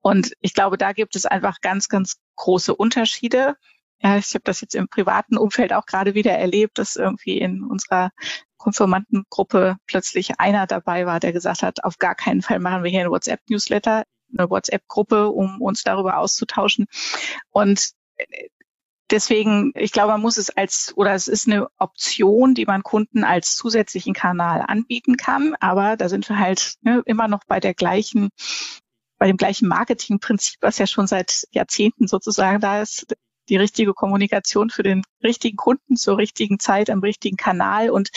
Und 0.00 0.32
ich 0.40 0.54
glaube, 0.54 0.78
da 0.78 0.92
gibt 0.92 1.16
es 1.16 1.26
einfach 1.26 1.60
ganz, 1.60 1.88
ganz 1.88 2.16
große 2.36 2.74
Unterschiede. 2.74 3.56
Ja, 4.00 4.16
ich 4.16 4.34
habe 4.34 4.42
das 4.44 4.60
jetzt 4.60 4.74
im 4.74 4.88
privaten 4.88 5.36
Umfeld 5.36 5.72
auch 5.72 5.86
gerade 5.86 6.14
wieder 6.14 6.32
erlebt, 6.32 6.78
dass 6.78 6.96
irgendwie 6.96 7.38
in 7.38 7.62
unserer 7.62 8.10
Konfirmandengruppe 8.56 9.76
plötzlich 9.86 10.38
einer 10.40 10.66
dabei 10.66 11.06
war, 11.06 11.20
der 11.20 11.32
gesagt 11.32 11.62
hat, 11.62 11.84
auf 11.84 11.98
gar 11.98 12.14
keinen 12.14 12.42
Fall 12.42 12.58
machen 12.58 12.82
wir 12.82 12.90
hier 12.90 13.02
ein 13.02 13.10
WhatsApp-Newsletter, 13.10 14.04
eine 14.36 14.50
WhatsApp-Gruppe, 14.50 15.28
um 15.28 15.60
uns 15.60 15.82
darüber 15.82 16.18
auszutauschen. 16.18 16.86
Und 17.50 17.90
Deswegen, 19.12 19.72
ich 19.74 19.92
glaube, 19.92 20.12
man 20.12 20.22
muss 20.22 20.38
es 20.38 20.48
als, 20.48 20.94
oder 20.96 21.12
es 21.12 21.28
ist 21.28 21.46
eine 21.46 21.68
Option, 21.78 22.54
die 22.54 22.64
man 22.64 22.82
Kunden 22.82 23.24
als 23.24 23.56
zusätzlichen 23.56 24.14
Kanal 24.14 24.64
anbieten 24.66 25.18
kann. 25.18 25.54
Aber 25.60 25.98
da 25.98 26.08
sind 26.08 26.26
wir 26.30 26.38
halt 26.38 26.76
ne, 26.80 27.02
immer 27.04 27.28
noch 27.28 27.44
bei 27.46 27.60
der 27.60 27.74
gleichen, 27.74 28.30
bei 29.18 29.26
dem 29.26 29.36
gleichen 29.36 29.68
Marketingprinzip, 29.68 30.56
was 30.62 30.78
ja 30.78 30.86
schon 30.86 31.06
seit 31.06 31.46
Jahrzehnten 31.50 32.08
sozusagen 32.08 32.60
da 32.60 32.80
ist. 32.80 33.14
Die 33.50 33.56
richtige 33.56 33.92
Kommunikation 33.92 34.70
für 34.70 34.82
den 34.82 35.02
richtigen 35.22 35.58
Kunden 35.58 35.96
zur 35.96 36.16
richtigen 36.16 36.58
Zeit 36.58 36.88
am 36.88 37.00
richtigen 37.00 37.36
Kanal 37.36 37.90
und 37.90 38.08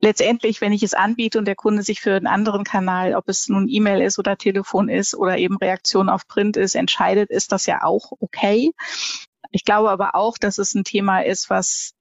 letztendlich, 0.00 0.60
wenn 0.60 0.72
ich 0.72 0.82
es 0.82 0.94
anbiete 0.94 1.38
und 1.38 1.44
der 1.44 1.54
Kunde 1.54 1.82
sich 1.82 2.00
für 2.00 2.16
einen 2.16 2.26
anderen 2.26 2.64
Kanal, 2.64 3.14
ob 3.14 3.28
es 3.28 3.48
nun 3.48 3.68
E-Mail 3.68 4.02
ist 4.02 4.18
oder 4.18 4.36
Telefon 4.36 4.88
ist 4.88 5.14
oder 5.14 5.38
eben 5.38 5.58
Reaktion 5.58 6.08
auf 6.08 6.26
Print 6.26 6.56
ist, 6.56 6.74
entscheidet, 6.74 7.30
ist 7.30 7.52
das 7.52 7.66
ja 7.66 7.84
auch 7.84 8.12
okay. 8.18 8.72
Ich 9.50 9.64
glaube 9.64 9.90
aber 9.90 10.14
auch, 10.14 10.38
dass 10.38 10.58
es 10.58 10.74
ein 10.74 10.84
Thema 10.84 11.20
ist, 11.20 11.50
was 11.50 11.94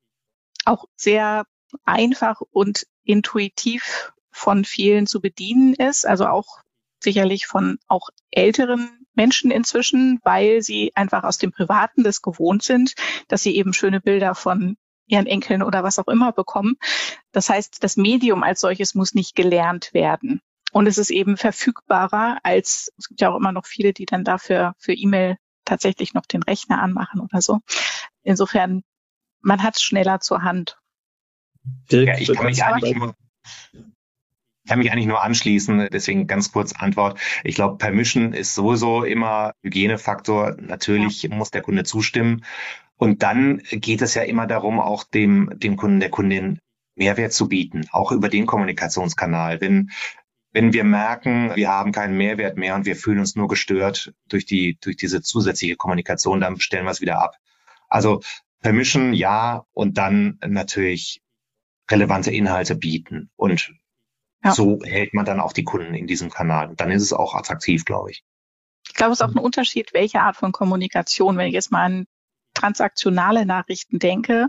auch 0.65 0.85
sehr 0.95 1.45
einfach 1.85 2.41
und 2.51 2.85
intuitiv 3.03 4.11
von 4.31 4.65
vielen 4.65 5.07
zu 5.07 5.21
bedienen 5.21 5.73
ist. 5.73 6.05
Also 6.05 6.27
auch 6.27 6.61
sicherlich 7.01 7.47
von 7.47 7.79
auch 7.87 8.09
älteren 8.31 9.05
Menschen 9.15 9.51
inzwischen, 9.51 10.19
weil 10.23 10.61
sie 10.61 10.91
einfach 10.95 11.23
aus 11.23 11.37
dem 11.37 11.51
Privaten 11.51 12.03
das 12.03 12.21
gewohnt 12.21 12.63
sind, 12.63 12.93
dass 13.27 13.43
sie 13.43 13.55
eben 13.55 13.73
schöne 13.73 13.99
Bilder 13.99 14.35
von 14.35 14.77
ihren 15.07 15.25
Enkeln 15.25 15.63
oder 15.63 15.83
was 15.83 15.99
auch 15.99 16.07
immer 16.07 16.33
bekommen. 16.33 16.75
Das 17.31 17.49
heißt, 17.49 17.83
das 17.83 17.97
Medium 17.97 18.43
als 18.43 18.61
solches 18.61 18.93
muss 18.93 19.13
nicht 19.13 19.35
gelernt 19.35 19.93
werden. 19.93 20.41
Und 20.71 20.85
es 20.85 20.97
ist 20.97 21.09
eben 21.09 21.37
verfügbarer 21.37 22.37
als, 22.43 22.91
es 22.97 23.07
gibt 23.07 23.21
ja 23.21 23.31
auch 23.31 23.37
immer 23.37 23.53
noch 23.53 23.65
viele, 23.65 23.93
die 23.93 24.05
dann 24.05 24.23
dafür 24.23 24.75
für 24.77 24.93
E-Mail 24.93 25.37
tatsächlich 25.67 26.13
noch 26.13 26.25
den 26.25 26.43
Rechner 26.43 26.81
anmachen 26.81 27.19
oder 27.19 27.41
so. 27.41 27.59
Insofern, 28.23 28.83
man 29.41 29.63
hat 29.63 29.75
es 29.75 29.81
schneller 29.81 30.19
zur 30.19 30.41
Hand. 30.41 30.79
Ja, 31.89 32.17
ich 32.17 32.33
kann 32.33 32.45
mich 32.45 32.63
eigentlich 32.63 32.95
nur, 32.95 33.15
ich 33.73 34.69
kann 34.69 34.79
mich 34.79 34.91
eigentlich 34.91 35.07
nur 35.07 35.21
anschließen, 35.23 35.89
deswegen 35.91 36.27
ganz 36.27 36.51
kurz 36.51 36.73
Antwort. 36.73 37.19
Ich 37.43 37.55
glaube, 37.55 37.77
Permission 37.77 38.33
ist 38.33 38.55
sowieso 38.55 39.03
immer 39.03 39.53
Hygienefaktor. 39.63 40.55
Natürlich 40.59 41.23
ja. 41.23 41.35
muss 41.35 41.51
der 41.51 41.61
Kunde 41.61 41.83
zustimmen. 41.83 42.43
Und 42.95 43.21
dann 43.21 43.61
geht 43.71 44.01
es 44.01 44.15
ja 44.15 44.23
immer 44.23 44.47
darum, 44.47 44.79
auch 44.79 45.03
dem, 45.03 45.51
dem 45.55 45.77
Kunden, 45.77 45.99
der 45.99 46.09
Kundin 46.09 46.59
Mehrwert 46.95 47.31
zu 47.31 47.47
bieten, 47.47 47.85
auch 47.91 48.11
über 48.11 48.27
den 48.27 48.47
Kommunikationskanal. 48.47 49.61
Wenn, 49.61 49.91
wenn 50.57 50.73
wir 50.73 50.83
merken, 50.83 51.55
wir 51.55 51.69
haben 51.69 51.91
keinen 51.91 52.17
Mehrwert 52.17 52.57
mehr 52.57 52.73
und 52.73 52.87
wir 52.87 52.95
fühlen 52.95 53.19
uns 53.19 53.35
nur 53.35 53.47
gestört 53.47 54.11
durch 54.27 54.47
die, 54.47 54.79
durch 54.81 54.97
diese 54.97 55.21
zusätzliche 55.21 55.75
Kommunikation, 55.75 56.41
dann 56.41 56.59
stellen 56.59 56.85
wir 56.85 56.89
es 56.89 56.99
wieder 56.99 57.21
ab. 57.21 57.35
Also 57.87 58.21
vermischen, 58.61 59.13
ja, 59.13 59.67
und 59.73 59.99
dann 59.99 60.39
natürlich 60.43 61.21
relevante 61.91 62.31
Inhalte 62.31 62.75
bieten. 62.75 63.29
Und 63.35 63.71
ja. 64.43 64.51
so 64.51 64.79
hält 64.83 65.13
man 65.13 65.25
dann 65.25 65.39
auch 65.39 65.53
die 65.53 65.63
Kunden 65.63 65.93
in 65.93 66.07
diesem 66.07 66.31
Kanal. 66.31 66.69
Und 66.69 66.81
dann 66.81 66.89
ist 66.89 67.03
es 67.03 67.13
auch 67.13 67.35
attraktiv, 67.35 67.85
glaube 67.85 68.09
ich. 68.09 68.23
Ich 68.87 68.95
glaube, 68.95 69.13
es 69.13 69.19
ist 69.19 69.27
auch 69.27 69.35
ein 69.35 69.37
Unterschied, 69.37 69.93
welche 69.93 70.21
Art 70.21 70.37
von 70.37 70.53
Kommunikation. 70.53 71.37
Wenn 71.37 71.49
ich 71.49 71.53
jetzt 71.53 71.71
mal 71.71 71.83
an 71.83 72.07
transaktionale 72.55 73.45
Nachrichten 73.45 73.99
denke, 73.99 74.47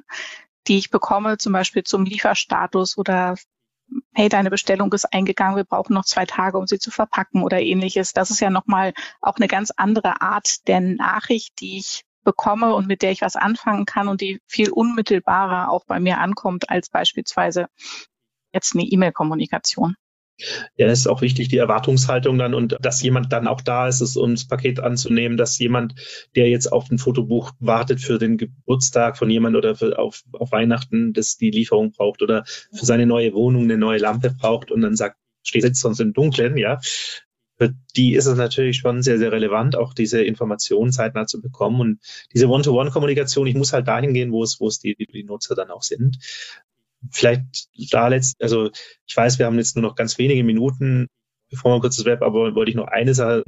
die 0.68 0.78
ich 0.78 0.88
bekomme, 0.88 1.36
zum 1.36 1.52
Beispiel 1.52 1.84
zum 1.84 2.06
Lieferstatus 2.06 2.96
oder 2.96 3.36
hey, 4.14 4.28
deine 4.28 4.50
Bestellung 4.50 4.92
ist 4.92 5.12
eingegangen, 5.12 5.56
wir 5.56 5.64
brauchen 5.64 5.94
noch 5.94 6.04
zwei 6.04 6.26
Tage, 6.26 6.58
um 6.58 6.66
sie 6.66 6.78
zu 6.78 6.90
verpacken 6.90 7.42
oder 7.42 7.60
ähnliches. 7.60 8.12
Das 8.12 8.30
ist 8.30 8.40
ja 8.40 8.50
nochmal 8.50 8.92
auch 9.20 9.36
eine 9.36 9.48
ganz 9.48 9.70
andere 9.76 10.20
Art 10.20 10.66
der 10.66 10.80
Nachricht, 10.80 11.60
die 11.60 11.78
ich 11.78 12.04
bekomme 12.24 12.74
und 12.74 12.86
mit 12.86 13.02
der 13.02 13.12
ich 13.12 13.22
was 13.22 13.36
anfangen 13.36 13.86
kann 13.86 14.08
und 14.08 14.20
die 14.20 14.40
viel 14.46 14.70
unmittelbarer 14.70 15.70
auch 15.70 15.84
bei 15.86 16.00
mir 16.00 16.18
ankommt 16.18 16.68
als 16.68 16.90
beispielsweise 16.90 17.68
jetzt 18.52 18.74
eine 18.74 18.84
E-Mail-Kommunikation. 18.84 19.94
Ja, 20.76 20.86
ist 20.86 21.08
auch 21.08 21.20
wichtig, 21.20 21.48
die 21.48 21.58
Erwartungshaltung 21.58 22.38
dann 22.38 22.54
und 22.54 22.76
dass 22.80 23.02
jemand 23.02 23.32
dann 23.32 23.48
auch 23.48 23.60
da 23.60 23.88
ist, 23.88 24.16
um 24.16 24.34
das 24.34 24.46
Paket 24.46 24.78
anzunehmen, 24.80 25.36
dass 25.36 25.58
jemand, 25.58 25.94
der 26.36 26.48
jetzt 26.48 26.70
auf 26.72 26.90
ein 26.90 26.98
Fotobuch 26.98 27.52
wartet 27.58 28.00
für 28.00 28.18
den 28.18 28.36
Geburtstag 28.36 29.18
von 29.18 29.30
jemand 29.30 29.56
oder 29.56 29.74
für, 29.74 29.98
auf, 29.98 30.22
auf 30.32 30.52
Weihnachten, 30.52 31.12
das 31.12 31.36
die 31.36 31.50
Lieferung 31.50 31.90
braucht 31.90 32.22
oder 32.22 32.44
für 32.46 32.86
seine 32.86 33.06
neue 33.06 33.34
Wohnung 33.34 33.64
eine 33.64 33.78
neue 33.78 33.98
Lampe 33.98 34.30
braucht 34.30 34.70
und 34.70 34.80
dann 34.82 34.94
sagt, 34.94 35.16
steht 35.42 35.64
jetzt 35.64 35.80
sonst 35.80 36.00
im 36.00 36.12
Dunkeln, 36.12 36.56
ja. 36.56 36.80
Für 37.60 37.74
die 37.96 38.14
ist 38.14 38.26
es 38.26 38.36
natürlich 38.36 38.76
schon 38.76 39.02
sehr, 39.02 39.18
sehr 39.18 39.32
relevant, 39.32 39.74
auch 39.74 39.92
diese 39.92 40.22
Informationen 40.22 40.92
zeitnah 40.92 41.26
zu 41.26 41.40
bekommen. 41.40 41.80
Und 41.80 42.00
diese 42.32 42.46
One-to-One-Kommunikation, 42.48 43.48
ich 43.48 43.56
muss 43.56 43.72
halt 43.72 43.88
dahin 43.88 44.14
gehen, 44.14 44.30
wo 44.30 44.44
es, 44.44 44.60
wo 44.60 44.68
es 44.68 44.78
die, 44.78 44.94
die 44.94 45.24
Nutzer 45.24 45.56
dann 45.56 45.72
auch 45.72 45.82
sind 45.82 46.18
vielleicht 47.10 47.68
da 47.92 48.08
letzt, 48.08 48.42
also 48.42 48.70
ich 49.06 49.16
weiß, 49.16 49.38
wir 49.38 49.46
haben 49.46 49.58
jetzt 49.58 49.76
nur 49.76 49.82
noch 49.82 49.94
ganz 49.94 50.18
wenige 50.18 50.44
Minuten, 50.44 51.08
bevor 51.50 51.76
wir 51.76 51.80
kurz 51.80 51.96
das 51.96 52.06
Web, 52.06 52.22
aber 52.22 52.54
wollte 52.54 52.70
ich 52.70 52.76
noch 52.76 52.88
eine 52.88 53.14
Sache, 53.14 53.44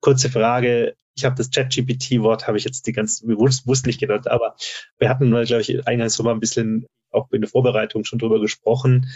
kurze 0.00 0.30
Frage. 0.30 0.94
Ich 1.14 1.24
habe 1.24 1.36
das 1.36 1.50
ChatGPT-Wort, 1.50 2.46
habe 2.46 2.58
ich 2.58 2.64
jetzt 2.64 2.86
die 2.86 2.92
ganze 2.92 3.26
bewusst, 3.26 3.64
bewusst 3.64 3.86
nicht 3.86 4.00
genannt, 4.00 4.28
aber 4.28 4.56
wir 4.98 5.08
hatten 5.08 5.30
glaube 5.30 5.60
ich, 5.60 5.86
eingangs 5.86 6.14
so 6.14 6.22
mal 6.22 6.32
ein 6.32 6.40
bisschen 6.40 6.86
auch 7.10 7.30
in 7.30 7.42
der 7.42 7.50
Vorbereitung 7.50 8.04
schon 8.04 8.18
drüber 8.18 8.40
gesprochen. 8.40 9.10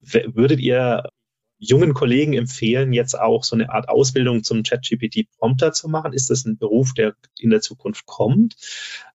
Würdet 0.00 0.60
ihr 0.60 1.08
jungen 1.58 1.94
Kollegen 1.94 2.34
empfehlen, 2.34 2.92
jetzt 2.92 3.18
auch 3.18 3.44
so 3.44 3.56
eine 3.56 3.70
Art 3.70 3.88
Ausbildung 3.88 4.44
zum 4.44 4.62
ChatGPT-Prompter 4.62 5.72
zu 5.72 5.88
machen? 5.88 6.12
Ist 6.12 6.28
das 6.28 6.44
ein 6.44 6.58
Beruf, 6.58 6.92
der 6.92 7.14
in 7.38 7.50
der 7.50 7.60
Zukunft 7.60 8.04
kommt? 8.04 8.56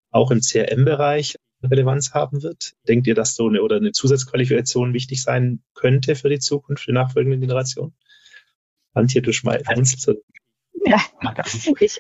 Auch 0.10 0.32
im 0.32 0.42
CRM-Bereich? 0.42 1.36
Relevanz 1.64 2.14
haben 2.14 2.42
wird? 2.44 2.74
Denkt 2.88 3.08
ihr, 3.08 3.16
dass 3.16 3.36
so 3.36 3.48
eine 3.48 3.62
oder 3.62 3.78
eine 3.78 3.92
Zusatzqualifikation 3.92 4.94
wichtig 4.94 5.22
sein 5.22 5.62
könnte 5.74 6.16
für 6.16 6.30
die 6.30 6.40
Zukunft, 6.40 6.84
für 6.84 6.92
die 6.92 6.96
nachfolgende 6.96 7.40
Generation? 7.40 7.94
Antje, 8.94 9.22
du 9.22 9.34
schmeißt. 9.34 9.66
Ja, 10.86 11.02
ich, 11.80 12.00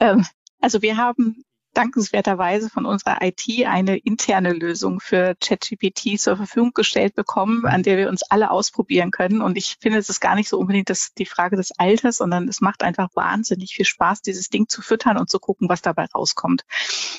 ähm, 0.00 0.24
also 0.60 0.82
wir 0.82 0.96
haben 0.96 1.44
dankenswerterweise 1.74 2.70
von 2.70 2.86
unserer 2.86 3.18
IT 3.20 3.44
eine 3.66 3.96
interne 3.98 4.52
Lösung 4.52 5.00
für 5.00 5.34
ChatGPT 5.40 6.18
zur 6.18 6.36
Verfügung 6.36 6.72
gestellt 6.72 7.14
bekommen, 7.14 7.66
an 7.66 7.82
der 7.82 7.98
wir 7.98 8.08
uns 8.08 8.22
alle 8.22 8.50
ausprobieren 8.50 9.10
können. 9.10 9.42
Und 9.42 9.58
ich 9.58 9.76
finde, 9.80 9.98
es 9.98 10.08
ist 10.08 10.20
gar 10.20 10.36
nicht 10.36 10.48
so 10.48 10.58
unbedingt 10.58 10.88
das, 10.88 11.12
die 11.18 11.26
Frage 11.26 11.56
des 11.56 11.72
Alters, 11.76 12.18
sondern 12.18 12.48
es 12.48 12.60
macht 12.60 12.82
einfach 12.82 13.08
wahnsinnig 13.14 13.74
viel 13.74 13.84
Spaß, 13.84 14.22
dieses 14.22 14.48
Ding 14.48 14.68
zu 14.68 14.82
füttern 14.82 15.18
und 15.18 15.28
zu 15.28 15.38
gucken, 15.38 15.68
was 15.68 15.82
dabei 15.82 16.06
rauskommt. 16.06 16.62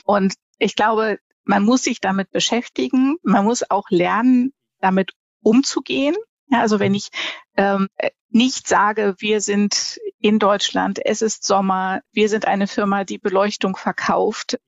Und 0.05 0.33
ich 0.57 0.75
glaube, 0.75 1.19
man 1.45 1.63
muss 1.63 1.83
sich 1.83 2.01
damit 2.01 2.31
beschäftigen. 2.31 3.17
Man 3.23 3.45
muss 3.45 3.69
auch 3.69 3.89
lernen, 3.89 4.53
damit 4.79 5.11
umzugehen. 5.41 6.15
Ja, 6.47 6.61
also 6.61 6.79
wenn 6.79 6.93
ich 6.93 7.09
ähm, 7.55 7.87
nicht 8.29 8.67
sage, 8.67 9.15
wir 9.19 9.41
sind 9.41 9.99
in 10.19 10.39
Deutschland, 10.39 10.99
es 11.03 11.21
ist 11.21 11.43
Sommer, 11.43 12.01
wir 12.11 12.29
sind 12.29 12.45
eine 12.45 12.67
Firma, 12.67 13.03
die 13.03 13.17
Beleuchtung 13.17 13.75
verkauft, 13.75 14.59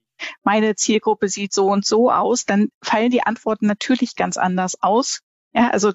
meine 0.44 0.76
Zielgruppe 0.76 1.30
sieht 1.30 1.54
so 1.54 1.68
und 1.68 1.86
so 1.86 2.12
aus, 2.12 2.46
dann 2.46 2.70
fallen 2.82 3.12
die 3.12 3.22
Antworten 3.22 3.68
natürlich 3.68 4.16
ganz 4.16 4.38
anders 4.38 4.82
aus, 4.82 5.22
ja, 5.54 5.70
also 5.70 5.94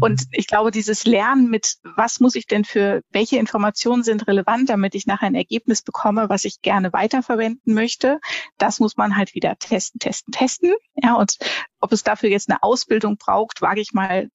und 0.00 0.20
mhm. 0.20 0.26
ich 0.32 0.46
glaube, 0.46 0.70
dieses 0.70 1.04
Lernen 1.04 1.48
mit, 1.48 1.76
was 1.96 2.20
muss 2.20 2.34
ich 2.34 2.46
denn 2.46 2.64
für, 2.64 3.02
welche 3.10 3.38
Informationen 3.38 4.02
sind 4.02 4.26
relevant, 4.26 4.68
damit 4.68 4.94
ich 4.94 5.06
nachher 5.06 5.26
ein 5.26 5.34
Ergebnis 5.34 5.82
bekomme, 5.82 6.28
was 6.28 6.44
ich 6.44 6.62
gerne 6.62 6.92
weiterverwenden 6.92 7.74
möchte, 7.74 8.20
das 8.58 8.80
muss 8.80 8.96
man 8.96 9.16
halt 9.16 9.34
wieder 9.34 9.56
testen, 9.58 9.98
testen, 9.98 10.32
testen. 10.32 10.72
Ja, 10.94 11.14
und 11.14 11.38
ob 11.80 11.92
es 11.92 12.02
dafür 12.02 12.28
jetzt 12.28 12.50
eine 12.50 12.62
Ausbildung 12.62 13.16
braucht, 13.16 13.62
wage 13.62 13.80
ich 13.80 13.92
mal 13.92 14.28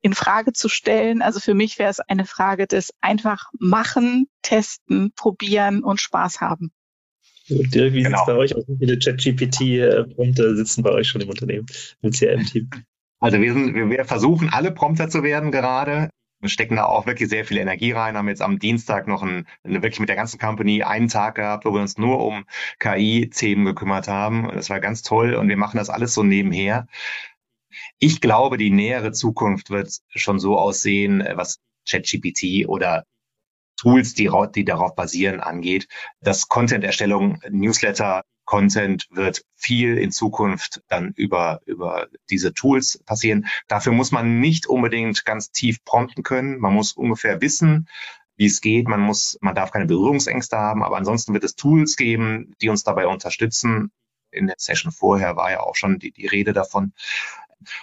in 0.00 0.14
Frage 0.14 0.52
zu 0.52 0.68
stellen. 0.68 1.22
Also 1.22 1.40
für 1.40 1.54
mich 1.54 1.78
wäre 1.78 1.90
es 1.90 2.00
eine 2.00 2.26
Frage 2.26 2.66
des 2.66 2.92
einfach 3.00 3.50
machen, 3.58 4.28
testen, 4.42 5.12
probieren 5.14 5.84
und 5.84 6.00
Spaß 6.00 6.40
haben. 6.40 6.72
Dirk, 7.48 7.92
wie 7.92 8.02
genau. 8.02 8.18
sieht 8.18 8.20
es 8.20 8.26
bei 8.26 8.36
euch 8.36 8.56
aus? 8.56 8.64
Wie 8.68 8.78
viele 8.78 8.98
Chat-GPT-Punkte 8.98 10.56
sitzen 10.56 10.82
bei 10.82 10.90
euch 10.90 11.08
schon 11.08 11.20
im 11.20 11.28
Unternehmen, 11.28 11.66
im 12.00 12.10
CRM-Team? 12.10 12.70
Also 13.22 13.40
wir, 13.40 13.52
sind, 13.52 13.74
wir 13.74 14.04
versuchen 14.04 14.48
alle 14.50 14.72
Prompter 14.72 15.08
zu 15.08 15.22
werden 15.22 15.52
gerade. 15.52 16.10
Wir 16.40 16.48
stecken 16.48 16.74
da 16.74 16.86
auch 16.86 17.06
wirklich 17.06 17.28
sehr 17.28 17.44
viel 17.44 17.58
Energie 17.58 17.92
rein, 17.92 18.16
haben 18.16 18.26
jetzt 18.26 18.42
am 18.42 18.58
Dienstag 18.58 19.06
noch 19.06 19.22
ein, 19.22 19.46
wirklich 19.62 20.00
mit 20.00 20.08
der 20.08 20.16
ganzen 20.16 20.40
Company 20.40 20.82
einen 20.82 21.06
Tag 21.06 21.36
gehabt, 21.36 21.64
wo 21.64 21.72
wir 21.72 21.80
uns 21.80 21.96
nur 21.98 22.18
um 22.18 22.44
KI-Themen 22.80 23.64
gekümmert 23.64 24.08
haben. 24.08 24.50
Das 24.52 24.70
war 24.70 24.80
ganz 24.80 25.02
toll 25.02 25.34
und 25.34 25.48
wir 25.48 25.56
machen 25.56 25.76
das 25.76 25.88
alles 25.88 26.14
so 26.14 26.24
nebenher. 26.24 26.88
Ich 28.00 28.20
glaube, 28.20 28.56
die 28.56 28.70
nähere 28.70 29.12
Zukunft 29.12 29.70
wird 29.70 29.96
schon 30.08 30.40
so 30.40 30.58
aussehen, 30.58 31.22
was 31.34 31.60
ChatGPT 31.88 32.66
oder 32.66 33.04
Tools, 33.82 34.14
die, 34.14 34.30
die 34.54 34.64
darauf 34.64 34.94
basieren, 34.94 35.40
angeht, 35.40 35.88
dass 36.20 36.48
Content-Erstellung, 36.48 37.40
Newsletter, 37.50 38.22
Content 38.44 39.08
wird 39.10 39.42
viel 39.56 39.98
in 39.98 40.12
Zukunft 40.12 40.82
dann 40.86 41.12
über, 41.16 41.60
über 41.66 42.06
diese 42.30 42.54
Tools 42.54 43.02
passieren. 43.06 43.46
Dafür 43.66 43.92
muss 43.92 44.12
man 44.12 44.38
nicht 44.38 44.68
unbedingt 44.68 45.24
ganz 45.24 45.50
tief 45.50 45.84
prompten 45.84 46.22
können. 46.22 46.60
Man 46.60 46.74
muss 46.74 46.92
ungefähr 46.92 47.40
wissen, 47.40 47.88
wie 48.36 48.46
es 48.46 48.60
geht. 48.60 48.86
Man 48.86 49.00
muss, 49.00 49.36
man 49.40 49.56
darf 49.56 49.72
keine 49.72 49.86
Berührungsängste 49.86 50.56
haben, 50.56 50.84
aber 50.84 50.96
ansonsten 50.96 51.34
wird 51.34 51.42
es 51.42 51.56
Tools 51.56 51.96
geben, 51.96 52.54
die 52.60 52.68
uns 52.68 52.84
dabei 52.84 53.08
unterstützen. 53.08 53.90
In 54.30 54.46
der 54.46 54.56
Session 54.58 54.92
vorher 54.92 55.34
war 55.34 55.50
ja 55.50 55.60
auch 55.60 55.74
schon 55.74 55.98
die, 55.98 56.12
die 56.12 56.28
Rede 56.28 56.52
davon. 56.52 56.92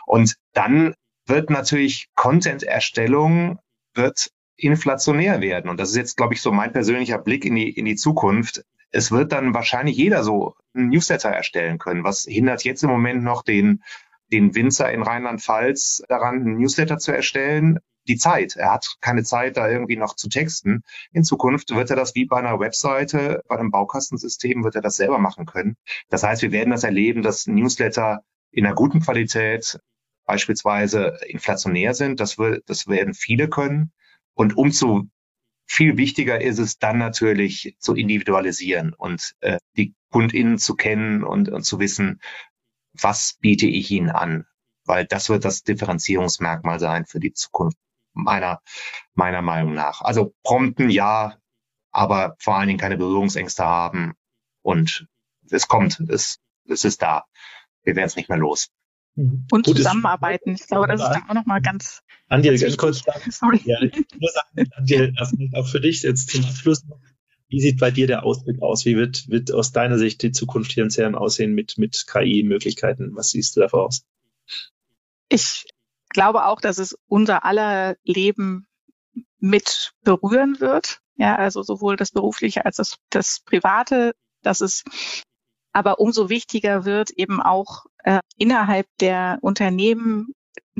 Und 0.05 0.37
dann 0.53 0.93
wird 1.25 1.49
natürlich 1.49 2.07
Content-Erstellung 2.15 3.59
wird 3.93 4.29
inflationär 4.59 5.41
werden. 5.41 5.69
Und 5.69 5.79
das 5.79 5.91
ist 5.91 5.95
jetzt, 5.95 6.17
glaube 6.17 6.33
ich, 6.33 6.41
so 6.41 6.51
mein 6.51 6.73
persönlicher 6.73 7.17
Blick 7.17 7.45
in 7.45 7.55
die, 7.55 7.69
in 7.69 7.85
die 7.85 7.95
Zukunft. 7.95 8.63
Es 8.91 9.11
wird 9.11 9.31
dann 9.31 9.53
wahrscheinlich 9.53 9.95
jeder 9.97 10.23
so 10.23 10.55
einen 10.73 10.89
Newsletter 10.89 11.29
erstellen 11.29 11.77
können. 11.77 12.03
Was 12.03 12.23
hindert 12.23 12.63
jetzt 12.63 12.83
im 12.83 12.89
Moment 12.89 13.23
noch 13.23 13.43
den, 13.43 13.83
den 14.31 14.55
Winzer 14.55 14.91
in 14.91 15.03
Rheinland-Pfalz 15.03 16.03
daran, 16.09 16.35
einen 16.35 16.57
Newsletter 16.57 16.97
zu 16.97 17.11
erstellen? 17.11 17.79
Die 18.07 18.17
Zeit. 18.17 18.55
Er 18.55 18.73
hat 18.73 18.95
keine 19.01 19.23
Zeit, 19.23 19.55
da 19.55 19.69
irgendwie 19.69 19.97
noch 19.97 20.15
zu 20.15 20.29
texten. 20.29 20.81
In 21.11 21.23
Zukunft 21.23 21.69
wird 21.75 21.91
er 21.91 21.95
das 21.95 22.15
wie 22.15 22.25
bei 22.25 22.37
einer 22.37 22.59
Webseite, 22.59 23.43
bei 23.47 23.57
einem 23.57 23.69
Baukastensystem, 23.69 24.63
wird 24.63 24.75
er 24.75 24.81
das 24.81 24.95
selber 24.95 25.19
machen 25.19 25.45
können. 25.45 25.77
Das 26.09 26.23
heißt, 26.23 26.41
wir 26.41 26.51
werden 26.51 26.71
das 26.71 26.83
erleben, 26.83 27.21
dass 27.21 27.45
Newsletter 27.45 28.21
in 28.51 28.65
einer 28.65 28.73
guten 28.73 29.01
Qualität 29.01 29.79
beispielsweise 30.25 31.19
inflationär 31.27 31.93
sind. 31.93 32.19
Das, 32.19 32.39
wird, 32.39 32.67
das 32.67 32.87
werden 32.87 33.13
viele 33.13 33.47
können. 33.47 33.91
Und 34.39 34.55
umso 34.55 35.03
viel 35.65 35.97
wichtiger 35.97 36.39
ist 36.39 36.59
es 36.59 36.77
dann 36.77 36.97
natürlich 36.97 37.75
zu 37.77 37.93
individualisieren 37.93 38.93
und 38.93 39.35
äh, 39.41 39.57
die 39.75 39.95
KundInnen 40.11 40.57
zu 40.57 40.75
kennen 40.75 41.25
und, 41.25 41.49
und 41.49 41.63
zu 41.63 41.77
wissen, 41.79 42.21
was 42.93 43.35
biete 43.41 43.67
ich 43.67 43.91
ihnen 43.91 44.09
an? 44.09 44.45
Weil 44.85 45.05
das 45.05 45.27
wird 45.27 45.43
das 45.43 45.63
Differenzierungsmerkmal 45.63 46.79
sein 46.79 47.05
für 47.05 47.19
die 47.19 47.33
Zukunft, 47.33 47.77
meiner, 48.13 48.61
meiner 49.13 49.41
Meinung 49.41 49.73
nach. 49.73 49.99
Also 49.99 50.33
prompten 50.43 50.89
ja, 50.89 51.35
aber 51.91 52.37
vor 52.39 52.55
allen 52.55 52.69
Dingen 52.69 52.79
keine 52.79 52.95
Berührungsängste 52.95 53.65
haben 53.65 54.13
und 54.61 55.05
es 55.51 55.67
kommt, 55.67 55.99
es, 56.07 56.39
es 56.63 56.85
ist 56.85 57.01
da. 57.01 57.25
Wir 57.83 57.97
werden 57.97 58.07
es 58.07 58.15
nicht 58.15 58.29
mehr 58.29 58.37
los. 58.37 58.69
Mhm. 59.19 59.45
Und 59.51 59.65
Gut, 59.65 59.75
zusammenarbeiten. 59.75 60.53
Ich 60.53 60.65
glaube, 60.67 60.87
das 60.87 61.01
ist 61.01 61.09
dann 61.09 61.29
auch 61.29 61.33
nochmal 61.33 61.61
ganz. 61.61 62.01
Andi, 62.29 62.55
ganz 62.57 62.77
kurz. 62.77 63.03
Sorry. 63.29 63.59
Ja, 63.65 63.81
ich 63.81 63.93
nur 64.17 64.29
sagen, 64.31 64.69
Andi, 64.77 65.13
auch 65.53 65.67
für 65.67 65.81
dich 65.81 66.03
jetzt 66.03 66.29
zum 66.29 66.45
Abschluss. 66.45 66.85
Wie 67.49 67.59
sieht 67.59 67.79
bei 67.79 67.91
dir 67.91 68.07
der 68.07 68.23
Ausblick 68.23 68.61
aus? 68.61 68.85
Wie 68.85 68.95
wird, 68.95 69.27
wird 69.27 69.51
aus 69.51 69.71
deiner 69.71 69.97
Sicht 69.97 70.21
die 70.21 70.31
Zukunft 70.31 70.71
hier 70.71 70.83
in 70.83 70.89
CRM 70.89 71.15
aussehen 71.15 71.53
mit, 71.53 71.77
mit 71.77 72.05
KI-Möglichkeiten? 72.07 73.15
Was 73.15 73.31
siehst 73.31 73.55
du 73.55 73.61
da 73.61 73.67
voraus? 73.67 74.05
Ich 75.29 75.65
glaube 76.09 76.45
auch, 76.45 76.61
dass 76.61 76.77
es 76.77 76.95
unser 77.07 77.43
aller 77.43 77.97
Leben 78.03 78.67
mit 79.39 79.93
berühren 80.03 80.59
wird. 80.59 80.99
Ja, 81.17 81.35
also 81.35 81.63
sowohl 81.63 81.97
das 81.97 82.11
berufliche 82.11 82.65
als 82.65 82.77
das, 82.77 82.97
das 83.09 83.41
private, 83.43 84.13
dass 84.43 84.61
es 84.61 84.83
aber 85.79 85.99
umso 85.99 86.27
wichtiger 86.27 86.83
wird 86.83 87.09
eben 87.11 87.41
auch 87.41 87.85
äh, 88.03 88.19
innerhalb 88.37 88.85
der 88.99 89.37
Unternehmen 89.39 90.35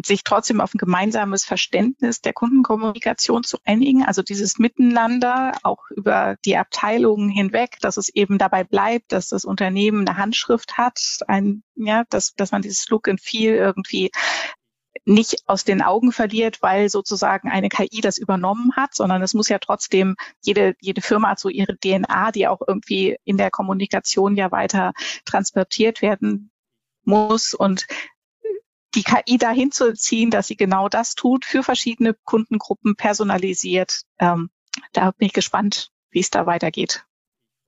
sich 0.06 0.26
trotzdem 0.26 0.60
auf 0.60 0.74
ein 0.74 0.78
gemeinsames 0.78 1.46
Verständnis 1.46 2.20
der 2.20 2.34
Kundenkommunikation 2.34 3.44
zu 3.44 3.58
einigen, 3.64 4.04
also 4.04 4.22
dieses 4.22 4.60
Miteinander 4.60 5.54
auch 5.64 5.90
über 5.90 6.36
die 6.44 6.58
Abteilungen 6.58 7.30
hinweg, 7.30 7.78
dass 7.80 7.96
es 7.96 8.10
eben 8.10 8.38
dabei 8.38 8.66
bleibt, 8.66 9.14
dass 9.14 9.30
das 9.30 9.46
Unternehmen 9.46 10.06
eine 10.08 10.18
Handschrift 10.18 10.78
hat, 10.78 11.00
ein, 11.28 11.64
ja, 11.76 12.04
dass, 12.10 12.34
dass 12.36 12.52
man 12.52 12.62
dieses 12.62 12.90
Look 12.90 13.08
and 13.08 13.22
Feel 13.22 13.56
irgendwie 13.56 14.12
nicht 15.10 15.44
aus 15.48 15.64
den 15.64 15.82
Augen 15.82 16.12
verliert, 16.12 16.62
weil 16.62 16.88
sozusagen 16.88 17.50
eine 17.50 17.70
KI 17.70 18.00
das 18.02 18.20
übernommen 18.20 18.76
hat, 18.76 18.94
sondern 18.94 19.24
es 19.24 19.34
muss 19.34 19.50
ja 19.50 19.58
trotzdem, 19.58 20.16
jede, 20.42 20.76
jede 20.80 21.02
Firma 21.02 21.30
hat 21.30 21.40
so 21.40 21.50
ihre 21.50 21.76
DNA, 21.78 22.32
die 22.32 22.48
auch 22.48 22.62
irgendwie 22.66 23.18
in 23.24 23.38
der 23.38 23.50
Kommunikation 23.50 24.36
ja 24.36 24.52
weiter 24.52 24.94
transportiert 25.26 26.04
werden 26.04 26.52
muss. 27.04 27.56
Und 27.56 27.88
die 28.94 29.04
KI 29.04 29.40
dahin 29.40 29.72
zu 29.72 29.94
ziehen, 29.96 30.30
dass 30.30 30.48
sie 30.48 30.58
genau 30.58 30.90
das 30.90 31.16
tut, 31.16 31.44
für 31.44 31.64
verschiedene 31.64 32.14
Kundengruppen 32.14 32.96
personalisiert. 32.96 34.02
Ähm, 34.20 34.52
da 34.94 35.10
bin 35.12 35.26
ich 35.26 35.34
gespannt, 35.34 35.92
wie 36.12 36.20
es 36.20 36.30
da 36.30 36.46
weitergeht. 36.46 37.04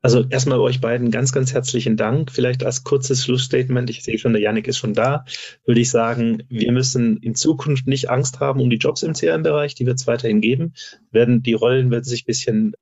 Also 0.01 0.25
erstmal 0.27 0.59
euch 0.59 0.81
beiden 0.81 1.11
ganz, 1.11 1.31
ganz 1.31 1.53
herzlichen 1.53 1.95
Dank. 1.95 2.31
Vielleicht 2.31 2.63
als 2.63 2.83
kurzes 2.83 3.23
Schlussstatement, 3.23 3.89
ich 3.89 4.03
sehe 4.03 4.17
schon, 4.17 4.33
der 4.33 4.41
Janik 4.41 4.67
ist 4.67 4.79
schon 4.79 4.93
da, 4.93 5.25
würde 5.65 5.81
ich 5.81 5.91
sagen, 5.91 6.43
wir 6.49 6.71
müssen 6.71 7.17
in 7.17 7.35
Zukunft 7.35 7.87
nicht 7.87 8.09
Angst 8.09 8.39
haben 8.39 8.61
um 8.61 8.69
die 8.69 8.77
Jobs 8.77 9.03
im 9.03 9.13
CRM-Bereich, 9.13 9.75
die 9.75 9.85
wird 9.85 9.99
es 9.99 10.07
weiterhin 10.07 10.41
geben. 10.41 10.73
Werden, 11.11 11.43
die 11.43 11.53
Rollen 11.53 11.91
werden 11.91 12.03
sich 12.03 12.23
ein 12.23 12.27
bisschen 12.27 12.73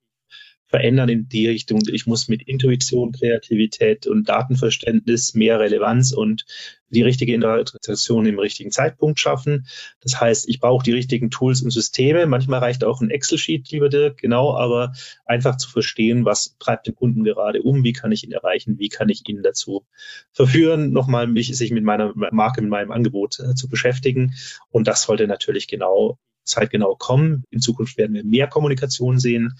verändern 0.70 1.09
in 1.09 1.28
die 1.28 1.47
Richtung, 1.47 1.82
ich 1.91 2.05
muss 2.05 2.28
mit 2.28 2.43
Intuition, 2.43 3.11
Kreativität 3.11 4.05
und 4.05 4.30
Datenverständnis 4.30 5.34
mehr 5.34 5.59
Relevanz 5.59 6.13
und 6.13 6.45
die 6.91 7.01
richtige 7.01 7.34
Interaktion 7.34 8.28
im 8.28 8.38
richtigen 8.38 8.72
Zeitpunkt 8.72 9.20
schaffen. 9.20 9.67
Das 10.01 10.22
heißt, 10.22 10.47
ich 10.47 10.59
brauche 10.59 10.84
die 10.84 10.91
richtigen 10.91 11.32
Tools 11.32 11.63
und 11.63 11.72
Systeme. 11.72 12.28
Manchmal 12.28 12.59
reicht 12.59 12.84
auch 12.84 13.01
ein 13.01 13.09
Excel-Sheet, 13.09 13.72
lieber 13.72 13.89
Dirk, 13.89 14.20
genau, 14.20 14.55
aber 14.55 14.93
einfach 15.26 15.57
zu 15.57 15.70
verstehen, 15.70 16.24
was 16.24 16.55
treibt 16.59 16.86
den 16.86 16.95
Kunden 16.95 17.24
gerade 17.24 17.63
um, 17.63 17.84
wie 17.84 17.93
kann 17.93 18.11
ich 18.11 18.24
ihn 18.24 18.32
erreichen, 18.32 18.78
wie 18.78 18.89
kann 18.89 19.09
ich 19.09 19.28
ihn 19.28 19.41
dazu 19.41 19.86
verführen, 20.32 20.91
nochmal 20.91 21.26
mich, 21.26 21.55
sich 21.57 21.72
mit 21.72 21.84
meiner 21.84 22.13
Marke, 22.32 22.61
mit 22.61 22.70
meinem 22.70 22.91
Angebot 22.91 23.39
äh, 23.39 23.55
zu 23.55 23.70
beschäftigen. 23.70 24.36
Und 24.70 24.88
das 24.88 25.01
sollte 25.01 25.28
natürlich 25.28 25.67
genau 25.67 26.20
zeitgenau 26.43 26.95
kommen. 26.95 27.43
In 27.49 27.59
Zukunft 27.59 27.97
werden 27.97 28.13
wir 28.13 28.24
mehr 28.24 28.47
Kommunikation 28.47 29.20
sehen, 29.20 29.53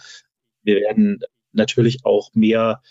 wir 0.70 0.82
werden 0.82 1.20
natürlich 1.52 2.06
auch 2.06 2.34
mehr 2.34 2.82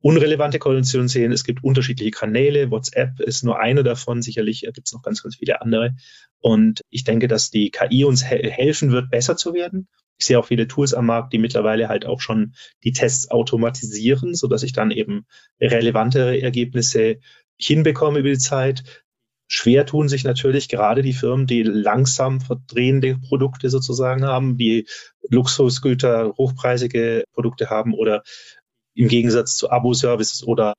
unrelevante 0.00 0.58
Koalitionen 0.58 1.08
sehen. 1.08 1.32
Es 1.32 1.44
gibt 1.44 1.64
unterschiedliche 1.64 2.12
Kanäle. 2.12 2.70
WhatsApp 2.70 3.20
ist 3.20 3.42
nur 3.42 3.58
eine 3.58 3.82
davon. 3.82 4.22
Sicherlich 4.22 4.62
gibt 4.62 4.86
es 4.86 4.92
noch 4.92 5.02
ganz, 5.02 5.22
ganz 5.22 5.36
viele 5.36 5.60
andere. 5.60 5.96
Und 6.40 6.82
ich 6.90 7.04
denke, 7.04 7.28
dass 7.28 7.50
die 7.50 7.70
KI 7.70 8.04
uns 8.04 8.28
he 8.28 8.36
helfen 8.50 8.92
wird, 8.92 9.10
besser 9.10 9.36
zu 9.36 9.54
werden. 9.54 9.88
Ich 10.18 10.26
sehe 10.26 10.38
auch 10.38 10.46
viele 10.46 10.68
Tools 10.68 10.94
am 10.94 11.06
Markt, 11.06 11.32
die 11.32 11.38
mittlerweile 11.38 11.88
halt 11.88 12.06
auch 12.06 12.20
schon 12.20 12.54
die 12.84 12.92
Tests 12.92 13.30
automatisieren, 13.30 14.34
so 14.34 14.48
dass 14.48 14.62
ich 14.62 14.72
dann 14.72 14.90
eben 14.90 15.26
relevantere 15.60 16.40
Ergebnisse 16.40 17.18
hinbekomme 17.60 18.20
über 18.20 18.30
die 18.30 18.38
Zeit. 18.38 19.04
Schwer 19.48 19.86
tun 19.86 20.08
sich 20.08 20.24
natürlich 20.24 20.68
gerade 20.68 21.02
die 21.02 21.14
Firmen, 21.14 21.46
die 21.46 21.62
langsam 21.62 22.40
verdrehende 22.40 23.16
Produkte 23.16 23.70
sozusagen 23.70 24.24
haben, 24.24 24.58
die 24.58 24.86
Luxusgüter, 25.30 26.34
hochpreisige 26.36 27.24
Produkte 27.32 27.70
haben 27.70 27.94
oder 27.94 28.22
im 28.94 29.08
Gegensatz 29.08 29.56
zu 29.56 29.70
Abo-Services 29.70 30.46
oder 30.46 30.74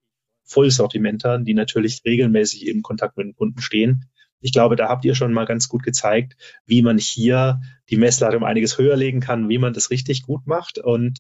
Vollsortimentern, 0.46 1.46
die 1.46 1.54
natürlich 1.54 2.02
regelmäßig 2.06 2.68
im 2.68 2.82
Kontakt 2.82 3.18
mit 3.18 3.28
den 3.28 3.36
Kunden 3.36 3.62
stehen. 3.62 4.06
Ich 4.42 4.54
glaube, 4.54 4.76
da 4.76 4.88
habt 4.88 5.04
ihr 5.04 5.16
schon 5.16 5.34
mal 5.34 5.46
ganz 5.46 5.68
gut 5.68 5.84
gezeigt, 5.84 6.36
wie 6.66 6.82
man 6.82 6.98
hier 6.98 7.62
die 7.90 7.98
Messlatte 7.98 8.38
um 8.38 8.44
einiges 8.44 8.78
höher 8.78 8.96
legen 8.96 9.20
kann, 9.20 9.50
wie 9.50 9.58
man 9.58 9.74
das 9.74 9.90
richtig 9.90 10.24
gut 10.24 10.48
macht. 10.48 10.80
Und 10.80 11.18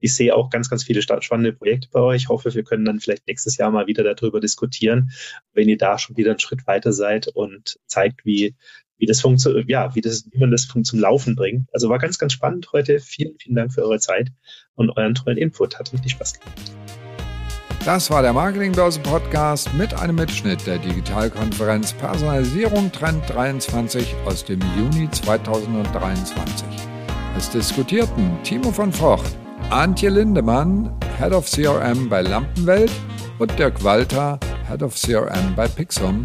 ich 0.00 0.14
sehe 0.14 0.34
auch 0.34 0.50
ganz, 0.50 0.70
ganz 0.70 0.84
viele 0.84 1.02
spannende 1.02 1.52
Projekte 1.52 1.88
bei 1.92 2.00
euch. 2.00 2.22
Ich 2.22 2.28
hoffe, 2.28 2.54
wir 2.54 2.64
können 2.64 2.84
dann 2.84 3.00
vielleicht 3.00 3.26
nächstes 3.26 3.56
Jahr 3.56 3.70
mal 3.70 3.86
wieder 3.86 4.02
darüber 4.02 4.40
diskutieren, 4.40 5.10
wenn 5.52 5.68
ihr 5.68 5.78
da 5.78 5.98
schon 5.98 6.16
wieder 6.16 6.30
einen 6.30 6.40
Schritt 6.40 6.66
weiter 6.66 6.92
seid 6.92 7.28
und 7.28 7.78
zeigt, 7.86 8.24
wie, 8.24 8.54
wie 8.98 9.06
das 9.06 9.20
funktioniert, 9.20 9.68
ja, 9.68 9.94
wie 9.94 10.00
das, 10.00 10.28
wie 10.30 10.38
man 10.38 10.50
das 10.50 10.66
zum 10.66 10.98
Laufen 10.98 11.34
bringt. 11.36 11.68
Also 11.72 11.88
war 11.88 11.98
ganz, 11.98 12.18
ganz 12.18 12.32
spannend 12.32 12.68
heute. 12.72 13.00
Vielen, 13.00 13.36
vielen 13.38 13.56
Dank 13.56 13.72
für 13.72 13.82
eure 13.82 13.98
Zeit 13.98 14.30
und 14.74 14.90
euren 14.96 15.14
tollen 15.14 15.38
Input. 15.38 15.78
Hat 15.78 15.92
richtig 15.92 16.12
Spaß 16.12 16.40
gemacht. 16.40 16.72
Das 17.86 18.10
war 18.10 18.20
der 18.20 18.32
Marketingbörse 18.32 18.98
Podcast 18.98 19.72
mit 19.74 19.94
einem 19.94 20.16
Mitschnitt 20.16 20.66
der 20.66 20.78
Digitalkonferenz 20.78 21.92
Personalisierung 21.92 22.90
Trend 22.90 23.22
23 23.28 24.12
aus 24.24 24.44
dem 24.44 24.58
Juni 24.76 25.08
2023. 25.08 26.66
Es 27.36 27.48
diskutierten 27.50 28.42
Timo 28.42 28.72
von 28.72 28.92
Vocht, 28.92 29.36
Antje 29.70 30.10
Lindemann, 30.10 30.92
Head 31.18 31.32
of 31.32 31.50
CRM 31.50 32.08
bei 32.08 32.22
Lampenwelt 32.22 32.92
und 33.40 33.58
Dirk 33.58 33.82
Walter, 33.82 34.38
Head 34.68 34.84
of 34.84 34.94
CRM 34.94 35.56
bei 35.56 35.66
Pixum. 35.66 36.24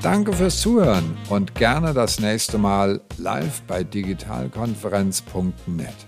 Danke 0.00 0.32
fürs 0.32 0.60
Zuhören 0.60 1.18
und 1.28 1.56
gerne 1.56 1.92
das 1.92 2.20
nächste 2.20 2.56
Mal 2.56 3.00
live 3.16 3.62
bei 3.62 3.82
digitalkonferenz.net. 3.82 6.07